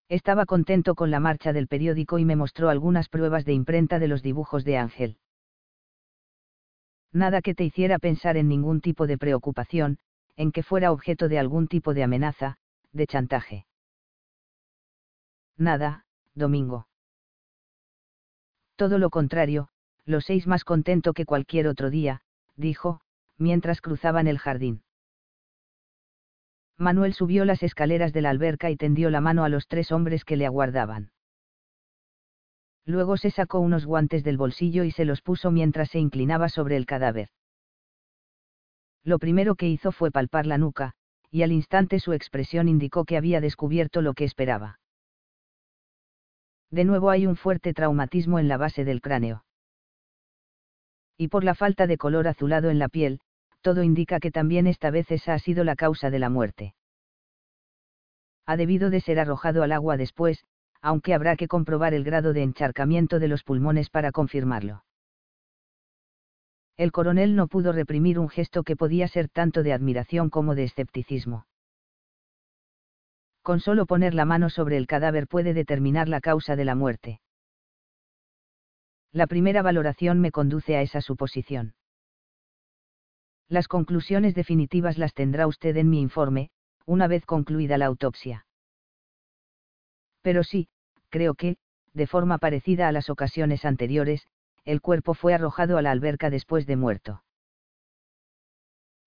Estaba 0.08 0.46
contento 0.46 0.94
con 0.94 1.10
la 1.10 1.18
marcha 1.18 1.52
del 1.52 1.66
periódico 1.66 2.18
y 2.18 2.24
me 2.24 2.36
mostró 2.36 2.68
algunas 2.68 3.08
pruebas 3.08 3.44
de 3.44 3.54
imprenta 3.54 3.98
de 3.98 4.06
los 4.06 4.22
dibujos 4.22 4.64
de 4.64 4.76
Ángel. 4.76 5.18
Nada 7.12 7.42
que 7.42 7.54
te 7.54 7.64
hiciera 7.64 7.98
pensar 7.98 8.36
en 8.36 8.48
ningún 8.48 8.80
tipo 8.80 9.06
de 9.06 9.18
preocupación, 9.18 9.98
en 10.36 10.52
que 10.52 10.62
fuera 10.62 10.92
objeto 10.92 11.28
de 11.28 11.38
algún 11.38 11.66
tipo 11.66 11.92
de 11.92 12.04
amenaza, 12.04 12.58
de 12.92 13.06
chantaje. 13.06 13.66
Nada, 15.56 16.04
Domingo. 16.34 16.86
Todo 18.76 18.98
lo 18.98 19.10
contrario, 19.10 19.70
lo 20.04 20.20
seis 20.20 20.46
más 20.46 20.62
contento 20.62 21.14
que 21.14 21.24
cualquier 21.24 21.66
otro 21.66 21.90
día, 21.90 22.20
dijo, 22.54 23.00
mientras 23.38 23.80
cruzaban 23.80 24.26
el 24.26 24.38
jardín. 24.38 24.82
Manuel 26.78 27.14
subió 27.14 27.44
las 27.44 27.62
escaleras 27.62 28.12
de 28.12 28.20
la 28.22 28.30
alberca 28.30 28.70
y 28.70 28.76
tendió 28.76 29.10
la 29.10 29.20
mano 29.20 29.44
a 29.44 29.48
los 29.48 29.66
tres 29.66 29.92
hombres 29.92 30.24
que 30.24 30.36
le 30.36 30.46
aguardaban. 30.46 31.10
Luego 32.84 33.16
se 33.16 33.30
sacó 33.30 33.60
unos 33.60 33.84
guantes 33.86 34.22
del 34.22 34.36
bolsillo 34.36 34.84
y 34.84 34.90
se 34.90 35.04
los 35.04 35.22
puso 35.22 35.50
mientras 35.50 35.90
se 35.90 35.98
inclinaba 35.98 36.48
sobre 36.48 36.76
el 36.76 36.86
cadáver. 36.86 37.30
Lo 39.02 39.18
primero 39.18 39.54
que 39.54 39.68
hizo 39.68 39.90
fue 39.90 40.10
palpar 40.10 40.46
la 40.46 40.58
nuca, 40.58 40.92
y 41.30 41.42
al 41.42 41.52
instante 41.52 41.98
su 41.98 42.12
expresión 42.12 42.68
indicó 42.68 43.04
que 43.04 43.16
había 43.16 43.40
descubierto 43.40 44.02
lo 44.02 44.14
que 44.14 44.24
esperaba. 44.24 44.78
De 46.70 46.84
nuevo 46.84 47.10
hay 47.10 47.26
un 47.26 47.36
fuerte 47.36 47.72
traumatismo 47.72 48.38
en 48.38 48.48
la 48.48 48.56
base 48.56 48.84
del 48.84 49.00
cráneo. 49.00 49.44
Y 51.16 51.28
por 51.28 51.44
la 51.44 51.54
falta 51.54 51.86
de 51.86 51.96
color 51.96 52.28
azulado 52.28 52.68
en 52.70 52.78
la 52.78 52.88
piel, 52.88 53.20
todo 53.66 53.82
indica 53.82 54.20
que 54.20 54.30
también 54.30 54.68
esta 54.68 54.92
vez 54.92 55.10
esa 55.10 55.34
ha 55.34 55.40
sido 55.40 55.64
la 55.64 55.74
causa 55.74 56.08
de 56.08 56.20
la 56.20 56.30
muerte. 56.30 56.76
Ha 58.46 58.56
debido 58.56 58.90
de 58.90 59.00
ser 59.00 59.18
arrojado 59.18 59.64
al 59.64 59.72
agua 59.72 59.96
después, 59.96 60.44
aunque 60.80 61.14
habrá 61.14 61.34
que 61.34 61.48
comprobar 61.48 61.92
el 61.92 62.04
grado 62.04 62.32
de 62.32 62.44
encharcamiento 62.44 63.18
de 63.18 63.26
los 63.26 63.42
pulmones 63.42 63.90
para 63.90 64.12
confirmarlo. 64.12 64.84
El 66.76 66.92
coronel 66.92 67.34
no 67.34 67.48
pudo 67.48 67.72
reprimir 67.72 68.20
un 68.20 68.28
gesto 68.28 68.62
que 68.62 68.76
podía 68.76 69.08
ser 69.08 69.28
tanto 69.28 69.64
de 69.64 69.72
admiración 69.72 70.30
como 70.30 70.54
de 70.54 70.62
escepticismo. 70.62 71.48
Con 73.42 73.58
solo 73.58 73.84
poner 73.86 74.14
la 74.14 74.26
mano 74.26 74.48
sobre 74.48 74.76
el 74.76 74.86
cadáver 74.86 75.26
puede 75.26 75.54
determinar 75.54 76.08
la 76.08 76.20
causa 76.20 76.54
de 76.54 76.64
la 76.64 76.76
muerte. 76.76 77.20
La 79.10 79.26
primera 79.26 79.62
valoración 79.62 80.20
me 80.20 80.30
conduce 80.30 80.76
a 80.76 80.82
esa 80.82 81.00
suposición. 81.00 81.74
Las 83.48 83.68
conclusiones 83.68 84.34
definitivas 84.34 84.98
las 84.98 85.14
tendrá 85.14 85.46
usted 85.46 85.76
en 85.76 85.88
mi 85.88 86.00
informe, 86.00 86.50
una 86.84 87.06
vez 87.06 87.24
concluida 87.24 87.78
la 87.78 87.86
autopsia. 87.86 88.46
Pero 90.22 90.42
sí, 90.42 90.68
creo 91.08 91.34
que, 91.34 91.56
de 91.92 92.06
forma 92.06 92.38
parecida 92.38 92.88
a 92.88 92.92
las 92.92 93.08
ocasiones 93.08 93.64
anteriores, 93.64 94.26
el 94.64 94.80
cuerpo 94.80 95.14
fue 95.14 95.32
arrojado 95.32 95.78
a 95.78 95.82
la 95.82 95.92
alberca 95.92 96.28
después 96.28 96.66
de 96.66 96.76
muerto. 96.76 97.22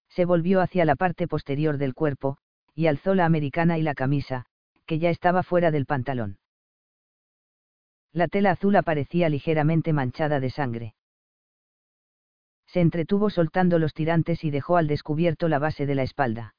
Se 0.10 0.26
volvió 0.26 0.62
hacia 0.62 0.86
la 0.86 0.96
parte 0.96 1.28
posterior 1.28 1.78
del 1.78 1.94
cuerpo, 1.94 2.38
y 2.74 2.88
alzó 2.88 3.14
la 3.14 3.26
americana 3.26 3.78
y 3.78 3.82
la 3.82 3.94
camisa, 3.94 4.46
que 4.86 5.00
ya 5.00 5.10
estaba 5.10 5.44
fuera 5.44 5.70
del 5.70 5.86
pantalón. 5.86 6.40
La 8.14 8.28
tela 8.28 8.52
azul 8.52 8.76
aparecía 8.76 9.30
ligeramente 9.30 9.94
manchada 9.94 10.40
de 10.40 10.50
sangre. 10.50 10.96
Se 12.72 12.82
entretuvo 12.82 13.32
soltando 13.32 13.80
los 13.80 13.96
tirantes 13.96 14.44
y 14.44 14.52
dejó 14.52 14.78
al 14.78 14.88
descubierto 14.88 15.48
la 15.48 15.58
base 15.58 15.88
de 15.88 15.96
la 15.96 16.04
espalda. 16.04 16.54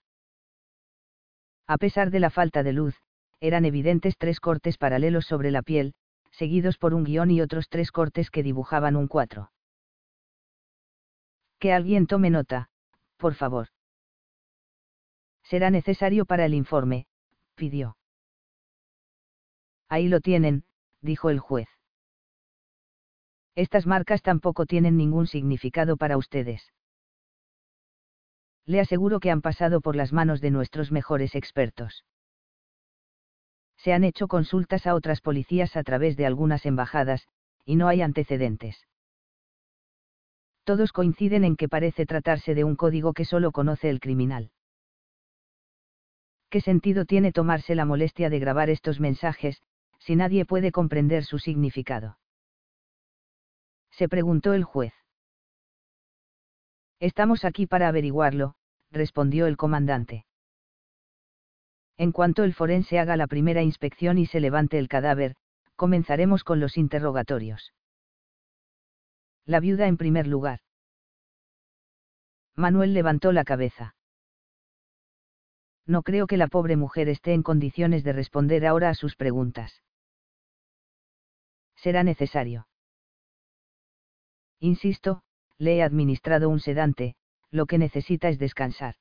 A 1.68 1.78
pesar 1.78 2.10
de 2.10 2.18
la 2.18 2.30
falta 2.30 2.64
de 2.64 2.72
luz, 2.72 2.96
eran 3.38 3.64
evidentes 3.64 4.16
tres 4.18 4.40
cortes 4.40 4.76
paralelos 4.76 5.24
sobre 5.24 5.52
la 5.52 5.62
piel, 5.62 5.94
seguidos 6.32 6.78
por 6.78 6.94
un 6.94 7.04
guion 7.04 7.30
y 7.30 7.40
otros 7.40 7.68
tres 7.68 7.92
cortes 7.92 8.28
que 8.30 8.42
dibujaban 8.42 8.96
un 8.96 9.06
cuatro. 9.06 9.52
Que 11.60 11.72
alguien 11.72 12.08
tome 12.08 12.30
nota, 12.30 12.70
por 13.16 13.34
favor. 13.34 13.68
Será 15.44 15.70
necesario 15.70 16.26
para 16.26 16.44
el 16.44 16.54
informe, 16.54 17.06
pidió. 17.54 17.96
Ahí 19.88 20.08
lo 20.08 20.20
tienen, 20.20 20.64
dijo 21.02 21.30
el 21.30 21.38
juez. 21.38 21.68
Estas 23.54 23.86
marcas 23.86 24.22
tampoco 24.22 24.66
tienen 24.66 24.96
ningún 24.96 25.26
significado 25.26 25.96
para 25.96 26.16
ustedes. 26.16 26.72
Le 28.66 28.80
aseguro 28.80 29.20
que 29.20 29.30
han 29.30 29.42
pasado 29.42 29.80
por 29.80 29.96
las 29.96 30.12
manos 30.12 30.40
de 30.40 30.50
nuestros 30.50 30.92
mejores 30.92 31.34
expertos 31.34 32.04
se 33.82 33.94
han 33.94 34.04
hecho 34.04 34.28
consultas 34.28 34.86
a 34.86 34.94
otras 34.94 35.22
policías 35.22 35.74
a 35.74 35.82
través 35.82 36.16
de 36.16 36.26
algunas 36.26 36.66
embajadas, 36.66 37.26
y 37.64 37.76
no 37.76 37.88
hay 37.88 38.02
antecedentes. 38.02 38.86
Todos 40.64 40.92
coinciden 40.92 41.44
en 41.44 41.56
que 41.56 41.68
parece 41.68 42.04
tratarse 42.04 42.54
de 42.54 42.64
un 42.64 42.76
código 42.76 43.14
que 43.14 43.24
solo 43.24 43.52
conoce 43.52 43.88
el 43.88 43.98
criminal. 43.98 44.50
¿Qué 46.50 46.60
sentido 46.60 47.06
tiene 47.06 47.32
tomarse 47.32 47.74
la 47.74 47.86
molestia 47.86 48.28
de 48.28 48.38
grabar 48.38 48.68
estos 48.68 49.00
mensajes, 49.00 49.62
si 49.98 50.14
nadie 50.14 50.44
puede 50.44 50.72
comprender 50.72 51.24
su 51.24 51.38
significado? 51.38 52.18
Se 54.00 54.08
preguntó 54.08 54.54
el 54.54 54.64
juez. 54.64 54.94
Estamos 57.00 57.44
aquí 57.44 57.66
para 57.66 57.86
averiguarlo, 57.86 58.54
respondió 58.90 59.46
el 59.46 59.58
comandante. 59.58 60.24
En 61.98 62.10
cuanto 62.10 62.44
el 62.44 62.54
forense 62.54 62.98
haga 62.98 63.18
la 63.18 63.26
primera 63.26 63.60
inspección 63.60 64.16
y 64.16 64.24
se 64.24 64.40
levante 64.40 64.78
el 64.78 64.88
cadáver, 64.88 65.36
comenzaremos 65.76 66.44
con 66.44 66.60
los 66.60 66.78
interrogatorios. 66.78 67.74
La 69.44 69.60
viuda 69.60 69.86
en 69.86 69.98
primer 69.98 70.26
lugar. 70.26 70.60
Manuel 72.56 72.94
levantó 72.94 73.32
la 73.32 73.44
cabeza. 73.44 73.96
No 75.84 76.02
creo 76.02 76.26
que 76.26 76.38
la 76.38 76.46
pobre 76.46 76.78
mujer 76.78 77.10
esté 77.10 77.34
en 77.34 77.42
condiciones 77.42 78.02
de 78.02 78.14
responder 78.14 78.64
ahora 78.64 78.88
a 78.88 78.94
sus 78.94 79.14
preguntas. 79.14 79.82
Será 81.76 82.02
necesario. 82.02 82.69
Insisto, 84.60 85.22
le 85.58 85.76
he 85.76 85.82
administrado 85.82 86.48
un 86.48 86.60
sedante, 86.60 87.16
lo 87.50 87.66
que 87.66 87.78
necesita 87.78 88.28
es 88.28 88.38
descansar. 88.38 88.94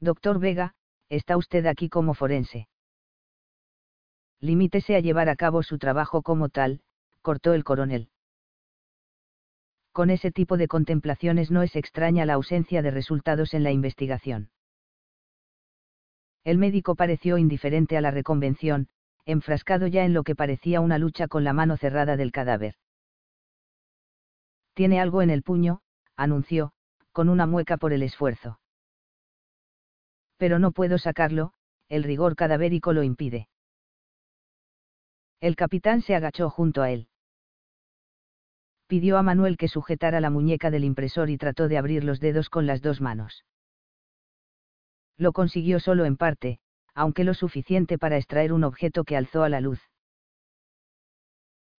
Doctor 0.00 0.40
Vega, 0.40 0.74
está 1.08 1.36
usted 1.36 1.66
aquí 1.66 1.88
como 1.88 2.14
forense. 2.14 2.68
Limítese 4.40 4.96
a 4.96 5.00
llevar 5.00 5.28
a 5.28 5.36
cabo 5.36 5.62
su 5.62 5.78
trabajo 5.78 6.22
como 6.22 6.48
tal, 6.48 6.80
cortó 7.22 7.52
el 7.52 7.64
coronel. 7.64 8.10
Con 9.92 10.10
ese 10.10 10.30
tipo 10.30 10.56
de 10.56 10.68
contemplaciones 10.68 11.50
no 11.50 11.62
es 11.62 11.76
extraña 11.76 12.24
la 12.24 12.34
ausencia 12.34 12.80
de 12.80 12.90
resultados 12.90 13.54
en 13.54 13.64
la 13.64 13.72
investigación. 13.72 14.50
El 16.44 16.58
médico 16.58 16.94
pareció 16.94 17.38
indiferente 17.38 17.96
a 17.96 18.00
la 18.00 18.10
reconvención, 18.10 18.88
enfrascado 19.26 19.86
ya 19.86 20.04
en 20.04 20.14
lo 20.14 20.22
que 20.22 20.34
parecía 20.34 20.80
una 20.80 20.98
lucha 20.98 21.28
con 21.28 21.44
la 21.44 21.52
mano 21.52 21.76
cerrada 21.76 22.16
del 22.16 22.32
cadáver. 22.32 22.76
Tiene 24.80 24.98
algo 24.98 25.20
en 25.20 25.28
el 25.28 25.42
puño, 25.42 25.82
anunció, 26.16 26.72
con 27.12 27.28
una 27.28 27.44
mueca 27.44 27.76
por 27.76 27.92
el 27.92 28.02
esfuerzo 28.02 28.60
pero 30.40 30.58
no 30.58 30.72
puedo 30.72 30.96
sacarlo, 30.96 31.52
el 31.90 32.02
rigor 32.02 32.34
cadavérico 32.34 32.94
lo 32.94 33.02
impide. 33.02 33.50
El 35.38 35.54
capitán 35.54 36.00
se 36.00 36.14
agachó 36.14 36.48
junto 36.48 36.80
a 36.80 36.90
él. 36.90 37.08
Pidió 38.86 39.18
a 39.18 39.22
Manuel 39.22 39.58
que 39.58 39.68
sujetara 39.68 40.18
la 40.18 40.30
muñeca 40.30 40.70
del 40.70 40.84
impresor 40.84 41.28
y 41.28 41.36
trató 41.36 41.68
de 41.68 41.76
abrir 41.76 42.04
los 42.04 42.20
dedos 42.20 42.48
con 42.48 42.66
las 42.66 42.80
dos 42.80 43.02
manos. 43.02 43.44
Lo 45.18 45.32
consiguió 45.32 45.78
solo 45.78 46.06
en 46.06 46.16
parte, 46.16 46.58
aunque 46.94 47.24
lo 47.24 47.34
suficiente 47.34 47.98
para 47.98 48.16
extraer 48.16 48.54
un 48.54 48.64
objeto 48.64 49.04
que 49.04 49.18
alzó 49.18 49.42
a 49.42 49.50
la 49.50 49.60
luz. 49.60 49.82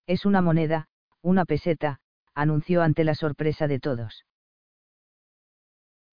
Es 0.06 0.24
una 0.28 0.44
moneda, 0.44 0.88
una 1.24 1.46
peseta, 1.46 2.00
anunció 2.34 2.82
ante 2.82 3.04
la 3.04 3.16
sorpresa 3.16 3.68
de 3.68 3.80
todos. 3.80 4.26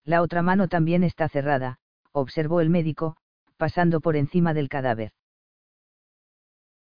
La 0.04 0.22
otra 0.22 0.42
mano 0.42 0.68
también 0.68 1.04
está 1.04 1.28
cerrada, 1.28 1.78
observó 2.12 2.60
el 2.60 2.70
médico, 2.70 3.16
pasando 3.56 4.00
por 4.00 4.16
encima 4.16 4.54
del 4.54 4.68
cadáver. 4.68 5.12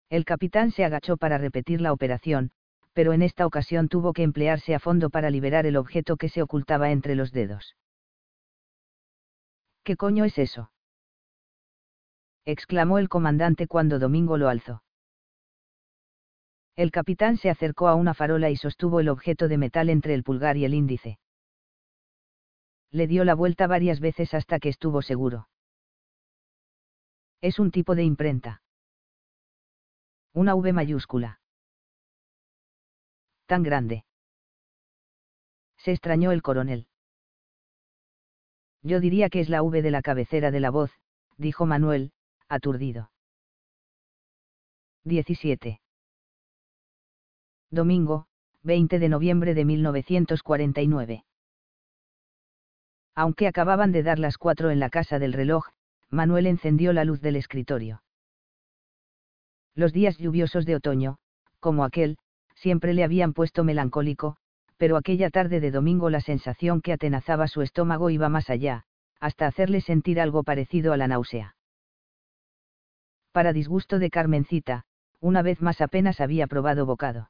El 0.09 0.25
capitán 0.25 0.71
se 0.71 0.85
agachó 0.85 1.17
para 1.17 1.37
repetir 1.37 1.81
la 1.81 1.93
operación, 1.93 2.51
pero 2.93 3.13
en 3.13 3.21
esta 3.21 3.45
ocasión 3.45 3.87
tuvo 3.87 4.13
que 4.13 4.23
emplearse 4.23 4.75
a 4.75 4.79
fondo 4.79 5.09
para 5.09 5.29
liberar 5.29 5.65
el 5.65 5.77
objeto 5.77 6.17
que 6.17 6.29
se 6.29 6.41
ocultaba 6.41 6.91
entre 6.91 7.15
los 7.15 7.31
dedos. 7.31 7.75
¿Qué 9.83 9.95
coño 9.95 10.25
es 10.25 10.37
eso? 10.37 10.71
exclamó 12.45 12.97
el 12.97 13.07
comandante 13.07 13.67
cuando 13.67 13.99
Domingo 13.99 14.37
lo 14.37 14.49
alzó. 14.49 14.83
El 16.81 16.89
capitán 16.89 17.37
se 17.37 17.49
acercó 17.49 17.87
a 17.87 17.95
una 17.95 18.13
farola 18.13 18.49
y 18.49 18.55
sostuvo 18.55 18.99
el 18.99 19.09
objeto 19.09 19.47
de 19.47 19.57
metal 19.57 19.89
entre 19.89 20.13
el 20.15 20.23
pulgar 20.23 20.57
y 20.57 20.65
el 20.65 20.73
índice 20.73 21.19
le 22.91 23.07
dio 23.07 23.23
la 23.23 23.35
vuelta 23.35 23.67
varias 23.67 23.99
veces 23.99 24.33
hasta 24.33 24.59
que 24.59 24.69
estuvo 24.69 25.01
seguro. 25.01 25.47
Es 27.39 27.57
un 27.57 27.71
tipo 27.71 27.95
de 27.95 28.03
imprenta. 28.03 28.61
Una 30.33 30.55
V 30.55 30.73
mayúscula. 30.73 31.39
Tan 33.45 33.63
grande. 33.63 34.05
Se 35.77 35.91
extrañó 35.91 36.31
el 36.31 36.41
coronel. 36.41 36.87
Yo 38.83 38.99
diría 38.99 39.29
que 39.29 39.39
es 39.39 39.49
la 39.49 39.63
V 39.63 39.81
de 39.81 39.91
la 39.91 40.01
cabecera 40.01 40.51
de 40.51 40.59
la 40.59 40.69
voz, 40.69 40.91
dijo 41.37 41.65
Manuel, 41.65 42.13
aturdido. 42.47 43.11
17. 45.05 45.80
Domingo, 47.73 48.25
20 48.63 48.99
de 48.99 49.07
noviembre 49.07 49.53
de 49.53 49.63
1949. 49.63 51.23
Aunque 53.15 53.47
acababan 53.47 53.93
de 53.93 54.03
dar 54.03 54.19
las 54.19 54.37
cuatro 54.37 54.71
en 54.71 54.81
la 54.81 54.89
casa 54.89 55.19
del 55.19 55.31
reloj, 55.31 55.67
Manuel 56.09 56.47
encendió 56.47 56.91
la 56.91 57.05
luz 57.05 57.21
del 57.21 57.37
escritorio. 57.37 58.03
Los 59.73 59.93
días 59.93 60.17
lluviosos 60.17 60.65
de 60.65 60.75
otoño, 60.75 61.17
como 61.61 61.85
aquel, 61.85 62.17
siempre 62.55 62.93
le 62.93 63.05
habían 63.05 63.31
puesto 63.31 63.63
melancólico, 63.63 64.35
pero 64.75 64.97
aquella 64.97 65.29
tarde 65.29 65.61
de 65.61 65.71
domingo 65.71 66.09
la 66.09 66.19
sensación 66.19 66.81
que 66.81 66.91
atenazaba 66.91 67.47
su 67.47 67.61
estómago 67.61 68.09
iba 68.09 68.27
más 68.27 68.49
allá, 68.49 68.83
hasta 69.21 69.47
hacerle 69.47 69.79
sentir 69.79 70.19
algo 70.19 70.43
parecido 70.43 70.91
a 70.91 70.97
la 70.97 71.07
náusea. 71.07 71.55
Para 73.31 73.53
disgusto 73.53 73.97
de 73.97 74.09
Carmencita, 74.09 74.83
una 75.21 75.41
vez 75.41 75.61
más 75.61 75.79
apenas 75.79 76.19
había 76.19 76.47
probado 76.47 76.85
bocado. 76.85 77.29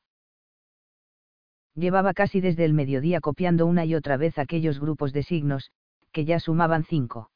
Llevaba 1.75 2.13
casi 2.13 2.41
desde 2.41 2.65
el 2.65 2.73
mediodía 2.73 3.21
copiando 3.21 3.65
una 3.65 3.85
y 3.85 3.95
otra 3.95 4.17
vez 4.17 4.37
aquellos 4.37 4.79
grupos 4.79 5.13
de 5.13 5.23
signos, 5.23 5.71
que 6.11 6.25
ya 6.25 6.39
sumaban 6.39 6.83
cinco. 6.83 7.31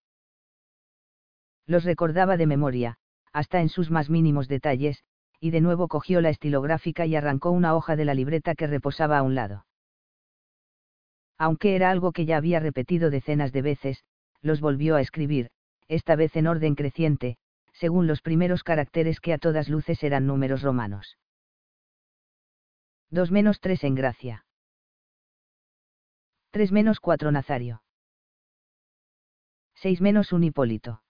Los 1.66 1.84
recordaba 1.84 2.38
de 2.38 2.46
memoria, 2.46 2.98
hasta 3.32 3.62
en 3.62 3.70
sus 3.70 3.90
más 3.90 4.10
mínimos 4.10 4.48
detalles, 4.48 5.04
y 5.40 5.52
de 5.52 5.62
nuevo 5.62 5.88
cogió 5.88 6.22
la 6.22 6.30
estilográfica 6.30 7.06
y 7.06 7.16
arrancó 7.16 7.52
una 7.52 7.76
hoja 7.76 7.96
de 7.96 8.06
la 8.06 8.14
libreta 8.14 8.56
que 8.56 8.68
reposaba 8.68 9.18
a 9.18 9.24
un 9.24 9.36
lado. 9.36 9.66
Aunque 11.38 11.76
era 11.76 11.90
algo 11.90 12.12
que 12.12 12.26
ya 12.26 12.38
había 12.38 12.60
repetido 12.60 13.10
decenas 13.10 13.52
de 13.52 13.62
veces, 13.62 14.04
los 14.42 14.62
volvió 14.62 14.96
a 14.96 15.02
escribir, 15.02 15.50
esta 15.88 16.16
vez 16.16 16.36
en 16.36 16.48
orden 16.48 16.76
creciente, 16.76 17.38
según 17.74 18.08
los 18.08 18.22
primeros 18.22 18.64
caracteres 18.64 19.20
que 19.20 19.34
a 19.34 19.38
todas 19.38 19.70
luces 19.70 20.02
eran 20.04 20.28
números 20.28 20.62
romanos. 20.62 21.18
2 23.16 23.32
menos 23.32 23.62
3 23.62 23.82
en 23.86 23.96
gracia. 23.96 24.46
3 26.52 26.74
menos 26.74 27.00
4 27.00 27.32
Nazario. 27.32 27.82
6 29.76 30.02
menos 30.02 30.34
1 30.34 30.48
Hipólito. 30.48 31.02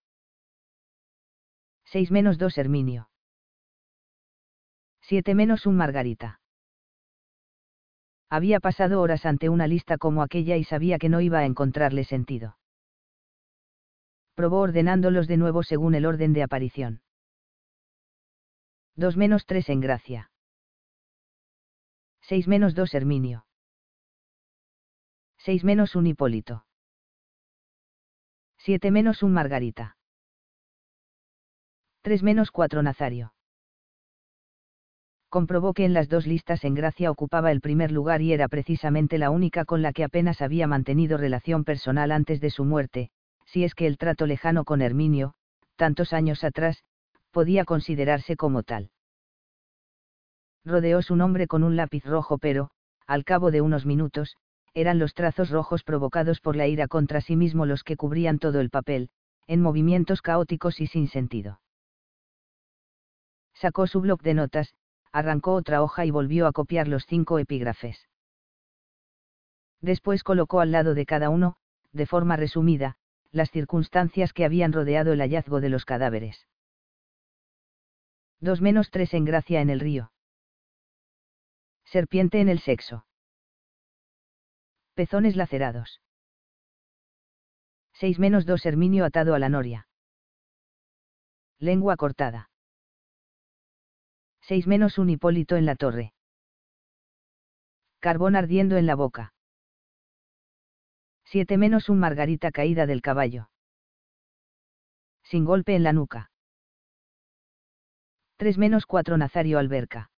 6 1.85 2.11
menos 2.11 2.37
2 2.37 2.59
Herminio. 2.59 3.09
7 5.01 5.33
menos 5.33 5.65
1 5.65 5.75
Margarita. 5.75 6.41
Había 8.29 8.59
pasado 8.59 9.01
horas 9.01 9.25
ante 9.25 9.49
una 9.49 9.65
lista 9.65 9.97
como 9.97 10.21
aquella 10.21 10.57
y 10.57 10.63
sabía 10.63 10.99
que 10.99 11.09
no 11.09 11.21
iba 11.21 11.39
a 11.39 11.45
encontrarle 11.45 12.03
sentido. 12.03 12.59
Probó 14.35 14.59
ordenándolos 14.59 15.27
de 15.27 15.37
nuevo 15.37 15.63
según 15.63 15.95
el 15.95 16.05
orden 16.05 16.33
de 16.33 16.43
aparición. 16.43 17.01
2 18.95 19.17
menos 19.17 19.47
3 19.47 19.69
en 19.69 19.79
gracia. 19.79 20.29
6 22.27 22.47
menos 22.47 22.73
2 22.73 22.93
Herminio. 22.95 23.45
6 25.37 25.63
menos 25.63 25.95
1 25.95 26.09
Hipólito. 26.09 26.65
7 28.57 28.89
menos 28.89 29.21
1 29.21 29.31
Margarita. 29.31 29.95
3 32.01 32.23
menos 32.23 32.49
4 32.49 32.81
Nazario 32.81 33.35
comprobó 35.35 35.73
que 35.73 35.83
en 35.83 35.93
las 35.93 36.07
dos 36.07 36.25
listas 36.27 36.63
en 36.63 36.75
Gracia 36.75 37.11
ocupaba 37.11 37.51
el 37.51 37.59
primer 37.59 37.91
lugar 37.91 38.21
y 38.21 38.31
era 38.31 38.47
precisamente 38.47 39.17
la 39.17 39.31
única 39.31 39.65
con 39.65 39.81
la 39.81 39.91
que 39.91 40.05
apenas 40.05 40.41
había 40.41 40.65
mantenido 40.65 41.17
relación 41.17 41.65
personal 41.65 42.13
antes 42.13 42.39
de 42.39 42.49
su 42.49 42.63
muerte, 42.63 43.09
si 43.43 43.65
es 43.65 43.75
que 43.75 43.85
el 43.85 43.97
trato 43.97 44.27
lejano 44.27 44.63
con 44.63 44.81
Herminio, 44.81 45.33
tantos 45.75 46.13
años 46.13 46.45
atrás, 46.45 46.85
podía 47.31 47.65
considerarse 47.65 48.37
como 48.37 48.63
tal. 48.63 48.91
Rodeó 50.65 51.01
su 51.03 51.15
nombre 51.15 51.47
con 51.47 51.63
un 51.63 51.75
lápiz 51.75 52.03
rojo 52.03 52.39
pero, 52.39 52.71
al 53.05 53.23
cabo 53.23 53.51
de 53.51 53.61
unos 53.61 53.85
minutos, 53.85 54.35
eran 54.73 54.99
los 54.99 55.13
trazos 55.13 55.51
rojos 55.51 55.83
provocados 55.83 56.41
por 56.41 56.55
la 56.55 56.67
ira 56.67 56.87
contra 56.87 57.21
sí 57.21 57.35
mismo 57.35 57.65
los 57.65 57.83
que 57.83 57.95
cubrían 57.95 58.39
todo 58.39 58.59
el 58.59 58.71
papel, 58.71 59.09
en 59.47 59.61
movimientos 59.61 60.21
caóticos 60.21 60.81
y 60.81 60.87
sin 60.87 61.07
sentido. 61.07 61.61
Sacó 63.53 63.87
su 63.87 64.01
bloc 64.01 64.21
de 64.21 64.33
notas, 64.33 64.73
arrancó 65.11 65.53
otra 65.53 65.81
hoja 65.81 66.05
y 66.05 66.11
volvió 66.11 66.47
a 66.47 66.51
copiar 66.51 66.87
los 66.87 67.05
cinco 67.05 67.39
epígrafes. 67.39 68.09
Después 69.81 70.23
colocó 70.23 70.59
al 70.59 70.71
lado 70.71 70.95
de 70.95 71.05
cada 71.05 71.29
uno, 71.29 71.57
de 71.93 72.05
forma 72.05 72.35
resumida, 72.35 72.97
las 73.31 73.51
circunstancias 73.51 74.33
que 74.33 74.43
habían 74.43 74.73
rodeado 74.73 75.13
el 75.13 75.21
hallazgo 75.21 75.61
de 75.61 75.69
los 75.69 75.85
cadáveres. 75.85 76.47
2 78.41 78.61
menos 78.61 78.89
3 78.89 79.13
en 79.13 79.25
gracia 79.25 79.61
en 79.61 79.69
el 79.69 79.79
río. 79.79 80.11
Serpiente 81.95 82.41
en 82.41 82.49
el 82.49 82.59
sexo. 82.59 83.05
Pezones 84.95 85.37
lacerados. 85.37 86.01
6 87.93 88.19
menos 88.19 88.45
2 88.45 88.65
Herminio 88.65 89.05
atado 89.05 89.33
a 89.33 89.39
la 89.39 89.47
noria. 89.47 89.87
Lengua 91.57 91.95
cortada. 91.95 92.49
6 94.41 94.67
menos 94.67 94.97
un 94.97 95.09
Hipólito 95.09 95.55
en 95.55 95.65
la 95.65 95.77
torre. 95.77 96.13
Carbón 98.01 98.35
ardiendo 98.35 98.75
en 98.75 98.87
la 98.87 98.95
boca. 98.95 99.33
7 101.23 101.57
menos 101.57 101.87
un 101.87 101.99
Margarita 101.99 102.51
caída 102.51 102.87
del 102.87 103.01
caballo. 103.01 103.49
Sin 105.23 105.45
golpe 105.45 105.77
en 105.77 105.83
la 105.83 105.93
nuca. 105.93 106.29
3 108.35 108.57
menos 108.57 108.85
4 108.85 109.15
Nazario 109.15 109.59
alberca. 109.59 110.11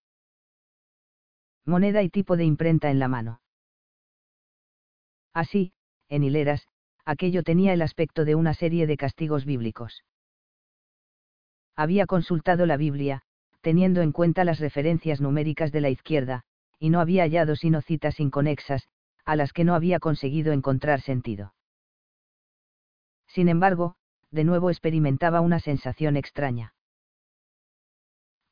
Moneda 1.68 2.02
y 2.02 2.10
tipo 2.10 2.38
de 2.38 2.46
imprenta 2.46 2.90
en 2.90 2.98
la 2.98 3.10
mano. 3.10 3.42
Así, 5.34 5.74
en 6.08 6.24
hileras, 6.24 6.66
aquello 7.04 7.44
tenía 7.44 7.74
el 7.74 7.82
aspecto 7.82 8.24
de 8.24 8.36
una 8.36 8.54
serie 8.54 8.88
de 8.88 8.96
castigos 8.96 9.44
bíblicos. 9.44 10.06
Había 11.76 12.06
consultado 12.06 12.66
la 12.66 12.78
Biblia, 12.78 13.22
teniendo 13.60 14.02
en 14.02 14.14
cuenta 14.14 14.46
las 14.46 14.60
referencias 14.60 15.20
numéricas 15.20 15.74
de 15.74 15.82
la 15.82 15.90
izquierda, 15.90 16.46
y 16.80 16.90
no 16.90 17.02
había 17.02 17.24
hallado 17.24 17.58
sino 17.58 17.82
citas 17.82 18.22
inconexas, 18.22 18.88
a 19.26 19.36
las 19.36 19.52
que 19.52 19.66
no 19.66 19.76
había 19.76 20.00
conseguido 20.00 20.54
encontrar 20.54 21.02
sentido. 21.02 21.54
Sin 23.28 23.50
embargo, 23.50 23.96
de 24.32 24.46
nuevo 24.46 24.70
experimentaba 24.70 25.42
una 25.42 25.60
sensación 25.60 26.16
extraña. 26.16 26.74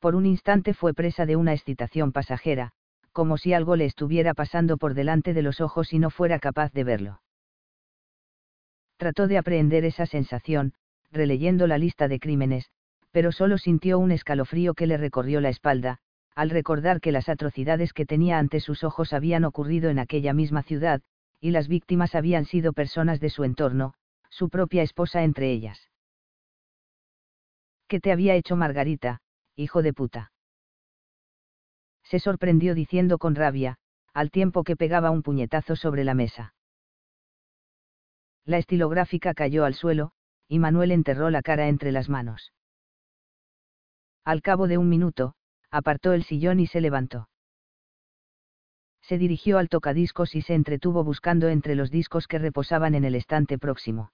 Por 0.00 0.16
un 0.16 0.26
instante 0.26 0.74
fue 0.74 0.92
presa 0.92 1.24
de 1.24 1.36
una 1.36 1.54
excitación 1.54 2.12
pasajera, 2.12 2.74
como 3.16 3.38
si 3.38 3.54
algo 3.54 3.76
le 3.76 3.86
estuviera 3.86 4.34
pasando 4.34 4.76
por 4.76 4.92
delante 4.92 5.32
de 5.32 5.40
los 5.40 5.62
ojos 5.62 5.94
y 5.94 5.98
no 5.98 6.10
fuera 6.10 6.38
capaz 6.38 6.70
de 6.74 6.84
verlo. 6.84 7.22
Trató 8.98 9.26
de 9.26 9.38
aprehender 9.38 9.86
esa 9.86 10.04
sensación, 10.04 10.74
releyendo 11.10 11.66
la 11.66 11.78
lista 11.78 12.08
de 12.08 12.20
crímenes, 12.20 12.70
pero 13.12 13.32
solo 13.32 13.56
sintió 13.56 13.98
un 13.98 14.10
escalofrío 14.10 14.74
que 14.74 14.86
le 14.86 14.98
recorrió 14.98 15.40
la 15.40 15.48
espalda, 15.48 15.96
al 16.34 16.50
recordar 16.50 17.00
que 17.00 17.10
las 17.10 17.30
atrocidades 17.30 17.94
que 17.94 18.04
tenía 18.04 18.38
ante 18.38 18.60
sus 18.60 18.84
ojos 18.84 19.14
habían 19.14 19.44
ocurrido 19.44 19.88
en 19.88 19.98
aquella 19.98 20.34
misma 20.34 20.62
ciudad, 20.62 21.00
y 21.40 21.52
las 21.52 21.68
víctimas 21.68 22.14
habían 22.14 22.44
sido 22.44 22.74
personas 22.74 23.18
de 23.18 23.30
su 23.30 23.44
entorno, 23.44 23.94
su 24.28 24.50
propia 24.50 24.82
esposa 24.82 25.22
entre 25.22 25.50
ellas. 25.52 25.88
¿Qué 27.88 27.98
te 27.98 28.12
había 28.12 28.34
hecho 28.34 28.56
Margarita, 28.56 29.22
hijo 29.56 29.80
de 29.80 29.94
puta? 29.94 30.32
Se 32.08 32.20
sorprendió 32.20 32.74
diciendo 32.74 33.18
con 33.18 33.34
rabia, 33.34 33.78
al 34.14 34.30
tiempo 34.30 34.62
que 34.64 34.76
pegaba 34.76 35.10
un 35.10 35.22
puñetazo 35.22 35.74
sobre 35.76 36.04
la 36.04 36.14
mesa. 36.14 36.54
La 38.44 38.58
estilográfica 38.58 39.34
cayó 39.34 39.64
al 39.64 39.74
suelo, 39.74 40.12
y 40.48 40.60
Manuel 40.60 40.92
enterró 40.92 41.30
la 41.30 41.42
cara 41.42 41.68
entre 41.68 41.90
las 41.90 42.08
manos. 42.08 42.52
Al 44.24 44.40
cabo 44.40 44.68
de 44.68 44.78
un 44.78 44.88
minuto, 44.88 45.34
apartó 45.70 46.12
el 46.12 46.22
sillón 46.22 46.60
y 46.60 46.68
se 46.68 46.80
levantó. 46.80 47.28
Se 49.02 49.18
dirigió 49.18 49.58
al 49.58 49.68
tocadiscos 49.68 50.34
y 50.34 50.42
se 50.42 50.54
entretuvo 50.54 51.02
buscando 51.04 51.48
entre 51.48 51.74
los 51.74 51.90
discos 51.90 52.28
que 52.28 52.38
reposaban 52.38 52.94
en 52.94 53.04
el 53.04 53.16
estante 53.16 53.58
próximo. 53.58 54.12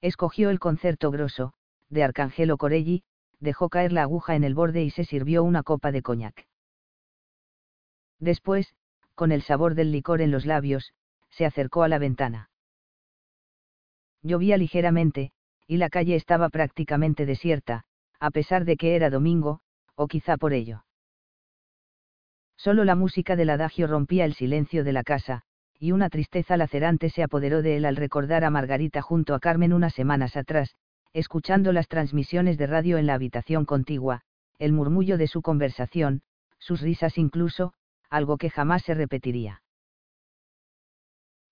Escogió 0.00 0.50
el 0.50 0.58
concierto 0.60 1.10
grosso, 1.10 1.52
de 1.88 2.02
Arcangelo 2.02 2.56
Corelli, 2.56 3.04
dejó 3.42 3.68
caer 3.68 3.92
la 3.92 4.02
aguja 4.02 4.36
en 4.36 4.44
el 4.44 4.54
borde 4.54 4.82
y 4.82 4.90
se 4.90 5.04
sirvió 5.04 5.42
una 5.42 5.62
copa 5.62 5.90
de 5.90 6.00
coñac. 6.00 6.46
Después, 8.20 8.74
con 9.14 9.32
el 9.32 9.42
sabor 9.42 9.74
del 9.74 9.90
licor 9.90 10.20
en 10.22 10.30
los 10.30 10.46
labios, 10.46 10.94
se 11.30 11.44
acercó 11.44 11.82
a 11.82 11.88
la 11.88 11.98
ventana. 11.98 12.50
Llovía 14.22 14.56
ligeramente, 14.56 15.32
y 15.66 15.78
la 15.78 15.90
calle 15.90 16.14
estaba 16.14 16.48
prácticamente 16.50 17.26
desierta, 17.26 17.84
a 18.20 18.30
pesar 18.30 18.64
de 18.64 18.76
que 18.76 18.94
era 18.94 19.10
domingo, 19.10 19.60
o 19.96 20.06
quizá 20.06 20.36
por 20.36 20.52
ello. 20.52 20.84
Solo 22.56 22.84
la 22.84 22.94
música 22.94 23.34
del 23.34 23.50
adagio 23.50 23.88
rompía 23.88 24.24
el 24.24 24.34
silencio 24.34 24.84
de 24.84 24.92
la 24.92 25.02
casa, 25.02 25.42
y 25.80 25.90
una 25.90 26.10
tristeza 26.10 26.56
lacerante 26.56 27.10
se 27.10 27.24
apoderó 27.24 27.60
de 27.60 27.76
él 27.76 27.86
al 27.86 27.96
recordar 27.96 28.44
a 28.44 28.50
Margarita 28.50 29.02
junto 29.02 29.34
a 29.34 29.40
Carmen 29.40 29.72
unas 29.72 29.94
semanas 29.94 30.36
atrás, 30.36 30.76
escuchando 31.12 31.72
las 31.72 31.88
transmisiones 31.88 32.58
de 32.58 32.66
radio 32.66 32.98
en 32.98 33.06
la 33.06 33.14
habitación 33.14 33.64
contigua, 33.64 34.22
el 34.58 34.72
murmullo 34.72 35.18
de 35.18 35.26
su 35.26 35.42
conversación, 35.42 36.22
sus 36.58 36.80
risas 36.80 37.18
incluso, 37.18 37.74
algo 38.08 38.38
que 38.38 38.50
jamás 38.50 38.82
se 38.82 38.94
repetiría. 38.94 39.62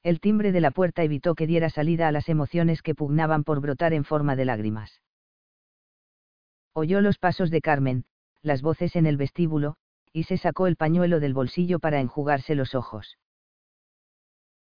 El 0.02 0.20
timbre 0.20 0.52
de 0.52 0.60
la 0.60 0.70
puerta 0.70 1.02
evitó 1.02 1.34
que 1.34 1.46
diera 1.46 1.68
salida 1.68 2.08
a 2.08 2.12
las 2.12 2.28
emociones 2.28 2.80
que 2.80 2.94
pugnaban 2.94 3.44
por 3.44 3.60
brotar 3.60 3.92
en 3.92 4.04
forma 4.04 4.34
de 4.34 4.46
lágrimas. 4.46 5.02
Oyó 6.72 7.00
los 7.00 7.18
pasos 7.18 7.50
de 7.50 7.60
Carmen, 7.60 8.04
las 8.42 8.62
voces 8.62 8.96
en 8.96 9.04
el 9.06 9.16
vestíbulo, 9.16 9.76
y 10.12 10.24
se 10.24 10.38
sacó 10.38 10.66
el 10.66 10.76
pañuelo 10.76 11.20
del 11.20 11.34
bolsillo 11.34 11.78
para 11.78 12.00
enjugarse 12.00 12.54
los 12.54 12.74
ojos. 12.74 13.18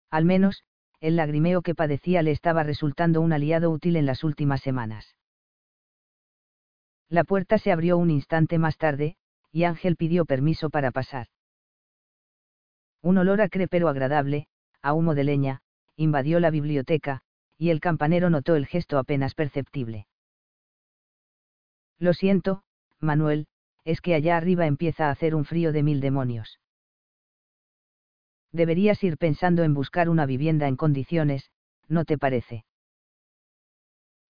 Al 0.10 0.26
menos, 0.26 0.64
el 1.02 1.16
lagrimeo 1.16 1.64
que 1.64 1.76
padecía 1.76 2.22
le 2.22 2.32
estaba 2.32 2.64
resultando 2.64 3.22
un 3.22 3.34
aliado 3.34 3.72
útil 3.72 3.95
en 3.95 4.06
las 4.06 4.24
últimas 4.24 4.62
semanas. 4.62 5.16
La 7.10 7.24
puerta 7.24 7.58
se 7.58 7.72
abrió 7.72 7.97
un 7.97 8.12
instante 8.12 8.58
más 8.58 8.78
tarde, 8.78 9.18
y 9.52 9.66
Ángel 9.66 9.97
pidió 9.97 10.26
permiso 10.26 10.70
para 10.70 10.91
pasar. 10.91 11.28
Un 13.02 13.18
olor 13.18 13.41
acre 13.41 13.68
pero 13.68 13.89
agradable, 13.89 14.47
a 14.82 14.93
humo 14.93 15.16
de 15.16 15.24
leña, 15.24 15.62
invadió 15.97 16.39
la 16.39 16.52
biblioteca, 16.52 17.22
y 17.58 17.72
el 17.72 17.80
campanero 17.80 18.30
notó 18.30 18.56
el 18.56 18.68
gesto 18.68 18.97
apenas 18.97 19.34
perceptible. 19.34 20.08
Lo 21.97 22.14
siento, 22.14 22.64
Manuel, 22.99 23.47
es 23.84 24.02
que 24.02 24.14
allá 24.14 24.38
arriba 24.38 24.68
empieza 24.68 25.08
a 25.08 25.12
hacer 25.12 25.34
un 25.34 25.45
frío 25.45 25.72
de 25.72 25.84
mil 25.84 25.99
demonios. 25.99 26.60
Deberías 28.52 29.04
ir 29.04 29.18
pensando 29.18 29.64
en 29.64 29.74
buscar 29.74 30.10
una 30.10 30.26
vivienda 30.26 30.68
en 30.68 30.76
condiciones, 30.76 31.49
¿no 31.88 32.06
te 32.06 32.18
parece? 32.18 32.66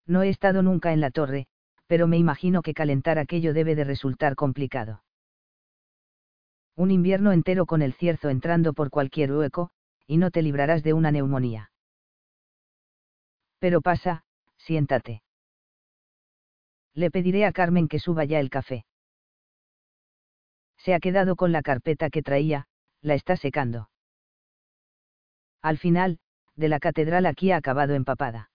No 0.05 0.23
he 0.23 0.29
estado 0.29 0.61
nunca 0.61 0.93
en 0.93 1.01
la 1.01 1.11
torre, 1.11 1.47
pero 1.87 2.07
me 2.07 2.17
imagino 2.17 2.61
que 2.61 2.73
calentar 2.73 3.19
aquello 3.19 3.53
debe 3.53 3.75
de 3.75 3.83
resultar 3.83 4.35
complicado. 4.35 5.03
Un 6.75 6.91
invierno 6.91 7.31
entero 7.31 7.65
con 7.65 7.81
el 7.81 7.93
cierzo 7.93 8.29
entrando 8.29 8.73
por 8.73 8.89
cualquier 8.89 9.31
hueco, 9.31 9.71
y 10.07 10.17
no 10.17 10.31
te 10.31 10.41
librarás 10.41 10.83
de 10.83 10.93
una 10.93 11.11
neumonía. 11.11 11.71
Pero 13.59 13.81
pasa, 13.81 14.23
siéntate. 14.57 15.21
Le 16.93 17.11
pediré 17.11 17.45
a 17.45 17.51
Carmen 17.51 17.87
que 17.87 17.99
suba 17.99 18.25
ya 18.25 18.39
el 18.39 18.49
café. 18.49 18.85
Se 20.77 20.93
ha 20.93 20.99
quedado 20.99 21.35
con 21.35 21.51
la 21.51 21.61
carpeta 21.61 22.09
que 22.09 22.23
traía, 22.23 22.65
la 23.01 23.13
está 23.13 23.37
secando. 23.37 23.90
Al 25.61 25.77
final, 25.77 26.19
de 26.55 26.69
la 26.69 26.79
catedral 26.79 27.25
aquí 27.25 27.51
ha 27.51 27.57
acabado 27.57 27.93
empapada. 27.93 28.51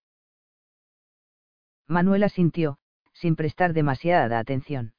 Manuela 1.88 2.28
sintió, 2.28 2.78
sin 3.12 3.36
prestar 3.36 3.72
demasiada 3.72 4.38
atención. 4.38 4.94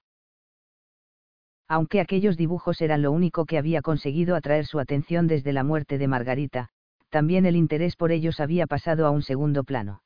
Aunque 1.67 1.99
aquellos 1.99 2.37
dibujos 2.37 2.81
eran 2.81 3.01
lo 3.01 3.11
único 3.11 3.45
que 3.45 3.57
había 3.57 3.81
conseguido 3.81 4.35
atraer 4.35 4.65
su 4.65 4.79
atención 4.79 5.27
desde 5.27 5.51
la 5.51 5.63
muerte 5.63 5.97
de 5.97 6.07
Margarita, 6.07 6.69
también 7.09 7.45
el 7.45 7.55
interés 7.55 7.95
por 7.95 8.11
ellos 8.11 8.39
había 8.39 8.67
pasado 8.67 9.05
a 9.05 9.11
un 9.11 9.21
segundo 9.21 9.63
plano. 9.63 10.01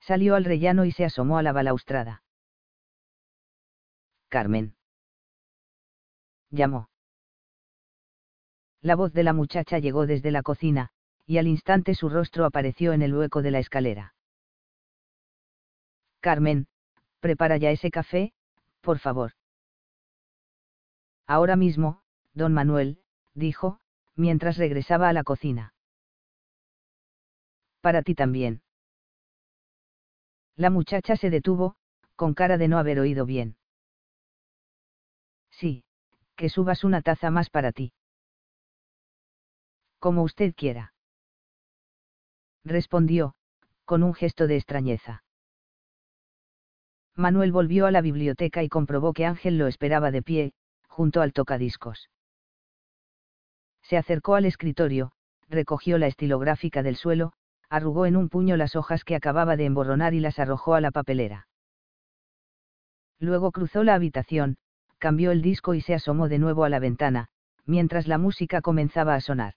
Salió 0.00 0.34
al 0.34 0.44
rellano 0.44 0.84
y 0.84 0.92
se 0.92 1.04
asomó 1.04 1.38
a 1.38 1.42
la 1.42 1.52
balaustrada. 1.52 2.22
Carmen. 4.28 4.74
Llamó. 6.50 6.91
La 8.82 8.96
voz 8.96 9.12
de 9.12 9.22
la 9.22 9.32
muchacha 9.32 9.78
llegó 9.78 10.06
desde 10.06 10.32
la 10.32 10.42
cocina, 10.42 10.90
y 11.24 11.38
al 11.38 11.46
instante 11.46 11.94
su 11.94 12.08
rostro 12.08 12.44
apareció 12.44 12.92
en 12.92 13.02
el 13.02 13.14
hueco 13.14 13.40
de 13.40 13.52
la 13.52 13.60
escalera. 13.60 14.14
Carmen, 16.20 16.66
prepara 17.20 17.56
ya 17.56 17.70
ese 17.70 17.92
café, 17.92 18.32
por 18.80 18.98
favor. 18.98 19.32
Ahora 21.28 21.54
mismo, 21.54 22.02
don 22.34 22.52
Manuel, 22.52 22.98
dijo, 23.34 23.78
mientras 24.16 24.56
regresaba 24.56 25.08
a 25.08 25.12
la 25.12 25.22
cocina. 25.22 25.74
Para 27.80 28.02
ti 28.02 28.14
también. 28.14 28.62
La 30.56 30.70
muchacha 30.70 31.16
se 31.16 31.30
detuvo, 31.30 31.76
con 32.16 32.34
cara 32.34 32.58
de 32.58 32.68
no 32.68 32.78
haber 32.78 32.98
oído 32.98 33.26
bien. 33.26 33.56
Sí, 35.50 35.84
que 36.36 36.48
subas 36.48 36.82
una 36.82 37.02
taza 37.02 37.30
más 37.30 37.48
para 37.48 37.72
ti. 37.72 37.92
Como 40.02 40.24
usted 40.24 40.52
quiera. 40.56 40.94
Respondió, 42.64 43.36
con 43.84 44.02
un 44.02 44.14
gesto 44.14 44.48
de 44.48 44.56
extrañeza. 44.56 45.22
Manuel 47.14 47.52
volvió 47.52 47.86
a 47.86 47.92
la 47.92 48.00
biblioteca 48.00 48.64
y 48.64 48.68
comprobó 48.68 49.12
que 49.12 49.26
Ángel 49.26 49.58
lo 49.58 49.68
esperaba 49.68 50.10
de 50.10 50.20
pie, 50.20 50.54
junto 50.88 51.20
al 51.20 51.32
tocadiscos. 51.32 52.10
Se 53.82 53.96
acercó 53.96 54.34
al 54.34 54.44
escritorio, 54.44 55.12
recogió 55.48 55.98
la 55.98 56.08
estilográfica 56.08 56.82
del 56.82 56.96
suelo, 56.96 57.32
arrugó 57.68 58.04
en 58.04 58.16
un 58.16 58.28
puño 58.28 58.56
las 58.56 58.74
hojas 58.74 59.04
que 59.04 59.14
acababa 59.14 59.56
de 59.56 59.66
emborronar 59.66 60.14
y 60.14 60.18
las 60.18 60.40
arrojó 60.40 60.74
a 60.74 60.80
la 60.80 60.90
papelera. 60.90 61.46
Luego 63.20 63.52
cruzó 63.52 63.84
la 63.84 63.94
habitación, 63.94 64.56
cambió 64.98 65.30
el 65.30 65.42
disco 65.42 65.74
y 65.74 65.80
se 65.80 65.94
asomó 65.94 66.28
de 66.28 66.40
nuevo 66.40 66.64
a 66.64 66.68
la 66.68 66.80
ventana, 66.80 67.28
mientras 67.66 68.08
la 68.08 68.18
música 68.18 68.62
comenzaba 68.62 69.14
a 69.14 69.20
sonar. 69.20 69.54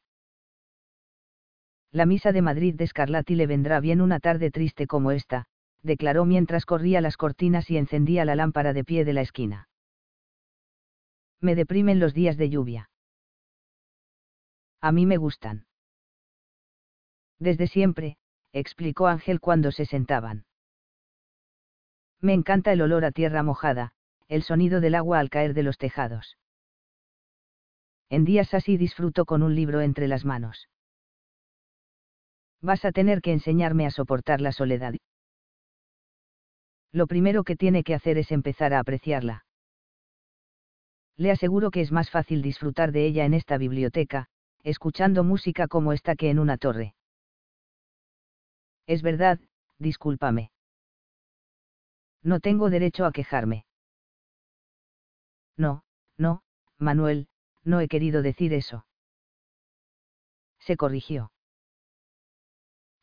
La 1.96 2.06
misa 2.06 2.32
de 2.32 2.42
Madrid 2.42 2.76
de 2.76 2.88
Scarlatti 2.88 3.36
le 3.36 3.48
vendrá 3.48 3.80
bien 3.80 4.02
una 4.02 4.20
tarde 4.20 4.52
triste 4.52 4.86
como 4.86 5.12
esta, 5.12 5.46
declaró 5.82 6.26
mientras 6.26 6.66
corría 6.66 7.00
las 7.00 7.16
cortinas 7.16 7.70
y 7.72 7.78
encendía 7.78 8.26
la 8.26 8.36
lámpara 8.36 8.74
de 8.74 8.84
pie 8.84 9.06
de 9.06 9.14
la 9.14 9.22
esquina 9.22 9.70
me 11.46 11.56
deprimen 11.56 12.00
los 12.00 12.14
días 12.14 12.38
de 12.38 12.50
lluvia. 12.50 12.90
A 14.82 14.92
mí 14.92 15.06
me 15.06 15.18
gustan. 15.18 15.68
Desde 17.40 17.68
siempre, 17.68 18.18
explicó 18.52 19.08
Ángel 19.08 19.40
cuando 19.40 19.72
se 19.72 19.86
sentaban. 19.86 20.46
Me 22.20 22.34
encanta 22.34 22.72
el 22.74 22.82
olor 22.82 23.06
a 23.06 23.12
tierra 23.12 23.44
mojada, 23.44 23.94
el 24.28 24.42
sonido 24.44 24.82
del 24.82 24.96
agua 24.96 25.20
al 25.20 25.30
caer 25.30 25.54
de 25.54 25.64
los 25.64 25.78
tejados. 25.78 26.38
En 28.10 28.26
días 28.26 28.54
así 28.54 28.78
disfruto 28.78 29.26
con 29.26 29.44
un 29.44 29.56
libro 29.56 29.82
entre 29.82 30.08
las 30.08 30.26
manos. 30.26 30.68
Vas 32.66 32.84
a 32.84 32.92
tener 32.92 33.22
que 33.22 33.32
enseñarme 33.32 33.86
a 33.86 33.92
soportar 33.92 34.42
la 34.42 34.52
soledad. 34.52 34.94
Lo 36.92 37.08
primero 37.08 37.44
que 37.44 37.56
tiene 37.56 37.84
que 37.84 37.94
hacer 37.94 38.18
es 38.18 38.32
empezar 38.32 38.74
a 38.74 38.80
apreciarla 38.80 39.46
le 41.18 41.32
aseguro 41.32 41.72
que 41.72 41.82
es 41.82 41.92
más 41.92 42.10
fácil 42.10 42.42
disfrutar 42.42 42.92
de 42.92 43.06
ella 43.06 43.26
en 43.26 43.34
esta 43.34 43.58
biblioteca, 43.58 44.28
escuchando 44.64 45.24
música 45.24 45.68
como 45.68 45.94
esta 45.94 46.16
que 46.16 46.30
en 46.30 46.40
una 46.40 46.58
torre. 46.58 46.96
Es 48.86 49.02
verdad, 49.02 49.40
discúlpame. 49.80 50.52
No 52.22 52.40
tengo 52.40 52.70
derecho 52.70 53.06
a 53.06 53.12
quejarme. 53.12 53.66
No, 55.58 55.84
no, 56.18 56.42
Manuel, 56.78 57.28
no 57.64 57.80
he 57.80 57.88
querido 57.88 58.22
decir 58.22 58.54
eso. 58.54 58.86
Se 60.60 60.76
corrigió. 60.76 61.32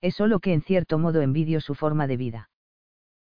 Es 0.02 0.16
solo 0.16 0.40
que 0.40 0.52
en 0.52 0.62
cierto 0.62 0.98
modo 0.98 1.22
envidio 1.22 1.60
su 1.60 1.74
forma 1.74 2.06
de 2.06 2.16
vida. 2.16 2.51